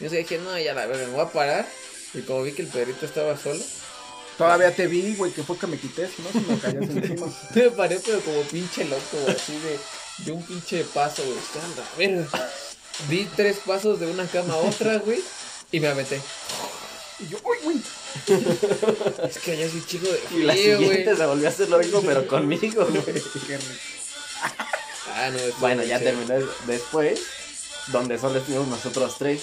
Yo 0.00 0.10
dije, 0.10 0.38
no, 0.38 0.58
ya 0.58 0.74
la 0.74 0.86
verdad, 0.86 1.06
me 1.06 1.12
voy 1.12 1.22
a 1.24 1.28
parar. 1.28 1.66
Y 2.14 2.22
como 2.22 2.42
vi 2.42 2.52
que 2.52 2.62
el 2.62 2.68
Pedrito 2.68 3.06
estaba 3.06 3.36
solo, 3.36 3.62
Todavía 4.40 4.74
te 4.74 4.86
vi, 4.86 5.14
güey, 5.16 5.32
que 5.32 5.42
fue 5.42 5.58
que 5.58 5.66
me 5.66 5.78
quité, 5.78 6.08
si 6.08 6.22
no, 6.22 6.32
se 6.32 6.40
me 6.40 6.58
caías 6.58 6.90
encima. 6.96 7.26
me 7.54 7.70
paré, 7.72 8.00
pero 8.02 8.20
como 8.22 8.40
pinche 8.44 8.86
loco, 8.86 9.18
güey, 9.22 9.36
así 9.36 9.52
de, 9.58 9.78
de 10.24 10.32
un 10.32 10.42
pinche 10.42 10.82
paso, 10.84 11.22
güey. 11.22 11.36
Anda, 11.62 11.84
a 11.84 11.96
ver. 11.98 12.26
Di 13.10 13.28
tres 13.36 13.58
pasos 13.66 14.00
de 14.00 14.06
una 14.06 14.26
cama 14.26 14.54
a 14.54 14.56
otra, 14.56 14.96
güey. 15.00 15.20
Y 15.72 15.80
me 15.80 15.88
aventé. 15.88 16.18
Y 17.18 17.28
yo, 17.28 17.36
uy, 17.44 17.58
güey. 17.64 17.76
Es 19.28 19.38
que 19.40 19.52
allá 19.52 19.66
es 19.66 19.74
un 19.74 19.84
chico 19.86 20.06
de 20.08 20.20
Y 20.38 20.42
la 20.42 20.54
siguiente 20.54 21.04
güey. 21.04 21.16
se 21.18 21.26
volvió 21.26 21.46
a 21.46 21.50
hacer 21.50 21.68
lo 21.68 21.78
mismo, 21.78 22.00
pero 22.00 22.26
conmigo, 22.26 22.86
güey. 22.86 23.22
Ah, 25.14 25.28
no, 25.30 25.38
Bueno, 25.58 25.82
ya 25.84 25.98
terminé 25.98 26.38
después, 26.66 27.20
donde 27.88 28.18
solo 28.18 28.38
estuvimos 28.38 28.68
nosotros 28.68 29.16
tres. 29.18 29.42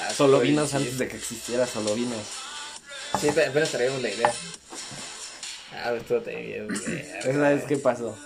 Ah, 0.00 0.12
Solo 0.12 0.40
vinos 0.40 0.74
antes 0.74 0.98
de 0.98 1.06
que 1.06 1.16
existiera 1.16 1.64
solo 1.64 1.94
vinos. 1.94 2.18
Sí, 3.20 3.28
apenas 3.28 3.70
traíamos 3.70 4.02
la 4.02 4.10
idea. 4.10 4.32
Ah, 5.74 5.90
pues 5.90 6.04
tú 6.06 6.20
te 6.20 6.34
bien, 6.36 6.66
güey. 6.66 7.00
Esa 7.24 7.30
vez, 7.50 7.64
¿qué 7.64 7.76
pasó? 7.76 8.16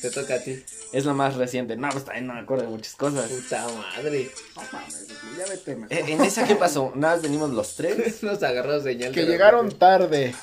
Te 0.00 0.10
toca 0.10 0.34
a 0.34 0.38
ti. 0.38 0.62
Es 0.92 1.04
la 1.04 1.14
más 1.14 1.36
reciente. 1.36 1.76
No, 1.76 1.88
pues 1.90 2.04
también 2.04 2.26
no 2.26 2.34
me 2.34 2.40
acuerdo 2.40 2.64
de 2.64 2.70
muchas 2.70 2.94
cosas. 2.94 3.30
Puta 3.30 3.66
madre. 3.68 4.30
No 4.56 4.62
mames, 4.72 5.06
ya 5.38 5.46
vete 5.48 5.76
mejor. 5.76 5.92
Eh, 5.96 6.04
¿En 6.12 6.20
esa 6.22 6.44
qué 6.44 6.54
pasó? 6.56 6.92
Nada, 6.94 7.14
más 7.14 7.22
venimos 7.22 7.50
los 7.50 7.76
tres. 7.76 8.22
Nos 8.22 8.42
agarró 8.42 8.80
señal. 8.82 9.12
Que 9.12 9.20
de 9.20 9.26
la 9.26 9.32
llegaron 9.32 9.70
tarde, 9.70 10.34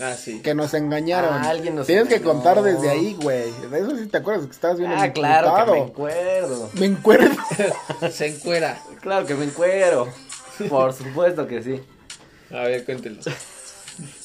Ah, 0.00 0.14
sí. 0.14 0.40
que 0.42 0.54
nos 0.54 0.74
engañaron. 0.74 1.32
Ah, 1.34 1.50
alguien 1.50 1.74
nos 1.74 1.86
Tienes 1.88 2.08
que 2.08 2.22
contar 2.22 2.62
desde 2.62 2.88
ahí, 2.88 3.16
güey. 3.20 3.50
De 3.68 3.78
eso 3.80 3.96
sí 3.96 4.06
te 4.06 4.16
acuerdas 4.18 4.46
que 4.46 4.52
estabas 4.52 4.78
bien 4.78 4.92
Ah, 4.92 5.12
claro 5.12 5.54
que 5.66 5.72
me 5.72 5.78
encuerdo. 5.86 6.70
Me 6.74 6.86
encuerdo. 6.86 7.36
Se 8.12 8.26
encuera. 8.26 8.80
Claro 9.00 9.26
que 9.26 9.34
me 9.34 9.44
encuero. 9.46 10.08
Por 10.68 10.92
supuesto 10.94 11.46
que 11.48 11.62
sí. 11.62 11.80
A 12.50 12.62
ver, 12.62 12.84
cuéntelo. 12.84 13.20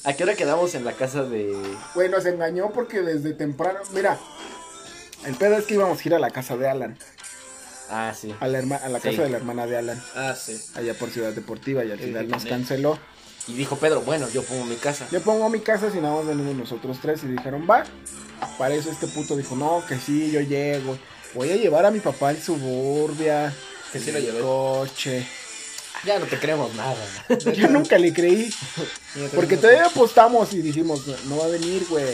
¿A 0.04 0.14
qué 0.14 0.24
hora 0.24 0.36
quedamos 0.36 0.76
en 0.76 0.86
la 0.86 0.94
casa 0.94 1.24
de...? 1.24 1.56
Güey, 1.96 2.10
nos 2.10 2.26
engañó 2.26 2.72
porque 2.72 3.02
desde 3.02 3.34
temprano. 3.34 3.80
Mira, 3.94 4.20
el 5.26 5.36
pedo 5.36 5.58
es 5.58 5.66
que 5.66 5.74
íbamos 5.76 6.00
a 6.00 6.08
ir 6.08 6.14
a 6.14 6.20
la 6.20 6.30
casa 6.30 6.56
de 6.58 6.70
Alan. 6.70 6.98
Ah, 7.90 8.14
sí. 8.20 8.34
A 8.40 8.48
la, 8.48 8.60
herma- 8.60 8.82
a 8.84 8.90
la 8.90 9.00
Sí. 9.00 9.10
casa 9.10 9.24
de 9.24 9.30
la 9.30 9.38
hermana 9.38 9.66
de 9.68 9.78
Alan. 9.78 10.04
Ah, 10.16 10.36
sí. 10.36 10.60
Allá 10.76 10.94
por 10.94 11.10
Ciudad 11.10 11.32
Deportiva 11.34 11.84
y 11.84 11.92
al 11.92 12.00
final 12.00 12.26
sí, 12.26 12.32
nos 12.32 12.46
canceló. 12.46 13.00
Y 13.48 13.54
dijo 13.56 13.76
Pedro, 13.76 14.02
bueno, 14.02 14.30
yo 14.30 14.42
pongo 14.44 14.64
mi 14.66 14.76
casa. 14.78 15.06
Yo 15.12 15.22
pongo 15.22 15.50
mi 15.50 15.60
casa 15.60 15.92
si 15.92 16.00
nada 16.00 16.16
más 16.16 16.26
venimos 16.28 16.56
nosotros 16.56 16.98
tres 17.02 17.24
y 17.24 17.28
dijeron, 17.28 17.68
va. 17.70 17.84
Para 18.58 18.74
eso 18.76 18.90
este 18.92 19.08
puto 19.08 19.36
dijo, 19.36 19.56
no, 19.56 19.84
que 19.88 19.98
sí, 20.00 20.32
yo 20.32 20.40
llego. 20.42 20.98
Voy 21.34 21.52
a 21.52 21.56
llevar 21.56 21.86
a 21.86 21.92
mi 21.92 22.00
papá 22.00 22.30
al 22.30 22.42
suburbia. 22.42 23.54
Que 23.92 24.00
sí 24.00 24.12
lo 24.12 24.18
el 24.20 24.26
llevé. 24.26 24.40
coche. 24.42 25.28
Ya 26.06 26.20
no 26.20 26.26
te 26.26 26.38
creemos 26.40 26.74
nada. 26.76 26.96
Yo 27.56 27.68
nunca 27.70 27.98
le 27.98 28.14
creí. 28.14 28.54
Porque 29.36 29.58
todavía 29.58 29.86
apostamos 29.86 30.54
y 30.54 30.62
dijimos, 30.62 31.02
no 31.26 31.38
va 31.38 31.46
a 31.46 31.50
venir, 31.50 31.86
güey. 31.90 32.14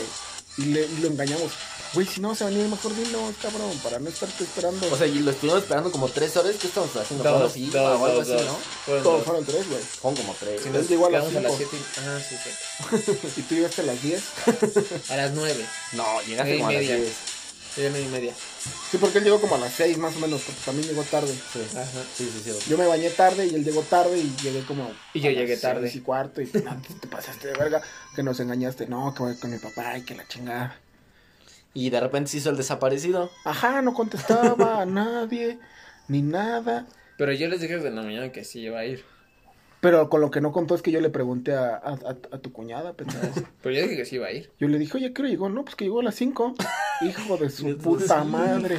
Y, 0.58 0.64
le- 0.66 0.84
y 0.86 0.96
lo 1.00 1.08
engañamos. 1.08 1.52
Güey, 1.92 2.06
si 2.06 2.20
no 2.20 2.28
vas 2.28 2.40
a 2.42 2.44
venir, 2.46 2.68
mejor 2.68 2.94
dinos, 2.94 3.34
cabrón, 3.42 3.76
para 3.82 3.98
no 3.98 4.08
estarte 4.10 4.44
esperando. 4.44 4.86
O 4.92 4.96
sea, 4.96 5.08
y 5.08 5.18
lo 5.18 5.32
estuvimos 5.32 5.60
esperando 5.62 5.90
como 5.90 6.08
tres 6.08 6.36
horas. 6.36 6.54
¿Qué 6.60 6.68
estamos 6.68 6.94
haciendo? 6.94 7.24
Dos, 7.24 7.32
¿Juego 7.32 7.42
dos, 7.42 7.50
así? 7.50 7.66
dos, 7.70 8.00
o 8.00 8.04
algo 8.06 8.20
así, 8.20 8.30
dos. 8.32 8.44
no? 8.44 8.58
Fueron 8.84 9.02
Todos 9.02 9.16
dos. 9.16 9.24
fueron 9.26 9.44
tres, 9.44 9.68
güey. 9.68 9.80
Son 10.00 10.14
como 10.14 10.36
tres. 10.38 10.62
Si 10.62 10.68
Él 10.68 10.74
nos 10.74 10.88
llegó 10.88 11.04
a 11.06 11.08
a 11.08 11.10
las 11.12 11.24
cinco. 11.28 11.54
7 11.56 11.76
Ah, 12.06 12.18
sí, 12.28 12.36
sí. 12.44 13.18
Y 13.38 13.42
tú 13.42 13.54
llegaste 13.56 13.80
a 13.82 13.84
las 13.86 14.00
10. 14.02 14.22
A 15.08 15.16
las 15.16 15.30
9. 15.32 15.66
No, 15.94 16.04
llegaste 16.22 16.36
Nueve 16.36 16.54
y 16.54 16.58
como 16.58 16.68
a 16.68 16.72
las 16.74 16.80
media. 16.82 16.96
diez. 16.96 17.12
Sí, 17.74 17.80
nueve 17.82 18.02
y 18.02 18.08
media. 18.08 18.34
Sí, 18.90 18.98
porque 18.98 19.18
él 19.18 19.24
llegó 19.24 19.40
como 19.40 19.54
a 19.54 19.58
las 19.58 19.72
6 19.72 19.96
más 19.98 20.16
o 20.16 20.20
menos, 20.20 20.42
porque 20.42 20.60
también 20.64 20.86
llegó 20.88 21.02
tarde. 21.04 21.32
Sí. 21.32 21.60
Ajá. 21.76 22.02
Sí, 22.14 22.30
sí, 22.30 22.42
sí. 22.44 22.70
Yo 22.70 22.76
me 22.76 22.86
bañé 22.86 23.08
tarde 23.10 23.46
y 23.46 23.54
él 23.54 23.64
llegó 23.64 23.82
tarde 23.82 24.18
y 24.18 24.36
llegué 24.42 24.62
como. 24.64 24.90
Y 25.14 25.20
yo 25.20 25.28
a 25.28 25.32
las 25.32 25.40
llegué 25.40 25.56
tarde. 25.56 25.90
y 25.94 26.00
cuarto 26.00 26.42
y 26.42 26.50
no, 26.64 26.82
te 27.00 27.06
pasaste 27.08 27.48
de 27.48 27.54
verga. 27.54 27.80
Que 28.14 28.22
nos 28.22 28.38
engañaste. 28.40 28.86
No, 28.86 29.14
que 29.14 29.22
voy 29.22 29.36
con 29.36 29.50
mi 29.50 29.58
papá 29.58 29.96
y 29.96 30.02
que 30.02 30.14
la 30.14 30.26
chingada. 30.28 30.76
Y 31.72 31.90
de 31.90 32.00
repente 32.00 32.30
se 32.30 32.38
hizo 32.38 32.50
el 32.50 32.56
desaparecido. 32.56 33.30
Ajá, 33.44 33.80
no 33.80 33.94
contestaba 33.94 34.82
a 34.82 34.86
nadie, 34.86 35.58
ni 36.08 36.20
nada. 36.20 36.86
Pero 37.16 37.32
yo 37.32 37.48
les 37.48 37.60
dije 37.60 37.76
desde 37.76 37.90
la 37.90 38.02
mañana 38.02 38.32
que 38.32 38.44
sí 38.44 38.60
iba 38.60 38.80
a 38.80 38.84
ir. 38.84 39.04
Pero 39.80 40.10
con 40.10 40.20
lo 40.20 40.30
que 40.30 40.40
no 40.42 40.52
contó 40.52 40.74
es 40.74 40.82
que 40.82 40.90
yo 40.90 41.00
le 41.00 41.08
pregunté 41.08 41.54
a, 41.54 41.76
a, 41.76 41.92
a- 41.92 42.16
a 42.32 42.38
tu 42.38 42.52
cuñada. 42.52 42.92
Pero 43.62 43.74
yo 43.74 43.82
dije 43.82 43.96
que 43.96 44.04
sí 44.04 44.16
iba 44.16 44.26
a 44.26 44.32
ir. 44.32 44.50
Yo 44.60 44.68
le 44.68 44.78
dije, 44.78 44.98
oye, 44.98 45.12
¿qué 45.14 45.22
hora 45.22 45.30
llegó? 45.30 45.48
No, 45.48 45.64
pues 45.64 45.74
que 45.74 45.84
llegó 45.84 46.00
a 46.00 46.04
las 46.04 46.14
5. 46.16 46.54
Hijo 47.02 47.36
de 47.38 47.48
su 47.48 47.78
puta 47.78 48.22
madre. 48.24 48.78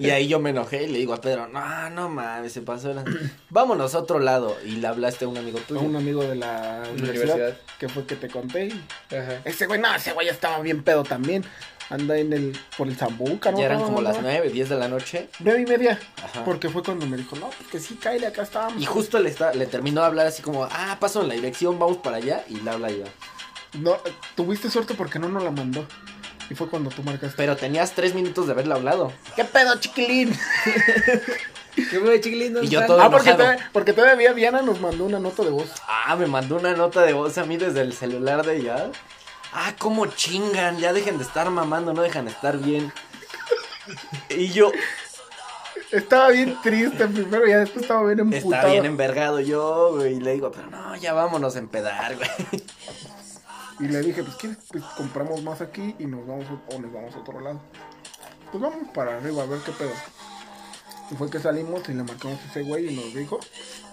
Y 0.00 0.10
ahí 0.10 0.28
yo 0.28 0.38
me 0.40 0.50
enojé 0.50 0.84
y 0.84 0.86
le 0.92 0.98
digo 0.98 1.14
a 1.14 1.20
Pedro, 1.20 1.48
no, 1.48 1.90
no 1.90 2.08
mames, 2.08 2.52
se 2.52 2.60
pasó. 2.62 2.92
la- 2.94 3.04
Vámonos 3.50 3.94
a 3.94 3.98
otro 4.00 4.18
lado. 4.20 4.56
Y 4.64 4.76
le 4.76 4.86
hablaste 4.86 5.24
a 5.24 5.28
un 5.28 5.38
amigo 5.38 5.58
A 5.58 5.62
tuyo. 5.66 5.80
un 5.80 5.96
amigo 5.96 6.22
de 6.22 6.36
la 6.36 6.82
universidad, 6.92 7.34
universidad. 7.36 7.56
que 7.80 7.88
fue 7.88 8.06
que 8.06 8.14
te 8.16 8.28
conté. 8.28 8.66
y 8.66 9.14
Ajá. 9.14 9.40
Ese 9.44 9.66
güey, 9.66 9.80
no, 9.80 9.92
ese 9.94 10.12
güey 10.12 10.26
ya 10.26 10.32
estaba 10.32 10.60
bien 10.60 10.82
pedo 10.84 11.02
también. 11.02 11.44
Anda 11.90 12.16
en 12.16 12.32
el, 12.32 12.58
por 12.78 12.88
el 12.88 12.96
Zambuca, 12.96 13.52
¿no? 13.52 13.58
Ya 13.58 13.66
eran 13.66 13.82
como 13.82 14.00
las 14.00 14.16
no. 14.16 14.22
nueve, 14.22 14.48
diez 14.50 14.68
de 14.68 14.76
la 14.76 14.88
noche. 14.88 15.28
Nueve 15.40 15.62
y 15.62 15.66
media. 15.66 15.98
Ajá. 16.22 16.44
Porque 16.44 16.68
fue 16.70 16.82
cuando 16.82 17.06
me 17.06 17.16
dijo, 17.16 17.36
no, 17.36 17.48
pues 17.50 17.68
que 17.70 17.78
sí, 17.80 17.98
cállate, 18.00 18.26
acá 18.26 18.42
estábamos. 18.42 18.82
Y 18.82 18.86
justo 18.86 19.18
le, 19.18 19.28
está, 19.28 19.52
le 19.52 19.66
terminó 19.66 20.00
de 20.00 20.06
hablar 20.06 20.26
así 20.26 20.40
como, 20.42 20.64
ah, 20.64 20.96
paso 20.98 21.20
en 21.22 21.28
la 21.28 21.34
dirección, 21.34 21.78
vamos 21.78 21.98
para 21.98 22.16
allá. 22.16 22.44
Y 22.48 22.56
le 22.60 22.70
habla 22.70 22.90
yo. 22.90 23.04
No, 23.74 23.98
tuviste 24.34 24.70
suerte 24.70 24.94
porque 24.94 25.18
no 25.18 25.28
nos 25.28 25.42
la 25.44 25.50
mandó. 25.50 25.86
Y 26.50 26.54
fue 26.54 26.68
cuando 26.68 26.90
tú 26.90 27.02
marcaste. 27.02 27.36
Pero 27.36 27.56
tenías 27.56 27.92
tres 27.92 28.14
minutos 28.14 28.46
de 28.46 28.52
haberle 28.52 28.74
hablado. 28.74 29.12
¿Qué 29.36 29.44
pedo, 29.44 29.76
chiquilín? 29.78 30.32
¿Qué 31.74 32.00
fue, 32.00 32.20
chiquilín? 32.20 32.52
¿Dónde 32.54 32.68
Y 32.68 32.70
yo 32.70 32.84
todo- 32.86 33.00
Ah, 33.00 33.10
porque, 33.10 33.32
todavía- 33.32 33.70
porque 33.72 33.92
todavía 33.92 34.32
Diana 34.32 34.62
nos 34.62 34.80
mandó 34.80 35.04
una 35.04 35.18
nota 35.18 35.42
de 35.42 35.50
voz. 35.50 35.70
Ah, 35.88 36.14
me 36.16 36.26
mandó 36.26 36.56
una 36.56 36.74
nota 36.74 37.02
de 37.02 37.12
voz 37.12 37.36
a 37.38 37.44
mí 37.44 37.56
desde 37.56 37.80
el 37.80 37.92
celular 37.92 38.44
de 38.46 38.56
ella. 38.58 38.90
Ah, 39.54 39.74
cómo 39.78 40.06
chingan, 40.06 40.78
ya 40.78 40.92
dejen 40.92 41.16
de 41.16 41.24
estar 41.24 41.48
mamando, 41.48 41.94
no 41.94 42.02
dejan 42.02 42.24
de 42.24 42.32
estar 42.32 42.58
bien. 42.58 42.92
Y 44.30 44.48
yo, 44.48 44.72
Estaba 45.94 46.30
bien 46.30 46.56
triste 46.60 47.06
primero 47.06 47.46
y 47.46 47.50
ya 47.50 47.58
después 47.58 47.82
estaba 47.82 48.04
bien 48.04 48.18
emputado. 48.18 48.54
está 48.54 48.66
bien 48.66 48.84
envergado 48.84 49.38
yo, 49.38 49.92
güey. 49.94 50.14
Y 50.14 50.20
le 50.20 50.32
digo, 50.32 50.50
pero 50.50 50.68
no, 50.68 50.96
ya 50.96 51.12
vámonos 51.12 51.54
a 51.54 51.60
empedar, 51.60 52.16
güey. 52.16 52.64
Y 53.80 53.84
le 53.84 54.00
dije, 54.00 54.24
pues, 54.24 54.36
¿quieres? 54.36 54.58
Pues 54.72 54.82
compramos 54.96 55.42
más 55.42 55.60
aquí 55.60 55.94
y 55.98 56.06
nos 56.06 56.26
vamos 56.26 56.46
o 56.48 56.78
nos 56.80 56.92
vamos 56.92 57.14
a 57.14 57.18
otro 57.18 57.40
lado. 57.40 57.60
Pues 58.50 58.62
vamos 58.62 58.88
para 58.92 59.16
arriba 59.16 59.44
a 59.44 59.46
ver 59.46 59.60
qué 59.60 59.72
pedo. 59.72 59.92
Y 61.10 61.16
fue 61.16 61.28
que 61.28 61.38
salimos 61.38 61.86
y 61.88 61.92
le 61.92 62.02
marcamos 62.02 62.40
a 62.40 62.50
ese 62.50 62.62
güey 62.62 62.88
y 62.88 62.96
nos 62.96 63.14
dijo. 63.14 63.38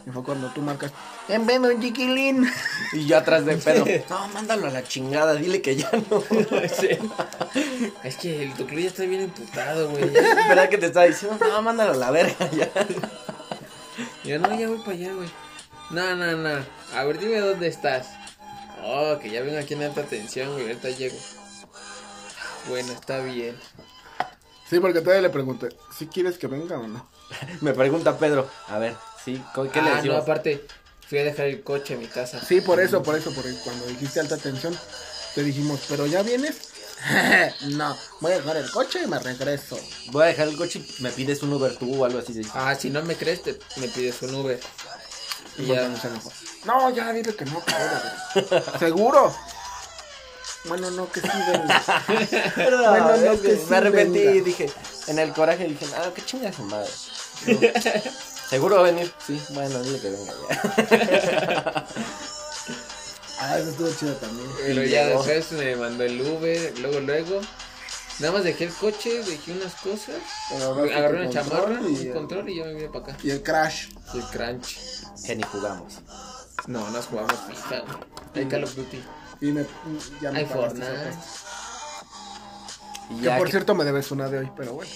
Y 0.05 0.09
fue 0.11 0.23
cuando 0.23 0.49
tú 0.51 0.61
marcas, 0.61 0.91
¡En 1.27 1.45
vez 1.45 1.59
un 1.59 1.81
chiquilín! 1.81 2.49
Y 2.93 3.05
yo 3.05 3.17
atrás 3.17 3.45
de 3.45 3.57
pedo, 3.57 3.85
no, 4.09 4.27
mándalo 4.29 4.67
a 4.67 4.71
la 4.71 4.83
chingada, 4.83 5.35
dile 5.35 5.61
que 5.61 5.75
ya 5.75 5.91
no. 6.09 6.23
Es 8.03 8.15
que 8.17 8.43
el 8.43 8.55
doctor 8.55 8.79
ya 8.79 8.87
está 8.87 9.03
bien 9.03 9.21
emputado, 9.21 9.89
güey. 9.89 10.09
¿Verdad 10.09 10.69
que 10.69 10.77
te 10.77 10.87
estaba 10.87 11.05
diciendo? 11.05 11.37
No, 11.45 11.61
mándalo 11.61 11.91
a 11.91 11.97
la 11.97 12.11
verga 12.11 12.49
ya. 12.51 12.69
Yo 14.23 14.39
no, 14.39 14.57
ya 14.57 14.67
voy 14.67 14.79
para 14.79 14.91
allá, 14.91 15.13
güey. 15.13 15.29
No, 15.89 16.15
no, 16.15 16.37
no. 16.37 16.65
A 16.95 17.03
ver, 17.03 17.19
dime 17.19 17.39
dónde 17.39 17.67
estás. 17.67 18.07
Oh, 18.83 19.19
que 19.19 19.29
ya 19.29 19.41
vengo 19.41 19.59
aquí 19.59 19.73
en 19.73 19.83
alta 19.83 20.03
tensión, 20.03 20.53
güey. 20.53 20.67
Ahorita 20.67 20.89
llego. 20.89 21.17
Bueno, 22.69 22.93
está 22.93 23.19
bien. 23.19 23.55
Sí, 24.71 24.79
porque 24.79 25.01
todavía 25.01 25.23
le 25.23 25.29
pregunté, 25.29 25.67
¿si 25.93 26.07
quieres 26.07 26.37
que 26.37 26.47
venga 26.47 26.79
o 26.79 26.87
no? 26.87 27.05
Me 27.59 27.73
pregunta 27.73 28.17
Pedro, 28.17 28.49
a 28.69 28.79
ver, 28.79 28.95
¿sí? 29.21 29.33
¿Qué 29.53 29.79
ah, 29.79 29.83
le 29.83 29.89
no, 29.89 29.95
decimos? 29.97 30.21
aparte, 30.21 30.65
fui 31.09 31.19
a 31.19 31.25
dejar 31.25 31.47
el 31.47 31.61
coche 31.61 31.95
a 31.95 31.97
mi 31.97 32.07
casa. 32.07 32.39
Sí, 32.39 32.61
por 32.61 32.79
eso, 32.79 33.03
por 33.03 33.17
eso, 33.17 33.33
porque 33.35 33.53
cuando 33.65 33.85
dijiste 33.87 34.21
alta 34.21 34.37
tensión, 34.37 34.73
te 35.35 35.43
dijimos, 35.43 35.81
¿pero 35.89 36.05
ya 36.05 36.23
vienes? 36.23 36.69
no, 37.71 37.97
voy 38.21 38.31
a 38.31 38.35
dejar 38.37 38.55
el 38.55 38.71
coche 38.71 39.01
y 39.03 39.07
me 39.07 39.19
regreso. 39.19 39.77
Voy 40.13 40.23
a 40.23 40.27
dejar 40.27 40.47
el 40.47 40.55
coche 40.55 40.81
y 40.97 41.03
me 41.03 41.09
pides 41.11 41.43
un 41.43 41.51
Uber 41.51 41.75
tú 41.75 41.93
o 41.93 42.05
algo 42.05 42.19
así. 42.19 42.33
sí. 42.33 42.49
Ah, 42.53 42.73
si 42.73 42.89
no 42.89 43.03
me 43.03 43.17
crees, 43.17 43.43
te, 43.43 43.59
me 43.75 43.89
pides 43.89 44.21
un 44.21 44.35
Uber. 44.35 44.57
Y 45.57 45.65
ya. 45.65 45.93
No, 46.63 46.89
ya 46.91 47.11
dile 47.11 47.35
que 47.35 47.43
no, 47.43 47.59
cabrón. 47.59 48.63
¿Seguro? 48.79 49.35
Bueno, 50.65 50.91
no, 50.91 51.11
que 51.11 51.21
sí 51.21 51.27
venga. 51.51 51.83
Pero, 52.55 52.77
Bueno, 52.89 53.17
no, 53.17 53.31
es 53.33 53.39
que 53.41 53.49
que 53.49 53.55
sí 53.57 53.63
me 53.69 53.77
arrepentí 53.77 54.19
venga. 54.19 54.35
y 54.35 54.41
dije, 54.41 54.69
en 55.07 55.19
el 55.19 55.33
coraje 55.33 55.67
dije, 55.67 55.85
ah, 55.97 56.11
qué 56.13 56.23
chinga 56.23 56.53
su 56.53 56.63
madre. 56.63 56.89
¿Seguro 58.49 58.75
va 58.75 58.81
a 58.81 58.91
venir? 58.91 59.11
Sí, 59.25 59.41
bueno, 59.51 59.81
dile 59.81 59.99
que 59.99 60.09
venga 60.09 60.33
ya. 60.49 61.85
Ah, 63.43 63.57
eso 63.57 63.71
estuvo 63.71 63.89
chido 63.99 64.13
también. 64.17 64.47
Pero 64.55 64.83
Y 64.83 64.89
ya 64.89 65.07
llegó. 65.07 65.23
después 65.23 65.51
me 65.53 65.75
mandó 65.75 66.03
el 66.03 66.21
Uber, 66.21 66.77
luego, 66.77 66.99
luego. 66.99 67.41
Nada 68.19 68.33
más 68.33 68.43
dejé 68.43 68.65
el 68.65 68.73
coche, 68.73 69.23
dejé 69.23 69.53
unas 69.53 69.73
cosas, 69.75 70.17
agarré 70.51 71.21
una 71.21 71.29
chamarra, 71.31 71.79
y, 71.81 72.07
un 72.09 72.13
control 72.13 72.49
y 72.49 72.57
ya 72.57 72.65
me 72.65 72.73
vine 72.75 72.89
para 72.89 73.05
acá. 73.05 73.17
y 73.23 73.31
el 73.31 73.41
crash. 73.41 73.87
Y 74.13 74.19
el 74.19 74.25
crunch. 74.25 74.77
Que 75.25 75.35
ni 75.35 75.41
jugamos. 75.41 75.95
No, 76.67 76.87
nos 76.91 77.07
jugamos 77.07 77.33
FIFA, 77.47 77.79
güey. 77.79 77.97
Hay 78.35 78.45
Call 78.45 78.63
of 78.63 78.75
Duty. 78.75 79.03
Y 79.41 79.51
me, 79.51 79.65
ya 80.21 80.31
me 80.31 80.45
pagaste 80.45 80.79
Fortnite. 80.81 81.17
Y 83.09 83.15
Que 83.17 83.21
ya, 83.23 83.37
por 83.37 83.45
que, 83.47 83.51
cierto 83.51 83.75
me 83.75 83.83
debes 83.83 84.11
una 84.11 84.29
de 84.29 84.37
hoy, 84.39 84.51
pero 84.55 84.73
bueno. 84.73 84.91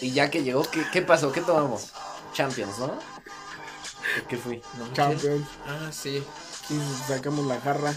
y 0.00 0.10
ya 0.12 0.30
que 0.30 0.42
llegó, 0.42 0.62
¿qué, 0.70 0.84
¿qué 0.92 1.02
pasó? 1.02 1.32
¿Qué 1.32 1.40
tomamos? 1.40 1.92
Champions, 2.34 2.78
¿no? 2.78 2.98
¿Qué 4.28 4.36
fui? 4.36 4.62
No, 4.78 4.92
Champions. 4.92 5.46
Ah, 5.66 5.90
sí. 5.92 6.22
Y 6.68 6.80
sacamos 7.08 7.46
la 7.46 7.60
jarra 7.60 7.94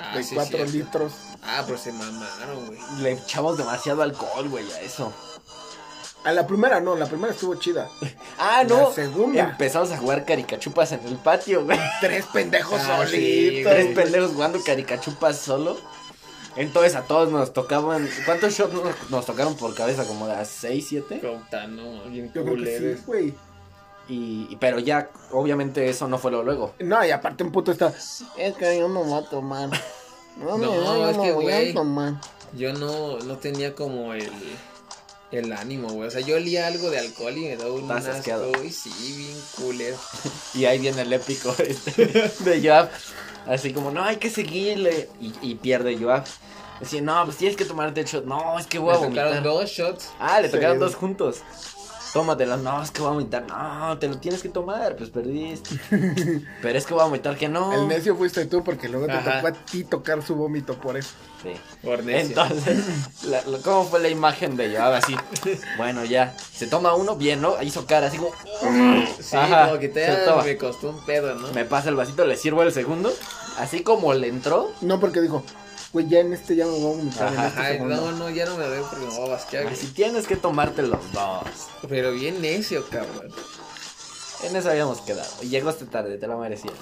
Ah, 0.00 0.16
de 0.16 0.22
sí, 0.24 0.34
4 0.34 0.56
cierto. 0.56 0.72
litros. 0.72 1.12
Ah, 1.42 1.62
pero 1.66 1.78
se 1.78 1.92
mamaron, 1.92 2.66
güey. 2.66 2.78
Le 2.98 3.12
echamos 3.12 3.56
demasiado 3.58 4.02
alcohol, 4.02 4.48
güey, 4.48 4.70
a 4.72 4.80
eso. 4.80 5.12
A 6.24 6.32
la 6.32 6.46
primera 6.46 6.80
no, 6.80 6.94
la 6.96 7.06
primera 7.06 7.32
estuvo 7.32 7.54
chida. 7.56 7.88
Ah, 8.38 8.64
La 8.64 8.68
no. 8.68 8.92
segunda. 8.92 9.40
Empezamos 9.50 9.90
a 9.92 9.96
jugar 9.98 10.24
caricachupas 10.24 10.92
en 10.92 11.00
el 11.06 11.16
patio, 11.16 11.64
güey. 11.64 11.78
Tres 12.00 12.26
pendejos 12.32 12.80
Ah, 12.84 13.04
sí, 13.06 13.12
solitos. 13.50 13.72
Tres 13.72 13.94
pendejos 13.94 14.30
jugando 14.32 14.58
caricachupas 14.64 15.38
solo. 15.38 15.76
Entonces 16.56 16.94
a 16.96 17.02
todos 17.02 17.30
nos 17.30 17.52
tocaban. 17.52 18.08
¿Cuántos 18.26 18.52
shots 18.54 18.74
nos, 18.74 19.10
nos 19.10 19.26
tocaron 19.26 19.54
por 19.56 19.74
cabeza? 19.74 20.04
¿Como 20.06 20.26
de 20.26 20.34
a 20.34 20.44
6, 20.44 20.86
7? 20.88 21.20
Cautano, 21.20 22.02
bien 22.10 22.30
Yo 22.34 22.44
creo 22.44 22.56
que 22.56 22.96
sí, 22.96 23.02
güey. 23.06 23.34
Y, 24.08 24.48
y- 24.50 24.56
pero 24.60 24.78
ya, 24.80 25.08
obviamente, 25.30 25.88
eso 25.88 26.08
no 26.08 26.18
fue 26.18 26.30
lo 26.32 26.42
luego. 26.42 26.74
No, 26.80 27.04
y 27.06 27.10
aparte 27.10 27.44
un 27.44 27.52
puto 27.52 27.70
está. 27.72 27.88
Es 28.36 28.54
que 28.58 28.78
yo 28.78 28.88
no 28.88 29.02
voy 29.04 29.22
a 29.24 29.28
tomar. 29.28 29.70
No, 30.36 30.56
No, 30.56 30.66
no, 30.66 30.74
yo 30.96 31.08
es 31.10 31.16
no 31.18 31.22
que, 31.24 31.32
voy 31.32 31.44
güey. 31.44 31.70
a 31.70 31.74
tomar. 31.74 32.14
Yo 32.54 32.72
no, 32.72 33.18
no 33.18 33.36
tenía 33.36 33.74
como 33.74 34.14
el, 34.14 34.30
el 35.32 35.52
ánimo, 35.52 35.88
güey. 35.88 36.08
O 36.08 36.10
sea, 36.10 36.20
yo 36.20 36.36
olía 36.36 36.66
algo 36.66 36.90
de 36.90 36.98
alcohol 36.98 37.36
y 37.36 37.40
me 37.46 37.56
daba 37.56 37.72
un 37.72 37.90
Estás 37.90 38.06
asco. 38.26 38.52
Y 38.64 38.70
sí, 38.70 38.90
bien 39.16 39.38
culero. 39.56 39.96
Y 40.54 40.64
ahí 40.66 40.78
viene 40.78 41.02
el 41.02 41.12
épico 41.12 41.54
este 41.58 42.06
de 42.06 42.62
Joab. 42.68 42.90
Así 43.46 43.72
como, 43.72 43.90
no, 43.90 44.04
hay 44.04 44.16
que 44.16 44.30
seguirle. 44.30 45.08
Y, 45.20 45.32
y 45.42 45.54
pierde 45.56 45.96
Joab. 45.98 46.24
Decía, 46.80 47.00
no, 47.00 47.24
pues 47.24 47.36
tienes 47.36 47.56
que 47.56 47.64
tomarte 47.64 48.00
el 48.00 48.06
shot. 48.06 48.24
No, 48.24 48.58
es 48.58 48.66
que 48.66 48.78
voy 48.78 48.94
a 48.94 48.98
Me 49.00 49.08
tocaron 49.08 49.42
dos 49.42 49.70
shots. 49.70 50.08
Ah, 50.20 50.40
le 50.40 50.48
Sí. 50.48 50.54
tocaron 50.54 50.78
dos 50.78 50.94
juntos. 50.94 51.38
Tómatelo. 52.12 52.56
No, 52.58 52.82
es 52.82 52.90
que 52.90 53.00
voy 53.00 53.10
a 53.10 53.12
vomitar. 53.14 53.46
No, 53.46 53.98
te 53.98 54.06
lo 54.08 54.18
tienes 54.18 54.42
que 54.42 54.48
tomar. 54.50 54.96
Pues 54.96 55.08
perdiste. 55.10 55.76
Pero 56.62 56.78
es 56.78 56.84
que 56.86 56.92
voy 56.94 57.02
a 57.02 57.06
vomitar 57.06 57.36
que 57.36 57.48
no. 57.48 57.72
El 57.72 57.88
necio 57.88 58.14
fuiste 58.16 58.44
tú 58.46 58.62
porque 58.62 58.88
luego 58.88 59.06
te 59.06 59.12
Ajá. 59.12 59.36
tocó 59.36 59.46
a 59.48 59.52
ti 59.52 59.84
tocar 59.84 60.22
su 60.22 60.34
vómito 60.34 60.74
por 60.74 60.96
eso. 60.98 61.10
Sí. 61.42 61.52
Por 61.82 62.04
necio. 62.04 62.28
Entonces, 62.42 62.84
la- 63.24 63.42
la- 63.46 63.58
¿cómo 63.58 63.84
fue 63.84 64.00
la 64.00 64.08
imagen 64.10 64.56
de 64.56 64.76
Joab 64.76 64.94
así? 64.94 65.16
Bueno, 65.78 66.04
ya. 66.04 66.36
Se 66.52 66.66
toma 66.66 66.94
uno, 66.94 67.16
bien, 67.16 67.40
¿no? 67.40 67.60
Hizo 67.62 67.86
cara 67.86 68.08
así 68.08 68.18
como. 68.18 68.30
Sí, 69.20 69.36
Ajá, 69.36 69.66
como 69.68 69.78
que 69.80 69.88
te 69.88 70.06
me 70.44 70.56
costó 70.58 70.90
un 70.90 71.04
pedo, 71.06 71.34
¿no? 71.34 71.48
Me 71.52 71.64
pasa 71.64 71.88
el 71.88 71.96
vasito, 71.96 72.26
le 72.26 72.36
sirvo 72.36 72.62
el 72.62 72.72
segundo. 72.72 73.12
Así 73.58 73.82
como 73.82 74.12
le 74.14 74.28
entró. 74.28 74.70
No, 74.82 75.00
porque 75.00 75.20
dijo, 75.20 75.42
güey, 75.92 76.08
ya 76.08 76.20
en 76.20 76.32
este 76.32 76.56
ya 76.56 76.64
me 76.66 76.72
voy 76.72 76.80
a 76.82 76.96
vomitar. 76.96 77.32
en 77.32 77.38
Ajá, 77.38 77.70
este 77.72 77.84
no, 77.84 78.12
no, 78.12 78.30
ya 78.30 78.46
no 78.46 78.56
me 78.56 78.68
veo 78.68 78.82
porque 78.88 79.06
me 79.06 79.12
voy 79.14 79.26
a 79.28 79.32
basquear, 79.32 79.64
güey. 79.64 79.74
Así 79.74 79.86
tienes 79.88 80.26
que 80.26 80.36
tomarte 80.36 80.82
los 80.82 81.12
dos. 81.12 81.42
Pero 81.88 82.12
bien 82.12 82.40
necio, 82.40 82.84
cabrón. 82.88 83.30
En 84.44 84.56
eso 84.56 84.70
habíamos 84.70 85.00
quedado. 85.02 85.30
Llegaste 85.42 85.84
tarde, 85.84 86.18
te 86.18 86.26
lo 86.26 86.38
merecías. 86.38 86.74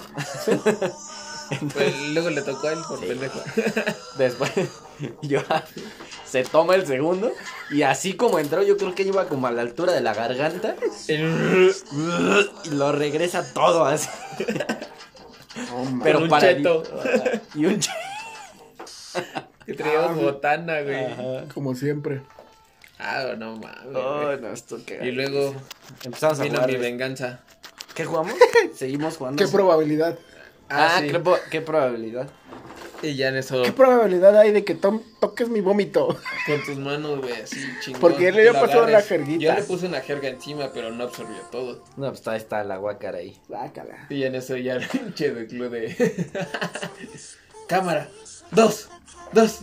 Pues 1.73 1.93
luego 2.13 2.29
le 2.29 2.41
tocó 2.43 2.67
a 2.69 2.71
él 2.71 2.79
por 2.87 2.97
Sí. 2.97 3.07
pendejo. 3.07 3.37
Después, 4.17 4.51
yo 5.21 5.41
se 6.25 6.43
toma 6.45 6.75
el 6.75 6.87
segundo. 6.87 7.29
Y 7.71 7.81
así 7.81 8.13
como 8.13 8.39
entró, 8.39 8.63
yo 8.63 8.77
creo 8.77 8.95
que 8.95 9.03
iba 9.03 9.27
como 9.27 9.47
a 9.47 9.51
la 9.51 9.61
altura 9.61 9.91
de 9.91 9.99
la 9.99 10.13
garganta. 10.13 10.77
Y 11.09 12.69
lo 12.69 12.93
regresa 12.93 13.43
todo 13.53 13.83
así. 13.83 14.07
Man. 15.83 15.99
Pero 16.01 16.19
un 16.19 16.29
para. 16.29 16.47
cheto. 16.55 16.83
Y 17.53 17.65
un 17.65 17.81
cheto. 17.81 17.97
Que 19.65 19.73
traíamos 19.75 20.17
Ah, 20.17 20.21
botana, 20.21 20.81
güey. 20.81 21.05
Ajá. 21.05 21.45
Como 21.53 21.75
siempre. 21.75 22.21
Ah, 22.99 23.33
no 23.37 23.57
mames. 23.57 23.83
Güey. 23.93 24.41
no, 24.41 24.47
esto 24.53 24.79
qué. 24.85 24.99
Y 25.05 25.11
luego 25.11 25.53
empezamos 26.03 26.39
a 26.39 26.43
vino 26.43 26.55
jugar. 26.55 26.71
mi 26.71 26.77
venganza. 26.77 27.41
¿Qué 27.93 28.05
jugamos? 28.05 28.33
Seguimos 28.75 29.17
jugando. 29.17 29.43
¿Qué 29.43 29.49
probabilidad? 29.51 30.17
Ah, 30.69 30.97
sí. 31.01 31.09
¿qué, 31.09 31.21
qué 31.51 31.61
probabilidad. 31.61 32.27
Y 33.03 33.15
ya 33.15 33.29
en 33.29 33.37
eso, 33.37 33.63
¿Qué 33.63 33.71
probabilidad 33.71 34.37
hay 34.37 34.51
de 34.51 34.63
que 34.63 34.75
tom- 34.75 35.01
toques 35.19 35.49
mi 35.49 35.59
vómito? 35.61 36.07
con 36.45 36.63
tus 36.63 36.77
manos, 36.77 37.19
güey, 37.19 37.33
así 37.33 37.59
chingón. 37.81 37.99
Porque 38.01 38.27
él 38.27 38.35
le 38.35 38.45
lo 38.45 38.53
pasó 38.53 38.87
la 38.87 39.01
jerguita. 39.01 39.43
Yo 39.43 39.53
le 39.53 39.63
puse 39.63 39.87
una 39.87 40.01
jerga 40.01 40.27
encima, 40.29 40.71
pero 40.73 40.91
no 40.91 41.03
absorbió 41.03 41.37
todo. 41.51 41.83
No, 41.97 42.09
pues 42.09 42.27
ahí 42.27 42.37
está 42.37 42.63
la 42.63 42.77
guacara 42.77 43.17
ahí. 43.19 43.39
Bácala. 43.47 44.05
Y 44.09 44.23
en 44.23 44.35
eso 44.35 44.55
ya 44.57 44.73
el 44.75 44.87
pinche 44.87 45.31
de 45.33 45.47
club 45.47 45.71
de... 45.71 46.29
Cámara. 47.67 48.07
Dos. 48.51 48.89
Dos. 49.33 49.59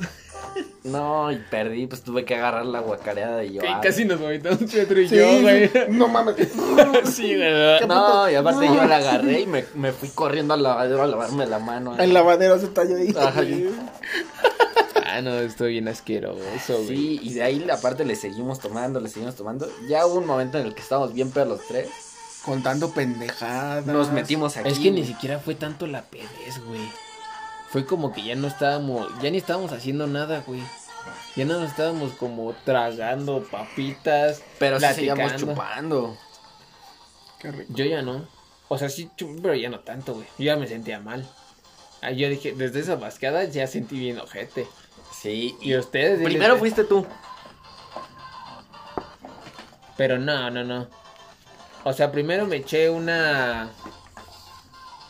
No, 0.82 1.30
y 1.30 1.36
perdí, 1.50 1.86
pues 1.86 2.02
tuve 2.02 2.24
que 2.24 2.34
agarrar 2.34 2.64
la 2.66 2.80
guacareada 2.80 3.36
de 3.36 3.52
yo. 3.52 3.60
Casi 3.82 4.04
nos 4.04 4.18
vomitamos 4.18 4.58
Pedro 4.72 5.00
y 5.00 5.08
Sí, 5.08 5.16
yo, 5.16 5.40
güey. 5.42 5.70
no 5.90 6.08
mames. 6.08 6.36
Sí, 7.04 7.36
güey. 7.36 7.86
No, 7.86 8.30
y 8.30 8.34
aparte 8.34 8.66
No. 8.66 8.74
yo 8.74 8.84
la 8.84 8.96
agarré 8.96 9.40
y 9.40 9.46
me, 9.46 9.64
me 9.74 9.92
fui 9.92 10.08
corriendo 10.08 10.54
al 10.54 10.62
lavadero 10.62 11.02
a 11.02 11.06
lavarme 11.06 11.46
la 11.46 11.58
mano. 11.58 11.96
El 11.98 12.12
lavadero 12.14 12.58
se 12.58 12.68
talló 12.68 12.96
ahí. 12.96 13.14
Ajá. 13.16 13.42
Ah, 15.10 15.20
no, 15.22 15.34
estoy 15.38 15.72
bien 15.72 15.88
asqueroso, 15.88 16.38
güey. 16.84 16.86
Sí, 16.86 17.20
y 17.22 17.34
de 17.34 17.42
ahí 17.42 17.66
aparte 17.70 18.04
le 18.04 18.14
seguimos 18.14 18.60
tomando, 18.60 19.00
le 19.00 19.08
seguimos 19.08 19.34
tomando. 19.36 19.68
Ya 19.88 20.06
hubo 20.06 20.16
un 20.18 20.26
momento 20.26 20.58
en 20.58 20.66
el 20.66 20.74
que 20.74 20.82
estábamos 20.82 21.12
bien 21.14 21.30
peor 21.30 21.46
los 21.48 21.66
tres. 21.66 21.88
Contando 22.44 22.90
pendejadas. 22.90 23.84
Nos 23.86 24.10
metimos 24.12 24.56
aquí. 24.56 24.68
Es 24.68 24.78
que 24.78 24.90
ni 24.90 25.04
siquiera 25.04 25.38
fue 25.38 25.54
tanto 25.54 25.86
la 25.86 26.02
pedez, 26.02 26.62
güey. 26.66 26.80
Fue 27.70 27.84
como 27.84 28.12
que 28.12 28.22
ya 28.22 28.34
no 28.34 28.48
estábamos, 28.48 29.08
ya 29.20 29.30
ni 29.30 29.38
estábamos 29.38 29.72
haciendo 29.72 30.06
nada, 30.06 30.42
güey. 30.46 30.62
Ya 31.36 31.44
no 31.44 31.60
nos 31.60 31.70
estábamos 31.70 32.12
como 32.12 32.52
tragando 32.64 33.44
papitas. 33.44 34.42
Pero 34.58 34.80
sí 34.80 34.86
seguíamos 34.94 35.36
chupando. 35.36 36.16
Qué 37.38 37.52
rico. 37.52 37.72
Yo 37.74 37.84
ya 37.84 38.02
no. 38.02 38.26
O 38.68 38.76
sea, 38.76 38.88
sí, 38.88 39.10
chupé, 39.16 39.40
pero 39.42 39.54
ya 39.54 39.68
no 39.68 39.80
tanto, 39.80 40.14
güey. 40.14 40.26
Yo 40.38 40.46
ya 40.46 40.56
me 40.56 40.66
sentía 40.66 40.98
mal. 40.98 41.28
Ah, 42.00 42.10
yo 42.10 42.28
dije, 42.28 42.52
desde 42.52 42.80
esa 42.80 42.96
basqueada 42.96 43.44
ya 43.44 43.66
sentí 43.66 43.98
bien 43.98 44.18
ojete. 44.18 44.66
Sí, 45.12 45.56
Y 45.60 45.76
ustedes. 45.76 46.22
Primero 46.22 46.56
fuiste 46.58 46.84
tú. 46.84 47.06
Pero 49.96 50.18
no, 50.18 50.50
no, 50.50 50.64
no. 50.64 50.88
O 51.84 51.92
sea, 51.92 52.12
primero 52.12 52.46
me 52.46 52.56
eché 52.56 52.88
una. 52.90 53.70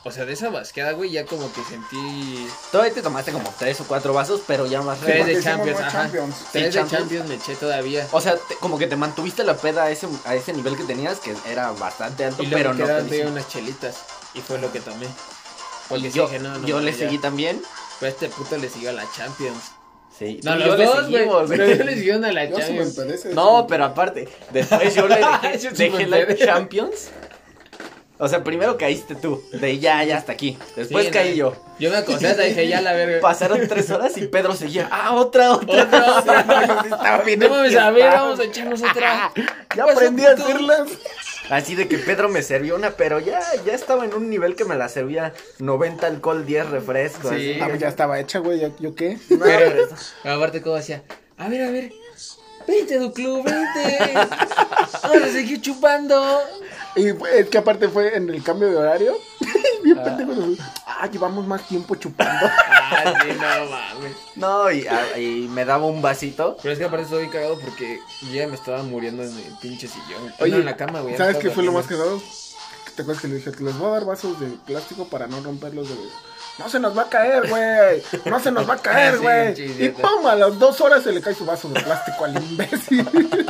O 0.09 0.11
sea, 0.11 0.25
de 0.25 0.33
esa 0.33 0.49
basqueada, 0.51 0.93
güey, 0.93 1.11
ya 1.11 1.25
como 1.27 1.53
que 1.53 1.63
sentí. 1.65 2.49
Todavía 2.73 2.93
te 2.93 3.03
tomaste 3.03 3.31
como 3.33 3.53
tres 3.59 3.81
o 3.81 3.85
cuatro 3.85 4.13
vasos, 4.13 4.41
pero 4.47 4.67
ya 4.67 4.83
más 4.83 4.99
Tres 5.01 5.27
de 5.27 5.43
Champions, 5.43 5.79
ajá. 5.81 5.91
Champions. 5.93 6.35
Tres 6.51 6.65
de 6.65 6.71
Champions. 6.81 6.91
Champions 7.03 7.29
me 7.29 7.35
eché 7.37 7.55
todavía. 7.57 8.07
O 8.13 8.21
sea, 8.21 8.37
te- 8.37 8.57
como 8.57 8.79
que 8.79 8.87
te 8.87 8.97
mantuviste 8.97 9.45
la 9.45 9.57
peda 9.57 9.85
a 9.85 9.91
ese, 9.91 10.09
a 10.25 10.35
ese 10.35 10.53
nivel 10.53 10.77
que 10.77 10.85
tenías, 10.85 11.21
que 11.21 11.35
era 11.47 11.71
bastante 11.73 12.25
alto, 12.25 12.43
Y 12.43 12.47
luego 12.47 12.57
pero 12.59 12.75
no. 12.75 12.85
quedaron 12.85 13.05
feliz. 13.09 13.21
todavía 13.23 13.41
unas 13.41 13.49
chelitas. 13.53 13.97
Y 14.35 14.41
fue 14.41 14.59
lo 14.59 14.73
que 14.73 14.81
tomé. 14.81 15.07
Porque 15.89 16.11
yo, 16.11 16.27
dije, 16.27 16.39
no, 16.39 16.59
no, 16.59 16.67
yo 16.67 16.77
no, 16.77 16.83
le 16.83 16.93
ya. 16.93 16.99
seguí 16.99 17.19
también. 17.19 17.63
Pero 18.01 18.13
este 18.13 18.29
puto 18.29 18.57
le 18.57 18.69
siguió 18.69 18.91
a 18.91 18.93
la 18.93 19.05
Champions. 19.17 19.59
Sí. 20.19 20.41
No, 20.43 20.57
los 20.57 20.77
dos, 20.77 21.09
güey. 21.09 21.13
seguimos, 21.23 21.45
Pero 21.49 21.65
ellos 21.65 21.87
le 21.87 21.95
siguieron 21.95 22.25
a 22.25 22.33
la 22.33 22.45
Yo 22.47 22.57
sí 22.61 22.73
me 22.73 22.85
Champions. 22.93 23.25
No, 23.35 23.67
pero 23.69 23.85
aparte, 23.85 24.29
después 24.51 24.95
yo 24.95 25.07
le 25.07 25.17
dejé, 25.43 25.59
Yo 25.59 25.71
sí 25.71 25.77
me 25.77 25.91
dejé 25.91 26.07
la 26.07 26.19
enteré. 26.21 26.45
Champions. 26.47 27.09
O 28.21 28.27
sea, 28.29 28.43
primero 28.43 28.77
caíste 28.77 29.15
tú, 29.15 29.43
de 29.53 29.79
ya, 29.79 30.03
ya 30.05 30.17
hasta 30.17 30.33
aquí. 30.33 30.59
Después 30.75 31.07
Sí, 31.07 31.11
caí 31.13 31.31
no. 31.31 31.37
yo. 31.37 31.57
Yo 31.79 31.91
me 31.91 31.97
acosté 31.99 32.27
hasta 32.27 32.43
dije, 32.43 32.67
ya 32.67 32.81
la 32.81 32.93
verga. 32.93 33.21
Pasaron 33.21 33.61
tres 33.69 33.89
horas 33.91 34.17
y 34.17 34.27
Pedro 34.27 34.55
seguía, 34.55 34.89
ah, 34.91 35.15
otra, 35.15 35.53
otra. 35.53 35.85
Otra, 35.85 36.19
otra. 36.19 36.81
Estaba 36.85 37.19
bien 37.23 37.39
No 37.39 37.49
mames, 37.49 37.77
a 37.77 37.91
ver, 37.93 38.11
vamos 38.11 38.41
a 38.41 38.45
echarnos 38.45 38.83
otra. 38.83 39.33
Ya 39.77 39.85
aprendí 39.85 40.25
a 40.25 40.33
hacerlas. 40.33 40.89
Así 41.51 41.75
de 41.77 41.87
que 41.89 41.97
Pedro 41.99 42.29
me 42.29 42.43
servó 42.43 42.75
una, 42.75 42.91
pero 42.91 43.21
ya, 43.21 43.41
ya 43.65 43.73
estaba 43.73 44.05
en 44.05 44.13
un 44.13 44.29
nivel 44.29 44.55
que 44.57 44.65
me 44.65 44.75
la 44.75 44.89
servía 44.89 45.33
90 45.61 46.07
alcohol, 46.07 46.45
10 46.45 46.71
refrescos. 46.71 47.31
Sí. 47.31 47.53
así. 47.53 47.61
Ah, 47.63 47.67
pues 47.69 47.81
ya 47.81 47.89
estaba 47.89 48.19
hecha, 48.19 48.41
güey. 48.41 48.61
¿Yo, 48.61 48.71
yo 48.81 48.95
qué? 48.95 49.17
No, 49.31 49.39
pero- 49.45 49.89
Pero, 50.23 50.35
aparte, 50.35 50.61
como 50.61 50.75
decía, 50.77 51.03
a 51.39 51.49
ver, 51.49 51.63
a 51.63 51.71
ver, 51.71 51.93
vente, 52.69 52.99
du 52.99 53.13
club, 53.13 53.45
vente. 53.45 54.15
Vamos 55.03 55.23
a 55.23 55.33
seguir 55.33 55.61
chupando. 55.61 56.41
Y 56.97 57.09
es 57.09 57.49
que 57.49 57.59
aparte 57.59 57.89
fue 57.89 58.17
en 58.17 58.29
el 58.31 58.43
cambio 58.43 58.69
de 58.69 58.77
horario. 58.77 59.17
Bien 59.85 59.99
Ah. 59.99 60.05
pendejo. 60.05 60.33
Ah, 60.87 61.09
llevamos 61.11 61.47
más 61.47 61.67
tiempo 61.69 61.95
chupando. 61.95 62.47
Ah, 62.47 63.15
sí, 63.23 63.29
no 63.33 63.71
mames. 63.71 64.13
No, 64.35 64.71
y, 64.71 64.87
a- 64.87 65.19
y 65.19 65.49
me 65.49 65.65
daba 65.65 65.87
un 65.87 66.03
vasito. 66.03 66.57
Pero 66.63 66.73
es 66.73 66.79
que 66.79 66.85
aparte 66.87 67.05
estoy 67.05 67.29
cagado 67.29 67.59
porque 67.61 68.01
ya 68.33 68.47
me 68.49 68.55
estaba 68.55 68.83
muriendo 68.83 69.23
en 69.23 69.31
el 69.31 69.53
pinche 69.61 69.87
sillón. 69.89 70.33
Oye, 70.41 70.51
no, 70.53 70.59
en 70.59 70.65
la 70.65 70.77
cama, 70.77 71.01
güey. 71.01 71.17
¿Sabes 71.17 71.37
qué 71.37 71.51
fue 71.51 71.63
lo 71.63 71.73
más 71.73 71.87
cagado? 71.87 72.21
¿Te 72.97 73.03
acuerdas 73.03 73.23
que 73.23 73.29
le 73.29 73.37
dije? 73.37 73.53
Les 73.61 73.79
voy 73.79 73.89
a 73.89 73.93
dar 73.93 74.05
vasos 74.05 74.41
de 74.41 74.49
plástico 74.67 75.05
para 75.07 75.29
no 75.29 75.41
romperlos 75.41 75.89
de, 75.89 75.95
no 76.59 76.69
se 76.69 76.81
nos 76.81 76.97
va 76.97 77.03
a 77.03 77.09
caer, 77.09 77.49
güey. 77.49 78.03
No 78.25 78.41
se 78.41 78.51
nos 78.51 78.69
va 78.69 78.75
a 78.75 78.79
caer, 78.79 79.15
Sí, 79.19 79.21
güey. 79.23 79.57
sí, 79.57 79.77
y 79.79 79.89
pum, 79.91 80.27
a 80.27 80.35
las 80.35 80.59
dos 80.59 80.81
horas 80.81 81.03
se 81.05 81.13
le 81.13 81.21
cae 81.21 81.35
su 81.35 81.45
vaso 81.45 81.69
de 81.69 81.81
plástico 81.81 82.25
al 82.25 82.37
imbécil. 82.43 83.09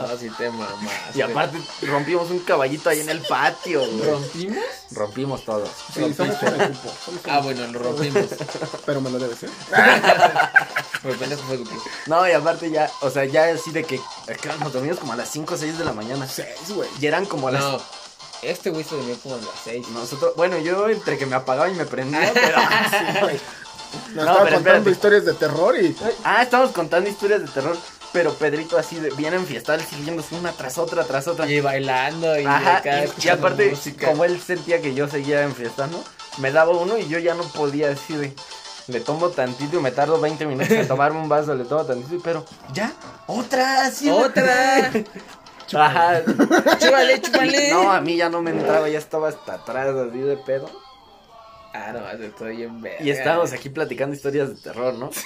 No, 0.00 0.16
si 0.16 0.28
te 0.30 0.48
mamás. 0.50 1.14
Y 1.14 1.20
aparte 1.20 1.58
rompimos 1.82 2.30
un 2.30 2.40
caballito 2.40 2.88
ahí 2.88 3.00
en 3.00 3.10
el 3.10 3.20
patio, 3.20 3.80
güey. 3.80 4.10
¿Rompimos? 4.10 4.64
Rompimos 4.92 5.44
todo. 5.44 5.66
Sí, 5.94 6.14
somos 6.14 6.36
un 6.42 7.20
Ah, 7.28 7.40
bueno, 7.40 7.66
lo 7.66 7.78
rompimos. 7.78 8.24
Pero 8.86 9.00
me 9.02 9.10
lo 9.10 9.18
debes, 9.18 9.42
¿eh? 9.42 9.48
Pues. 11.02 11.16
No, 12.06 12.28
y 12.28 12.32
aparte 12.32 12.70
ya, 12.70 12.90
o 13.00 13.10
sea, 13.10 13.24
ya 13.24 13.44
así 13.44 13.70
de 13.70 13.84
que, 13.84 14.00
que 14.26 14.48
nos 14.60 14.72
dormimos 14.72 14.98
como 14.98 15.12
a 15.12 15.16
las 15.16 15.28
5 15.30 15.54
o 15.54 15.56
6 15.56 15.78
de 15.78 15.84
la 15.84 15.92
mañana. 15.92 16.26
Seis, 16.26 16.70
güey. 16.74 16.88
Y 17.00 17.06
eran 17.06 17.24
como 17.26 17.48
a 17.48 17.52
las... 17.52 17.62
No, 17.62 17.80
este 18.42 18.70
güey 18.70 18.84
se 18.84 18.94
durmió 18.96 19.16
como 19.20 19.34
a 19.36 19.38
las 19.38 19.48
6. 19.64 19.88
Nosotros, 19.90 20.32
bueno, 20.36 20.58
yo 20.58 20.88
entre 20.88 21.18
que 21.18 21.26
me 21.26 21.36
apagaba 21.36 21.68
y 21.68 21.74
me 21.74 21.84
prendía, 21.84 22.30
pero... 22.34 22.58
Sí, 22.90 23.20
güey. 23.20 23.40
Nos 24.14 24.14
No, 24.14 24.20
estaba 24.22 24.44
pero 24.44 24.54
contando 24.56 24.90
espérate. 24.90 24.90
historias 24.90 25.24
de 25.24 25.32
terror 25.34 25.76
y. 25.82 25.96
Ah, 26.22 26.42
estamos 26.42 26.70
contando 26.70 27.10
historias 27.10 27.40
de 27.42 27.48
terror, 27.48 27.76
pero 28.12 28.32
Pedrito 28.34 28.78
así 28.78 28.96
de, 29.00 29.10
bien 29.10 29.34
enfiestado, 29.34 29.80
él 29.80 29.84
siguiéndose 29.84 30.36
una 30.36 30.52
tras 30.52 30.78
otra, 30.78 31.02
tras 31.04 31.26
otra. 31.26 31.50
Y 31.50 31.60
bailando 31.60 32.38
y 32.38 32.44
Ajá, 32.44 32.76
acá 32.76 33.04
y- 33.20 33.28
aparte, 33.28 33.70
música. 33.70 34.06
como 34.06 34.24
él 34.24 34.40
sentía 34.40 34.80
que 34.80 34.94
yo 34.94 35.08
seguía 35.08 35.42
enfiestando, 35.42 36.00
me 36.38 36.52
daba 36.52 36.70
uno 36.70 36.98
y 36.98 37.08
yo 37.08 37.18
ya 37.18 37.34
no 37.34 37.42
podía 37.42 37.88
decir 37.88 38.18
de, 38.18 38.32
le 38.86 39.00
tomo 39.00 39.30
tantito 39.30 39.78
y 39.78 39.82
me 39.82 39.90
tardo 39.90 40.20
20 40.20 40.46
minutos 40.46 40.70
en 40.70 40.86
tomarme 40.88 41.18
un 41.18 41.28
vaso, 41.28 41.52
le 41.56 41.64
tomo 41.64 41.84
tantito, 41.84 42.14
y- 42.14 42.20
pero 42.20 42.44
ya, 42.72 42.92
otra, 43.26 43.90
sí, 43.90 44.08
¡Otra! 44.08 44.92
Ajá. 45.74 46.22
¡Chúpale, 46.24 47.20
chúpale! 47.20 47.70
No, 47.70 47.90
a 47.90 48.00
mí 48.00 48.16
ya 48.16 48.28
no 48.28 48.42
me 48.42 48.50
entraba, 48.50 48.88
ya 48.88 48.98
estaba 48.98 49.28
hasta 49.28 49.54
atrás 49.54 49.94
así 49.94 50.18
de 50.18 50.36
pedo. 50.36 50.70
Ah, 51.72 51.92
no, 51.92 52.24
estoy 52.24 52.56
bien 52.56 52.80
verga. 52.80 53.04
Y 53.04 53.10
estábamos 53.10 53.52
aquí 53.52 53.68
platicando 53.68 54.14
historias 54.14 54.48
de 54.48 54.56
terror, 54.56 54.94
¿no? 54.94 55.10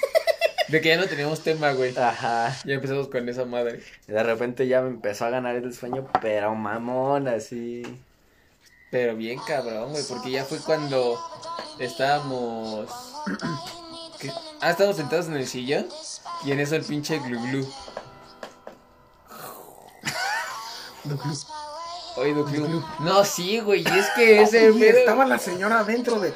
De 0.69 0.81
que 0.81 0.89
ya 0.89 0.97
no 0.97 1.07
teníamos 1.07 1.43
tema, 1.43 1.73
güey. 1.73 1.95
Ajá. 1.97 2.57
Ya 2.65 2.75
empezamos 2.75 3.09
con 3.09 3.29
esa 3.29 3.45
madre. 3.45 3.83
Y 4.09 4.13
de 4.13 4.23
repente 4.23 4.67
ya 4.67 4.81
me 4.81 4.89
empezó 4.89 5.27
a 5.27 5.31
ganar 5.31 5.57
el 5.57 5.75
sueño, 5.75 6.09
pero 6.23 6.55
mamón, 6.55 7.29
así. 7.29 7.83
Pero 8.91 9.15
bien 9.15 9.39
cabrón, 9.47 9.91
güey, 9.91 10.03
porque 10.09 10.31
ya 10.31 10.45
fue 10.45 10.59
cuando 10.59 11.21
estábamos... 11.79 12.89
¿Qué? 14.19 14.31
Ah, 14.61 14.71
estábamos 14.71 14.97
sentados 14.97 15.27
en 15.27 15.35
el 15.35 15.47
sillón 15.47 15.87
y 16.47 16.53
en 16.53 16.61
eso 16.61 16.77
el 16.77 16.85
pinche 16.85 17.19
glu 17.19 17.39
glu. 17.51 17.69
Oye, 22.17 22.33
No, 23.01 23.25
sí, 23.25 23.59
güey, 23.59 23.83
y 23.83 23.99
es 23.99 24.07
que 24.15 24.41
ese 24.43 24.73
pedo- 24.73 24.99
estaba 24.99 25.25
la 25.27 25.39
señora 25.39 25.83
dentro 25.83 26.21
de, 26.21 26.33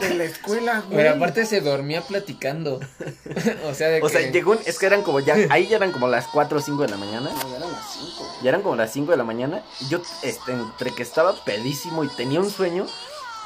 de 0.00 0.14
la 0.14 0.24
escuela, 0.24 0.80
güey. 0.86 0.96
Pero 0.96 1.16
aparte 1.16 1.44
se 1.44 1.60
dormía 1.60 2.00
platicando. 2.00 2.80
o 3.70 3.74
sea, 3.74 3.88
de 3.88 4.00
O 4.02 4.08
sea, 4.08 4.20
que- 4.22 4.30
llegó, 4.32 4.52
un- 4.52 4.58
es 4.64 4.78
que 4.78 4.86
eran 4.86 5.02
como 5.02 5.20
ya, 5.20 5.36
ahí 5.50 5.66
ya 5.68 5.76
eran 5.76 5.92
como 5.92 6.08
las 6.08 6.26
4 6.28 6.58
o 6.58 6.62
5 6.62 6.82
de 6.82 6.88
la 6.88 6.96
mañana. 6.96 7.30
No, 7.30 7.56
eran 7.56 7.70
las 7.70 7.92
cinco. 7.92 8.26
Ya 8.42 8.48
eran 8.48 8.62
como 8.62 8.74
las 8.76 8.90
5 8.90 9.10
de 9.10 9.16
la 9.18 9.24
mañana. 9.24 9.62
Y 9.80 9.88
yo, 9.88 10.00
este, 10.22 10.52
entre 10.52 10.94
que 10.94 11.02
estaba 11.02 11.34
pedísimo 11.44 12.04
y 12.04 12.08
tenía 12.08 12.40
un 12.40 12.50
sueño, 12.50 12.86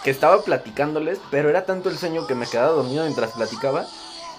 que 0.04 0.10
estaba 0.12 0.42
platicándoles, 0.42 1.18
pero 1.32 1.50
era 1.50 1.64
tanto 1.66 1.88
el 1.88 1.98
sueño 1.98 2.28
que 2.28 2.36
me 2.36 2.46
quedaba 2.46 2.70
dormido 2.72 3.02
mientras 3.02 3.32
platicaba. 3.32 3.86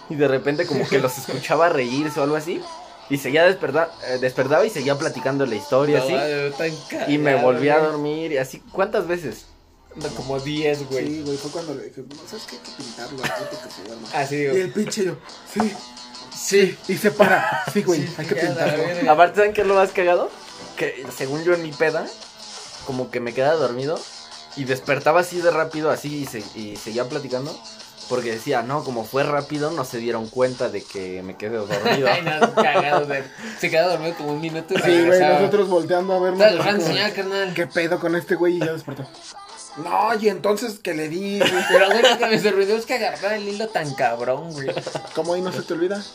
Y 0.09 0.15
de 0.15 0.27
repente 0.29 0.65
como 0.65 0.87
que 0.87 0.99
los 0.99 1.17
escuchaba 1.17 1.67
reírse 1.69 2.21
o 2.21 2.23
algo 2.23 2.37
así. 2.37 2.61
Y 3.09 3.17
seguía 3.17 3.43
despertar, 3.45 3.91
eh, 4.07 4.17
despertaba 4.19 4.65
y 4.65 4.69
seguía 4.69 4.97
platicando 4.97 5.45
la 5.45 5.55
historia 5.55 5.99
No, 5.99 6.03
así. 6.05 6.13
madre, 6.13 6.53
Y 7.09 7.17
me 7.17 7.35
volví 7.35 7.69
a 7.69 7.79
dormir 7.79 8.31
y 8.31 8.37
así. 8.37 8.59
¿Cuántas 8.71 9.07
veces? 9.07 9.45
No, 9.95 10.07
Como 10.09 10.39
10, 10.39 10.89
güey. 10.89 11.05
Sí, 11.07 11.21
güey, 11.23 11.37
fue 11.37 11.51
cuando 11.51 11.75
le 11.75 11.83
dije, 11.89 12.03
¿sabes 12.27 12.45
qué? 12.49 12.55
Hay 12.55 12.61
que 12.63 12.71
pintarlo, 12.83 13.23
hay 13.23 13.29
que 13.49 13.71
se 13.71 13.83
duerma. 13.87 14.07
Así 14.13 14.35
Y 14.35 14.37
digo. 14.39 14.53
el 14.55 14.71
pinche 14.73 15.05
yo, 15.05 15.15
sí, 15.53 15.71
Sí. 16.35 16.77
y 16.87 16.97
se 16.97 17.11
para. 17.11 17.63
Sí, 17.71 17.83
güey, 17.83 18.01
Sí, 18.07 18.13
hay 18.17 18.25
que 18.25 18.35
pintarlo. 18.35 19.11
Aparte, 19.11 19.35
¿saben 19.35 19.53
qué 19.53 19.61
es 19.61 19.67
lo 19.67 19.75
más 19.75 19.91
cagado? 19.91 20.31
Que 20.77 21.05
según 21.15 21.43
yo 21.43 21.53
en 21.53 21.61
mi 21.61 21.71
peda, 21.71 22.07
como 22.87 23.11
que 23.11 23.19
me 23.19 23.33
quedaba 23.33 23.53
dormido 23.55 23.99
y 24.55 24.63
despertaba 24.63 25.19
así 25.21 25.41
de 25.41 25.51
rápido, 25.51 25.91
así 25.91 26.23
y, 26.23 26.25
se- 26.25 26.43
y 26.59 26.75
seguía 26.77 27.07
platicando. 27.07 27.55
Porque 28.09 28.31
decía, 28.31 28.61
no, 28.61 28.83
como 28.83 29.05
fue 29.05 29.23
rápido, 29.23 29.71
no 29.71 29.85
se 29.85 29.97
dieron 29.97 30.27
cuenta 30.27 30.69
de 30.69 30.83
que 30.83 31.23
me 31.23 31.35
quedé 31.37 31.57
dormido. 31.57 32.07
Ay, 32.11 32.21
no, 32.21 32.53
cagado, 32.53 33.07
güey. 33.07 33.23
Se 33.59 33.69
quedaba 33.69 33.93
dormido 33.93 34.15
como 34.15 34.33
un 34.33 34.41
minuto 34.41 34.73
y 34.73 34.77
Sí, 34.77 35.05
güey, 35.05 35.19
nosotros 35.19 35.69
volteando 35.69 36.13
a 36.13 36.19
vernos. 36.19 36.41
Estás 36.45 36.83
como, 36.83 37.15
carnal. 37.15 37.53
¿Qué 37.53 37.67
pedo 37.67 37.99
con 37.99 38.15
este 38.15 38.35
güey? 38.35 38.57
Y 38.57 38.59
ya 38.59 38.73
despertó. 38.73 39.07
No, 39.77 40.09
y 40.21 40.29
entonces 40.29 40.77
que 40.77 40.93
le 40.93 41.09
di, 41.09 41.39
güey. 41.39 41.51
Pero, 41.67 41.87
güey, 41.89 42.03
lo 42.03 42.17
que 42.19 42.25
me 42.27 42.39
sorprendió 42.39 42.75
es 42.77 42.85
que 42.85 42.93
agarraba 42.93 43.35
el 43.35 43.49
hilo 43.49 43.67
tan 43.69 43.91
cabrón, 43.95 44.53
güey. 44.53 44.67
¿Cómo 45.15 45.33
ahí 45.33 45.41
no 45.41 45.51
se 45.51 45.61
te 45.63 45.73
olvida? 45.73 46.01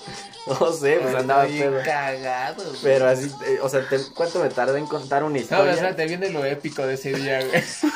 No 0.60 0.72
sé, 0.72 0.98
pues 1.02 1.14
andaba 1.14 1.44
Bien 1.44 1.68
pedo. 1.70 1.82
cagado, 1.84 2.64
güey. 2.64 2.76
Pero 2.82 3.06
así, 3.08 3.30
eh, 3.44 3.58
o 3.60 3.68
sea, 3.68 3.86
te- 3.86 4.00
¿cuánto 4.14 4.38
me 4.38 4.48
tardé 4.48 4.78
en 4.78 4.86
contar 4.86 5.22
una 5.22 5.38
No, 5.38 5.46
pero 5.46 5.52
historia? 5.60 5.72
espérate, 5.74 6.06
viene 6.06 6.30
lo 6.30 6.42
épico 6.42 6.86
de 6.86 6.94
ese 6.94 7.12
día, 7.12 7.44
güey. 7.44 7.62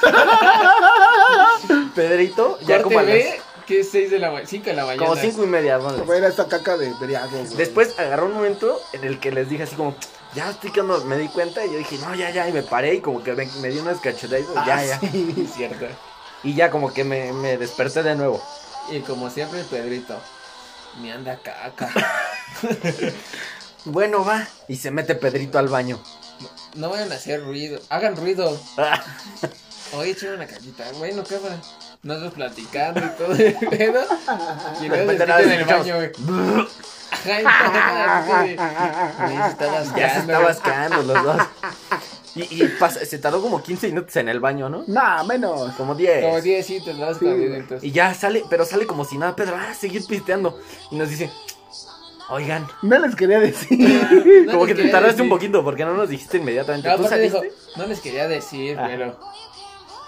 Pedrito, 1.95 2.59
ya 2.61 2.79
Corte 2.79 2.83
como 2.83 2.99
a 2.99 3.03
las, 3.03 3.13
B, 3.15 3.41
que 3.73 3.81
es 3.81 3.91
6 3.91 4.11
de 4.11 4.19
la 4.19 4.31
mañana, 4.31 4.49
5 4.49 4.65
de 4.67 4.73
la 4.75 4.85
mañana. 4.85 5.03
como 5.07 5.17
cinco 5.17 5.45
y 5.45 5.47
media, 5.47 5.79
vamos. 5.79 6.09
Era 6.15 6.29
esa 6.29 6.47
caca 6.49 6.77
de 6.77 6.93
briago, 7.01 7.39
güey. 7.39 7.57
Después 7.57 7.99
agarró 7.99 8.27
un 8.27 8.35
momento 8.35 8.79
en 8.93 9.05
el 9.05 9.19
que 9.19 9.33
les 9.33 9.49
dije 9.49 9.63
así 9.63 9.77
como, 9.77 9.95
ya 10.35 10.51
estoy 10.51 10.73
quedando, 10.73 11.03
me 11.05 11.17
di 11.17 11.29
cuenta 11.29 11.65
y 11.65 11.73
yo 11.73 11.79
dije, 11.79 11.97
no, 11.99 12.15
ya, 12.15 12.31
ya, 12.31 12.49
y 12.49 12.53
me 12.53 12.63
paré 12.63 12.95
y 12.95 13.01
como 13.01 13.23
que 13.23 13.33
me, 13.33 13.47
me 13.61 13.69
di 13.69 13.79
unas 13.79 14.01
cachetadas, 14.01 14.45
Ah, 14.57 14.65
ya, 14.67 14.85
ya. 14.85 15.01
sí. 15.01 15.49
Cierto. 15.57 15.87
Y 16.43 16.55
ya 16.55 16.71
como 16.71 16.93
que 16.93 17.05
me, 17.05 17.33
me 17.33 17.57
desperté 17.57 18.03
de 18.03 18.15
nuevo. 18.15 18.43
Y 18.91 19.01
como 19.01 19.31
siempre, 19.31 19.63
Pedrito. 19.65 20.19
Me 21.01 21.13
anda 21.13 21.39
caca. 21.43 21.91
Bueno, 23.85 24.25
va. 24.25 24.47
Y 24.69 24.77
se 24.77 24.93
mete 24.93 25.17
Pedrito 25.17 25.59
al 25.59 25.67
baño. 25.69 26.01
No 26.77 26.89
vayan 26.91 27.11
a 27.11 27.17
hacer 27.17 27.43
ruido. 27.43 27.81
Hagan 27.89 28.15
ruido. 28.17 28.57
Oye, 29.95 30.11
echen 30.13 30.35
una 30.35 30.47
callita. 30.47 30.85
Bueno, 30.99 31.25
cámara. 31.25 31.61
Nosotros 32.03 32.33
platicando 32.35 33.01
y 33.01 33.09
todo 33.17 33.33
el 33.33 33.55
pedo. 33.69 34.01
Y 34.83 34.89
luego 34.89 35.13
se 35.13 35.27
repente 35.27 35.43
en 35.45 35.51
el 35.53 35.65
baño, 35.65 35.95
güey. 35.97 36.11
Ajá, 37.47 38.47
y 38.47 39.55
todo 39.57 39.97
ya 39.97 40.21
se 40.21 40.27
asqueando 40.49 41.03
los 41.03 41.25
dos. 41.25 41.37
Y, 42.35 42.65
y 42.65 42.67
pasa- 42.81 43.05
se 43.05 43.19
tardó 43.19 43.43
como 43.43 43.63
15 43.63 43.89
minutos 43.89 44.17
en 44.17 44.27
el 44.31 44.41
baño, 44.41 44.71
¿no? 44.71 44.85
Nah, 44.87 45.23
menos. 45.23 45.71
Como 45.75 45.95
10. 45.95 46.25
Como 46.25 46.41
10 46.41 46.65
sí, 46.67 46.81
te 46.83 46.95
das 46.95 47.19
Sí, 47.19 47.27
güey. 47.27 47.37
minutos. 47.37 47.85
Y 47.85 47.91
ya 47.91 48.15
sale, 48.15 48.43
pero 48.49 48.65
sale 48.65 48.87
como 48.87 49.05
si 49.05 49.19
nada, 49.19 49.37
Pedro, 49.37 49.57
ah, 49.61 49.75
seguir 49.75 50.03
pisteando. 50.07 50.59
Y 50.91 50.97
nos 50.97 51.11
dice, 51.11 51.31
oigan, 52.31 52.67
No 52.81 52.99
les 53.01 53.15
quería 53.17 53.39
decir. 53.39 53.79
No 54.47 54.53
como 54.53 54.65
que 54.65 54.75
te 54.75 54.85
tardaste 54.85 55.09
decir. 55.17 55.23
un 55.25 55.29
poquito 55.29 55.63
porque 55.63 55.85
no 55.85 55.93
nos 55.93 56.09
dijiste 56.09 56.39
inmediatamente. 56.39 56.89
No, 56.89 56.97
no 57.77 57.87
les 57.87 58.01
quería 58.01 58.27
decir, 58.27 58.79
Ah. 58.79 58.87
pero 58.89 59.21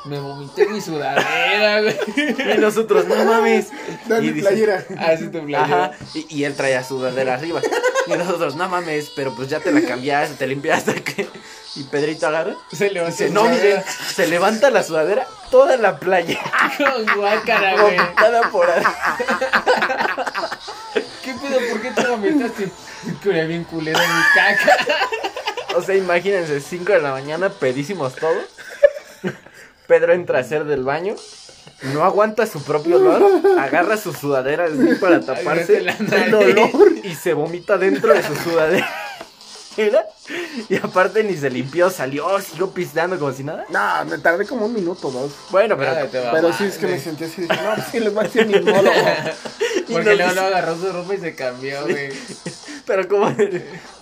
me 0.04 0.18
vomité 0.20 0.66
mi 0.66 0.80
sudadera, 0.80 1.80
güey. 1.80 1.96
Y 2.56 2.58
nosotros, 2.58 3.06
no 3.06 3.24
mames. 3.24 3.68
No, 4.06 4.20
y 4.20 4.30
dice, 4.32 4.48
playera. 4.48 4.84
Así 4.98 5.28
tu 5.28 5.44
playera. 5.44 5.62
Ajá, 5.86 5.90
y, 6.14 6.26
y 6.40 6.44
él 6.44 6.54
traía 6.54 6.84
sudadera 6.84 7.34
arriba. 7.34 7.60
Y 8.06 8.10
nosotros, 8.12 8.54
no 8.56 8.68
mames, 8.68 9.10
pero 9.16 9.34
pues 9.34 9.48
ya 9.48 9.60
te 9.60 9.72
la 9.72 9.80
cambiaste, 9.80 10.36
te 10.36 10.46
limpiaste. 10.46 11.02
¿qué? 11.02 11.26
Y 11.76 11.84
Pedrito 11.84 12.26
agarra. 12.26 12.54
Se 12.72 12.88
Y 12.88 12.90
levantó. 12.90 13.12
dice, 13.16 13.30
no, 13.30 13.44
miren, 13.44 13.82
se 14.14 14.26
levanta 14.26 14.70
la 14.70 14.82
sudadera 14.82 15.26
toda 15.50 15.76
la 15.76 15.98
playa. 15.98 16.38
Con 16.78 17.16
guácara, 17.16 17.80
güey. 17.80 17.96
Por 18.52 18.70
ahí. 18.70 18.82
¿Qué 21.24 21.32
pedo? 21.34 21.58
¿Por 21.70 21.80
qué 21.80 21.90
te 21.90 22.06
vomitaste? 22.06 22.68
Curia 23.22 23.44
bien 23.46 23.64
culera 23.64 24.02
en 24.02 24.16
mi 24.16 24.22
caca. 24.34 24.76
O 25.76 25.82
sea, 25.82 25.94
imagínense, 25.96 26.60
5 26.60 26.92
de 26.92 27.00
la 27.00 27.10
mañana, 27.12 27.48
pedísimos 27.48 28.14
todos. 28.14 28.44
Pedro 29.86 30.12
entra 30.12 30.38
a 30.38 30.40
hacer 30.42 30.64
del 30.64 30.84
baño. 30.84 31.14
No 31.92 32.04
aguanta 32.04 32.46
su 32.46 32.62
propio 32.62 32.96
olor. 32.96 33.58
Agarra 33.58 33.96
su 33.96 34.12
sudadera 34.12 34.64
así 34.64 34.94
para 35.00 35.20
taparse 35.20 35.78
el 35.78 36.34
olor 36.34 36.92
y 37.02 37.14
se 37.14 37.34
vomita 37.34 37.76
dentro 37.76 38.14
de 38.14 38.22
su 38.22 38.34
sudadera. 38.36 38.88
Y 40.68 40.76
aparte 40.76 41.24
ni 41.24 41.36
se 41.36 41.50
limpió, 41.50 41.90
salió, 41.90 42.40
siguió 42.40 42.70
pisteando 42.70 43.18
como 43.18 43.32
si 43.32 43.42
nada. 43.42 43.66
Nah, 43.70 44.04
me 44.04 44.18
tardé 44.18 44.46
como 44.46 44.66
un 44.66 44.72
minuto, 44.72 45.10
dos. 45.10 45.32
Bueno, 45.50 45.76
pero. 45.76 46.08
Te 46.08 46.20
va 46.20 46.32
Pero 46.32 46.48
mal, 46.48 46.58
sí 46.58 46.64
es 46.64 46.78
que 46.78 46.86
me 46.86 46.98
sentí 46.98 47.24
así. 47.24 47.42
No, 47.42 47.74
pues 47.74 47.86
sí, 47.90 48.00
les 48.00 48.14
voy 48.14 48.24
a 48.24 48.28
decir 48.28 48.46
mi 48.46 48.60
monólogo. 48.60 48.94
y 49.88 49.92
Porque 49.92 50.14
luego, 50.14 50.32
luego 50.32 50.48
agarró 50.48 50.76
su 50.76 50.92
ropa 50.92 51.14
y 51.14 51.18
se 51.18 51.34
cambió, 51.34 51.82
güey. 51.82 52.10
Pero 52.86 53.08
como, 53.08 53.34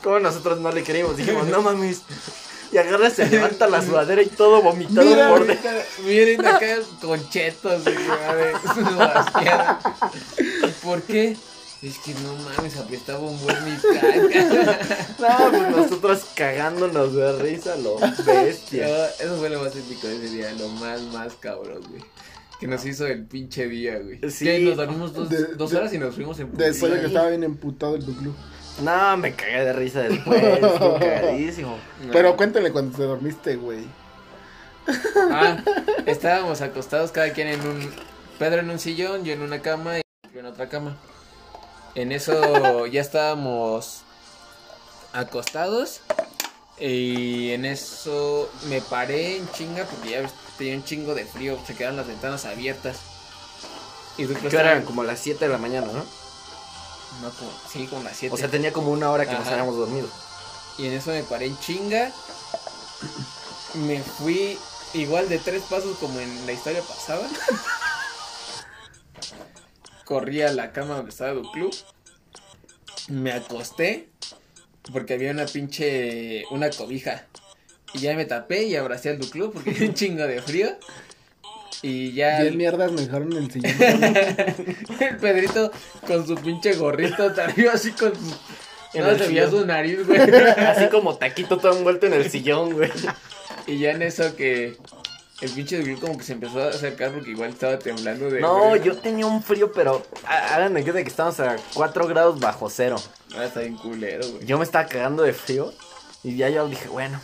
como 0.02 0.18
nosotros 0.18 0.60
no 0.60 0.70
le 0.72 0.82
queríamos, 0.82 1.16
dijimos, 1.16 1.46
no 1.46 1.62
mames. 1.62 2.02
Y 2.72 2.78
agarra, 2.78 3.10
se 3.10 3.26
levanta 3.26 3.66
la 3.68 3.82
sudadera 3.82 4.22
y 4.22 4.26
todo 4.28 4.62
vomitado 4.62 5.06
Mira, 5.08 5.28
por 5.28 5.46
dentro. 5.46 5.70
miren 6.04 6.46
acá 6.46 6.78
con 7.02 7.28
chetos, 7.28 7.84
güey, 7.84 7.96
madre. 8.08 8.52
Asqueado. 9.14 9.78
¿Y 10.38 10.70
por 10.84 11.02
qué? 11.02 11.36
Es 11.82 11.98
que 11.98 12.14
no 12.14 12.34
mames, 12.36 12.76
apestaba 12.78 13.18
un 13.18 13.38
buen 13.42 13.56
mi 13.64 13.72
caca. 13.76 14.78
No, 15.18 15.50
pues 15.50 15.70
nosotros 15.76 16.24
cagándonos 16.34 17.12
de 17.14 17.32
risa, 17.42 17.76
lo 17.76 17.96
bestia. 17.98 18.86
No, 18.88 19.04
eso 19.26 19.36
fue 19.38 19.50
lo 19.50 19.62
más 19.62 19.74
épico 19.76 20.06
de 20.06 20.16
ese 20.16 20.28
día, 20.34 20.52
lo 20.52 20.68
más, 20.68 21.00
más 21.02 21.34
cabrón, 21.34 21.82
güey. 21.90 22.02
que 22.60 22.68
nos 22.68 22.86
hizo 22.86 23.06
el 23.06 23.24
pinche 23.26 23.66
día, 23.68 23.98
güey. 23.98 24.20
Sí. 24.30 24.44
Que 24.44 24.60
nos 24.60 24.76
dormimos 24.76 25.12
dos, 25.12 25.28
De- 25.28 25.56
dos 25.56 25.70
de- 25.72 25.76
horas 25.76 25.92
y 25.92 25.98
nos 25.98 26.14
fuimos 26.14 26.38
en 26.38 26.52
Después 26.56 26.92
de 26.92 27.00
que 27.00 27.06
estaba 27.08 27.28
bien 27.28 27.42
emputado 27.42 27.96
el 27.96 28.06
Duclu. 28.06 28.32
No, 28.80 29.16
me 29.16 29.34
cagué 29.34 29.64
de 29.64 29.72
risa 29.72 30.00
después. 30.00 30.42
estuvo 30.42 30.94
cagadísimo. 30.98 31.78
Pero 32.10 32.36
cuéntale 32.36 32.72
cuando 32.72 32.96
te 32.96 33.04
dormiste, 33.04 33.56
güey. 33.56 33.86
Ah, 35.30 35.58
estábamos 36.06 36.60
acostados 36.60 37.12
cada 37.12 37.32
quien 37.32 37.48
en 37.48 37.60
un... 37.60 37.94
Pedro 38.38 38.60
en 38.60 38.70
un 38.70 38.78
sillón, 38.78 39.24
yo 39.24 39.32
en 39.32 39.42
una 39.42 39.60
cama 39.60 39.98
y 39.98 40.02
yo 40.32 40.40
en 40.40 40.46
otra 40.46 40.68
cama. 40.68 40.96
En 41.94 42.10
eso 42.10 42.86
ya 42.86 43.00
estábamos 43.00 44.02
acostados 45.12 46.00
y 46.80 47.50
en 47.52 47.64
eso 47.64 48.50
me 48.68 48.80
paré 48.80 49.36
en 49.36 49.48
chinga 49.52 49.84
porque 49.84 50.10
ya 50.10 50.30
tenía 50.58 50.76
un 50.76 50.84
chingo 50.84 51.14
de 51.14 51.24
frío, 51.26 51.58
se 51.66 51.74
quedaron 51.74 51.98
las 51.98 52.08
ventanas 52.08 52.44
abiertas. 52.46 52.96
Y 54.16 54.26
tú 54.26 54.34
Que 54.34 54.56
eran 54.56 54.84
como 54.84 55.04
las 55.04 55.20
7 55.20 55.44
de 55.44 55.50
la 55.50 55.58
mañana, 55.58 55.86
¿no? 55.92 56.21
No, 57.20 57.30
como, 57.30 57.50
sí, 57.70 57.86
como 57.86 58.02
las 58.02 58.16
7. 58.16 58.34
O 58.34 58.38
sea, 58.38 58.48
tenía 58.48 58.72
como 58.72 58.90
una 58.90 59.10
hora 59.10 59.24
que 59.26 59.32
nos 59.32 59.42
Ajá. 59.42 59.52
habíamos 59.52 59.76
dormido. 59.76 60.08
Y 60.78 60.86
en 60.86 60.94
eso 60.94 61.10
me 61.10 61.22
paré 61.22 61.46
en 61.46 61.58
chinga. 61.58 62.10
Me 63.74 64.00
fui 64.02 64.58
igual 64.94 65.28
de 65.28 65.38
tres 65.38 65.62
pasos 65.64 65.96
como 65.98 66.18
en 66.20 66.46
la 66.46 66.52
historia 66.52 66.82
pasada. 66.82 67.28
Corrí 70.04 70.42
a 70.42 70.52
la 70.52 70.72
cama 70.72 70.96
donde 70.96 71.10
estaba 71.10 71.30
el 71.30 71.42
club. 71.52 71.74
Me 73.08 73.32
acosté. 73.32 74.08
Porque 74.92 75.14
había 75.14 75.30
una 75.30 75.46
pinche. 75.46 76.44
Una 76.50 76.70
cobija. 76.70 77.26
Y 77.94 78.00
ya 78.00 78.14
me 78.14 78.24
tapé 78.24 78.64
y 78.64 78.74
abracé 78.76 79.10
al 79.10 79.18
club 79.18 79.52
porque 79.52 79.70
había 79.70 79.88
un 79.88 79.94
chingo 79.94 80.26
de 80.26 80.42
frío. 80.42 80.68
Y 81.82 82.12
ya. 82.12 82.40
Diez 82.40 82.54
mierdas 82.54 82.92
me 82.92 83.02
dejaron 83.02 83.32
en 83.32 83.44
el 83.44 83.50
sillón. 83.50 83.72
el 85.00 85.16
Pedrito 85.20 85.70
con 86.06 86.26
su 86.26 86.36
pinche 86.36 86.74
gorrito 86.74 87.24
arriba 87.42 87.72
así 87.74 87.90
con 87.92 88.14
su. 88.14 88.34
En 88.94 89.04
No 89.04 89.16
se 89.16 89.26
veía 89.26 89.48
su 89.48 89.64
nariz, 89.66 90.06
güey. 90.06 90.20
Así 90.58 90.88
como 90.88 91.16
taquito 91.16 91.56
todo 91.56 91.76
envuelto 91.78 92.04
en 92.06 92.12
el 92.12 92.30
sillón, 92.30 92.74
güey. 92.74 92.90
Y 93.66 93.78
ya 93.78 93.92
en 93.92 94.02
eso 94.02 94.36
que 94.36 94.76
el 95.40 95.50
pinche 95.50 95.78
de 95.82 95.96
como 95.96 96.18
que 96.18 96.24
se 96.24 96.34
empezó 96.34 96.62
a 96.62 96.68
acercar 96.68 97.10
porque 97.12 97.30
igual 97.30 97.50
estaba 97.50 97.78
temblando 97.78 98.28
de 98.28 98.40
No, 98.42 98.76
yo 98.76 98.94
tenía 98.98 99.24
un 99.26 99.42
frío, 99.42 99.72
pero 99.72 100.04
há- 100.26 100.56
hagan 100.56 100.74
de 100.74 100.82
cuenta 100.82 101.02
que 101.02 101.08
estamos 101.08 101.40
a 101.40 101.56
4 101.72 102.06
grados 102.06 102.38
bajo 102.38 102.68
cero. 102.68 102.96
Ah, 103.34 103.46
está 103.46 103.60
bien 103.60 103.76
culero, 103.76 104.28
güey. 104.28 104.44
Yo 104.44 104.58
me 104.58 104.64
estaba 104.64 104.86
cagando 104.86 105.22
de 105.22 105.32
frío 105.32 105.72
y 106.22 106.36
ya 106.36 106.50
yo 106.50 106.68
dije, 106.68 106.88
bueno, 106.88 107.18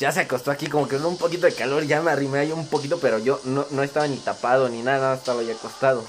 ya 0.00 0.10
se 0.10 0.20
acostó 0.20 0.50
aquí, 0.50 0.66
como 0.66 0.88
que 0.88 0.96
un 0.96 1.18
poquito 1.18 1.46
de 1.46 1.52
calor, 1.54 1.84
ya 1.84 2.00
me 2.00 2.10
arrimé 2.10 2.38
ahí 2.40 2.52
un 2.52 2.66
poquito, 2.66 2.98
pero 2.98 3.18
yo 3.18 3.38
no, 3.44 3.66
no 3.70 3.82
estaba 3.82 4.08
ni 4.08 4.16
tapado 4.16 4.68
ni 4.70 4.82
nada, 4.82 4.98
nada, 4.98 5.14
estaba 5.14 5.42
ya 5.42 5.52
acostado. 5.52 6.02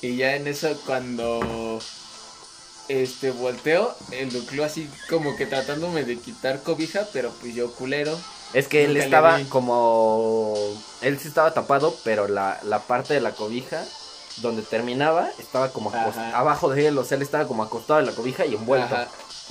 Y 0.00 0.16
ya 0.16 0.34
en 0.34 0.46
eso 0.46 0.74
cuando 0.86 1.78
este 2.88 3.30
volteo, 3.32 3.94
el 4.10 4.32
Duclo 4.32 4.64
así 4.64 4.90
como 5.10 5.36
que 5.36 5.44
tratándome 5.44 6.04
de 6.04 6.18
quitar 6.18 6.62
cobija, 6.62 7.06
pero 7.12 7.30
pues 7.40 7.54
yo 7.54 7.70
culero. 7.72 8.18
Es 8.54 8.66
que 8.66 8.86
él 8.86 8.96
estaba 8.96 9.38
como... 9.50 10.54
Él 11.02 11.18
sí 11.20 11.28
estaba 11.28 11.52
tapado, 11.52 11.94
pero 12.02 12.28
la, 12.28 12.58
la 12.64 12.80
parte 12.80 13.12
de 13.14 13.20
la 13.20 13.32
cobija 13.32 13.84
donde 14.38 14.62
terminaba 14.62 15.28
estaba 15.38 15.70
como 15.70 15.92
acost- 15.92 16.32
abajo 16.34 16.70
de 16.70 16.86
él, 16.86 16.98
o 16.98 17.04
sea, 17.04 17.16
él 17.16 17.22
estaba 17.22 17.46
como 17.46 17.62
acostado 17.62 18.00
en 18.00 18.06
la 18.06 18.12
cobija 18.12 18.46
y 18.46 18.54
envuelto. 18.54 18.94
Ajá, 18.94 19.08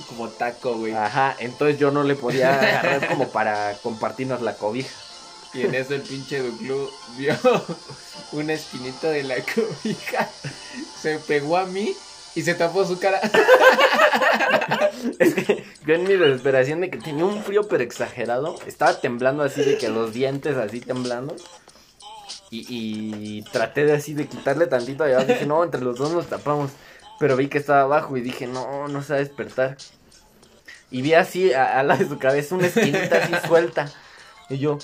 como 0.08 0.28
taco, 0.28 0.74
güey. 0.74 0.92
Ajá, 0.92 1.36
entonces 1.38 1.78
yo 1.78 1.90
no 1.90 2.02
le 2.02 2.14
podía 2.14 2.54
agarrar 2.54 3.08
como 3.08 3.28
para 3.28 3.74
compartirnos 3.82 4.42
la 4.42 4.54
cobija. 4.54 4.90
Y 5.52 5.62
en 5.62 5.74
eso 5.74 5.94
el 5.94 6.02
pinche 6.02 6.40
Duclo 6.40 6.90
vio 7.18 7.36
una 8.32 8.52
esquinita 8.52 9.10
de 9.10 9.24
la 9.24 9.36
cobija, 9.36 10.28
se 11.00 11.18
pegó 11.18 11.56
a 11.56 11.66
mí 11.66 11.92
y 12.34 12.42
se 12.42 12.54
tapó 12.54 12.84
su 12.84 12.98
cara. 12.98 13.20
Es 15.18 15.34
que 15.34 15.64
yo 15.86 15.94
en 15.94 16.04
mi 16.04 16.14
desesperación 16.14 16.80
de 16.80 16.90
que 16.90 16.98
tenía 16.98 17.24
un 17.24 17.42
frío 17.42 17.66
pero 17.68 17.82
exagerado, 17.82 18.56
estaba 18.66 19.00
temblando 19.00 19.42
así 19.42 19.62
de 19.62 19.78
que 19.78 19.88
los 19.88 20.12
dientes 20.12 20.56
así 20.56 20.80
temblando. 20.80 21.34
Y, 22.52 22.66
y 22.68 23.42
traté 23.42 23.84
de 23.84 23.92
así 23.92 24.12
de 24.12 24.26
quitarle 24.26 24.66
tantito 24.66 25.04
de 25.04 25.14
abajo. 25.14 25.28
Dije, 25.28 25.46
no, 25.46 25.62
entre 25.62 25.80
los 25.80 25.96
dos 25.96 26.12
nos 26.12 26.26
tapamos. 26.26 26.70
Pero 27.20 27.36
vi 27.36 27.48
que 27.48 27.58
estaba 27.58 27.82
abajo 27.82 28.16
y 28.16 28.22
dije, 28.22 28.46
no, 28.46 28.88
no 28.88 29.02
se 29.02 29.12
va 29.12 29.18
a 29.18 29.22
despertar. 29.22 29.76
Y 30.90 31.02
vi 31.02 31.12
así 31.12 31.52
a, 31.52 31.78
a 31.78 31.82
la 31.82 31.94
de 31.98 32.08
su 32.08 32.18
cabeza 32.18 32.54
una 32.54 32.66
esquinita 32.66 33.18
así 33.22 33.34
suelta. 33.46 33.92
Y 34.48 34.56
yo, 34.56 34.78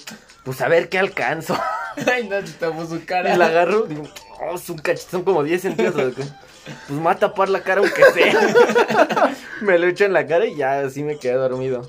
pues 0.45 0.61
a 0.61 0.69
ver 0.69 0.91
qué 0.91 0.99
alcanzo. 0.99 1.59
Ay, 2.13 2.29
no, 2.29 2.47
se 2.47 2.53
tapó 2.53 2.85
su 2.85 3.03
cara. 3.07 3.35
Y 3.35 3.39
la 3.39 3.47
agarro, 3.47 3.87
digo, 3.87 4.03
oh, 4.39 4.55
es 4.55 4.69
un 4.69 4.77
cachito, 4.77 5.13
son 5.13 5.25
como 5.25 5.43
10 5.43 5.63
centímetros. 5.63 6.15
Pues 6.15 6.91
me 6.91 7.03
va 7.03 7.13
a 7.13 7.19
tapar 7.19 7.49
la 7.49 7.63
cara 7.63 7.81
aunque 7.81 8.05
sea. 8.13 9.35
me 9.63 9.79
lo 9.79 9.87
echo 9.87 10.05
en 10.05 10.13
la 10.13 10.27
cara 10.27 10.45
y 10.45 10.57
ya 10.57 10.81
así 10.81 11.03
me 11.05 11.19
quedé 11.19 11.37
dormido. 11.37 11.89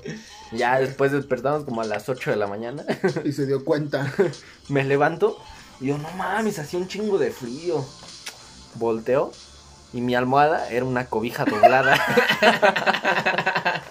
Ya 0.52 0.80
después 0.80 1.12
despertamos 1.12 1.64
como 1.64 1.82
a 1.82 1.84
las 1.84 2.08
8 2.08 2.30
de 2.30 2.36
la 2.36 2.46
mañana. 2.46 2.86
y 3.22 3.32
se 3.32 3.44
dio 3.44 3.66
cuenta. 3.66 4.14
me 4.70 4.82
levanto 4.82 5.36
y 5.78 5.88
yo, 5.88 5.98
no 5.98 6.10
mames, 6.12 6.58
hacía 6.58 6.78
un 6.78 6.88
chingo 6.88 7.18
de 7.18 7.32
frío. 7.32 7.84
Volteo 8.76 9.30
y 9.92 10.00
mi 10.00 10.14
almohada 10.14 10.68
era 10.70 10.84
una 10.84 11.06
cobija 11.06 11.44
doblada. 11.44 11.96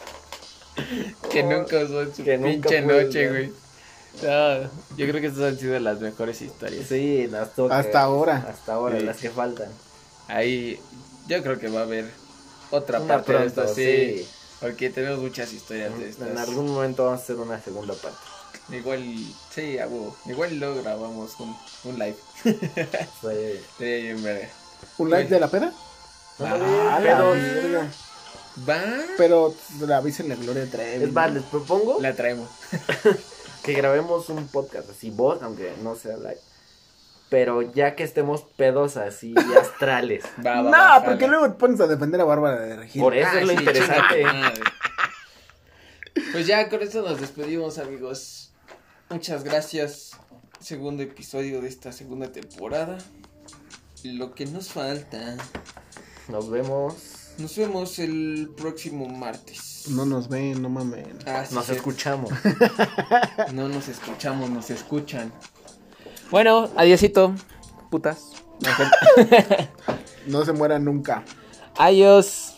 Que 1.32 1.44
nunca 1.44 1.78
usó 1.84 2.02
en 2.04 2.16
su 2.16 2.24
Que 2.24 2.38
nunca 2.38 2.52
pinche 2.70 2.82
pude 2.84 3.04
noche, 3.04 3.30
güey. 3.30 3.54
No, 4.24 4.62
yo 4.96 5.08
creo 5.08 5.22
que 5.22 5.28
estas 5.28 5.44
han 5.44 5.60
sido 5.60 5.80
las 5.80 6.00
mejores 6.00 6.42
historias. 6.42 6.88
sí, 6.88 7.30
hasta, 7.40 7.66
Hasta 7.78 8.02
ahora. 8.02 8.46
Hasta 8.50 8.74
ahora, 8.74 9.00
Sí. 9.00 9.06
las 9.06 9.18
que 9.18 9.30
faltan. 9.30 9.70
Ahí, 10.28 10.80
yo 11.28 11.42
creo 11.44 11.60
que 11.60 11.68
va 11.70 11.82
a 11.82 11.84
haber 11.84 12.10
otra 12.72 13.00
Una 13.00 13.16
parte 13.16 13.34
de 13.34 13.46
esto, 13.46 13.68
sí. 13.68 13.74
sí. 13.76 14.28
Porque 14.60 14.90
tenemos 14.90 15.20
muchas 15.20 15.54
historias 15.54 15.98
de 16.00 16.10
estas. 16.10 16.30
En 16.30 16.38
algún 16.38 16.68
momento 16.74 17.06
vamos 17.06 17.20
a 17.20 17.24
hacer 17.24 17.36
una 17.36 17.60
segunda 17.62 17.94
parte. 17.94 18.18
Igual, 18.76 19.04
sí, 19.54 19.78
a 19.80 19.88
huevo. 19.88 20.16
Igual 20.26 20.60
luego 20.60 20.82
grabamos 20.82 21.40
un, 21.40 21.56
un 21.86 22.00
live. 22.00 22.18
Sí. 23.22 24.14
Verga. 24.24 24.50
¿Un 24.98 25.10
like 25.10 25.30
de 25.30 25.40
la 25.40 25.48
peda? 25.48 25.72
Ah, 26.40 27.00
la 27.02 27.18
pero-. 27.18 27.34
Va, 28.68 28.82
Pero 29.18 29.54
la 29.82 29.98
avísenle 29.98 30.34
a 30.34 30.38
Gloria 30.38 30.66
Trevi. 30.70 31.04
Es 31.06 31.14
más, 31.14 31.32
les 31.32 31.44
propongo 31.44 31.98
la 32.02 32.14
traemos. 32.16 32.50
que 33.64 33.74
grabemos 33.74 34.30
un 34.30 34.48
podcast 34.48 34.90
así, 34.90 35.12
vos, 35.12 35.42
aunque 35.44 35.74
no 35.84 35.96
sea 35.96 36.18
live. 36.18 36.40
Pero 37.30 37.62
ya 37.62 37.96
que 37.96 38.04
estemos 38.04 38.42
pedos 38.56 38.98
así 38.98 39.36
astrales. 39.62 40.24
Va, 40.46 40.62
va, 40.62 40.72
No, 40.72 40.72
va, 40.72 41.04
porque 41.04 41.26
jala. 41.26 41.38
luego 41.38 41.54
te 41.54 41.60
pones 41.60 41.80
a 41.82 41.88
defender 41.88 42.20
a 42.22 42.24
Bárbara 42.24 42.60
de 42.62 42.76
Regil. 42.78 43.02
Por 43.02 43.16
eso 43.16 43.30
Ah, 43.32 43.40
es 43.42 43.46
lo 43.48 43.54
sí, 43.54 43.60
interesante. 43.60 44.24
Pues 46.32 46.48
ya 46.48 46.68
con 46.70 46.82
esto 46.82 47.04
nos 47.04 47.20
despedimos, 47.22 47.78
amigos. 47.78 48.52
Muchas 49.10 49.44
gracias. 49.44 50.12
Segundo 50.60 51.04
episodio 51.04 51.62
de 51.62 51.68
esta 51.68 51.92
segunda 51.92 52.32
temporada. 52.32 52.98
Lo 54.04 54.34
que 54.34 54.46
nos 54.48 54.70
falta. 54.72 55.36
Nos 56.30 56.50
vemos. 56.50 56.94
Nos 57.38 57.56
vemos 57.56 58.00
el 58.00 58.50
próximo 58.58 59.08
martes. 59.08 59.86
No 59.90 60.06
nos 60.06 60.28
ven, 60.28 60.62
no 60.62 60.70
mamen. 60.70 61.20
Ah, 61.26 61.46
sí, 61.48 61.54
Nos 61.56 61.68
sí. 61.68 61.74
escuchamos. 61.74 62.32
No 63.54 63.70
nos 63.70 63.88
escuchamos, 63.88 64.50
nos 64.50 64.70
escuchan. 64.72 65.32
Bueno, 66.32 66.70
adiosito, 66.76 67.34
putas. 67.90 68.32
No 70.28 70.44
se 70.44 70.52
mueran 70.52 70.84
nunca. 70.84 71.24
Adiós. 71.78 72.57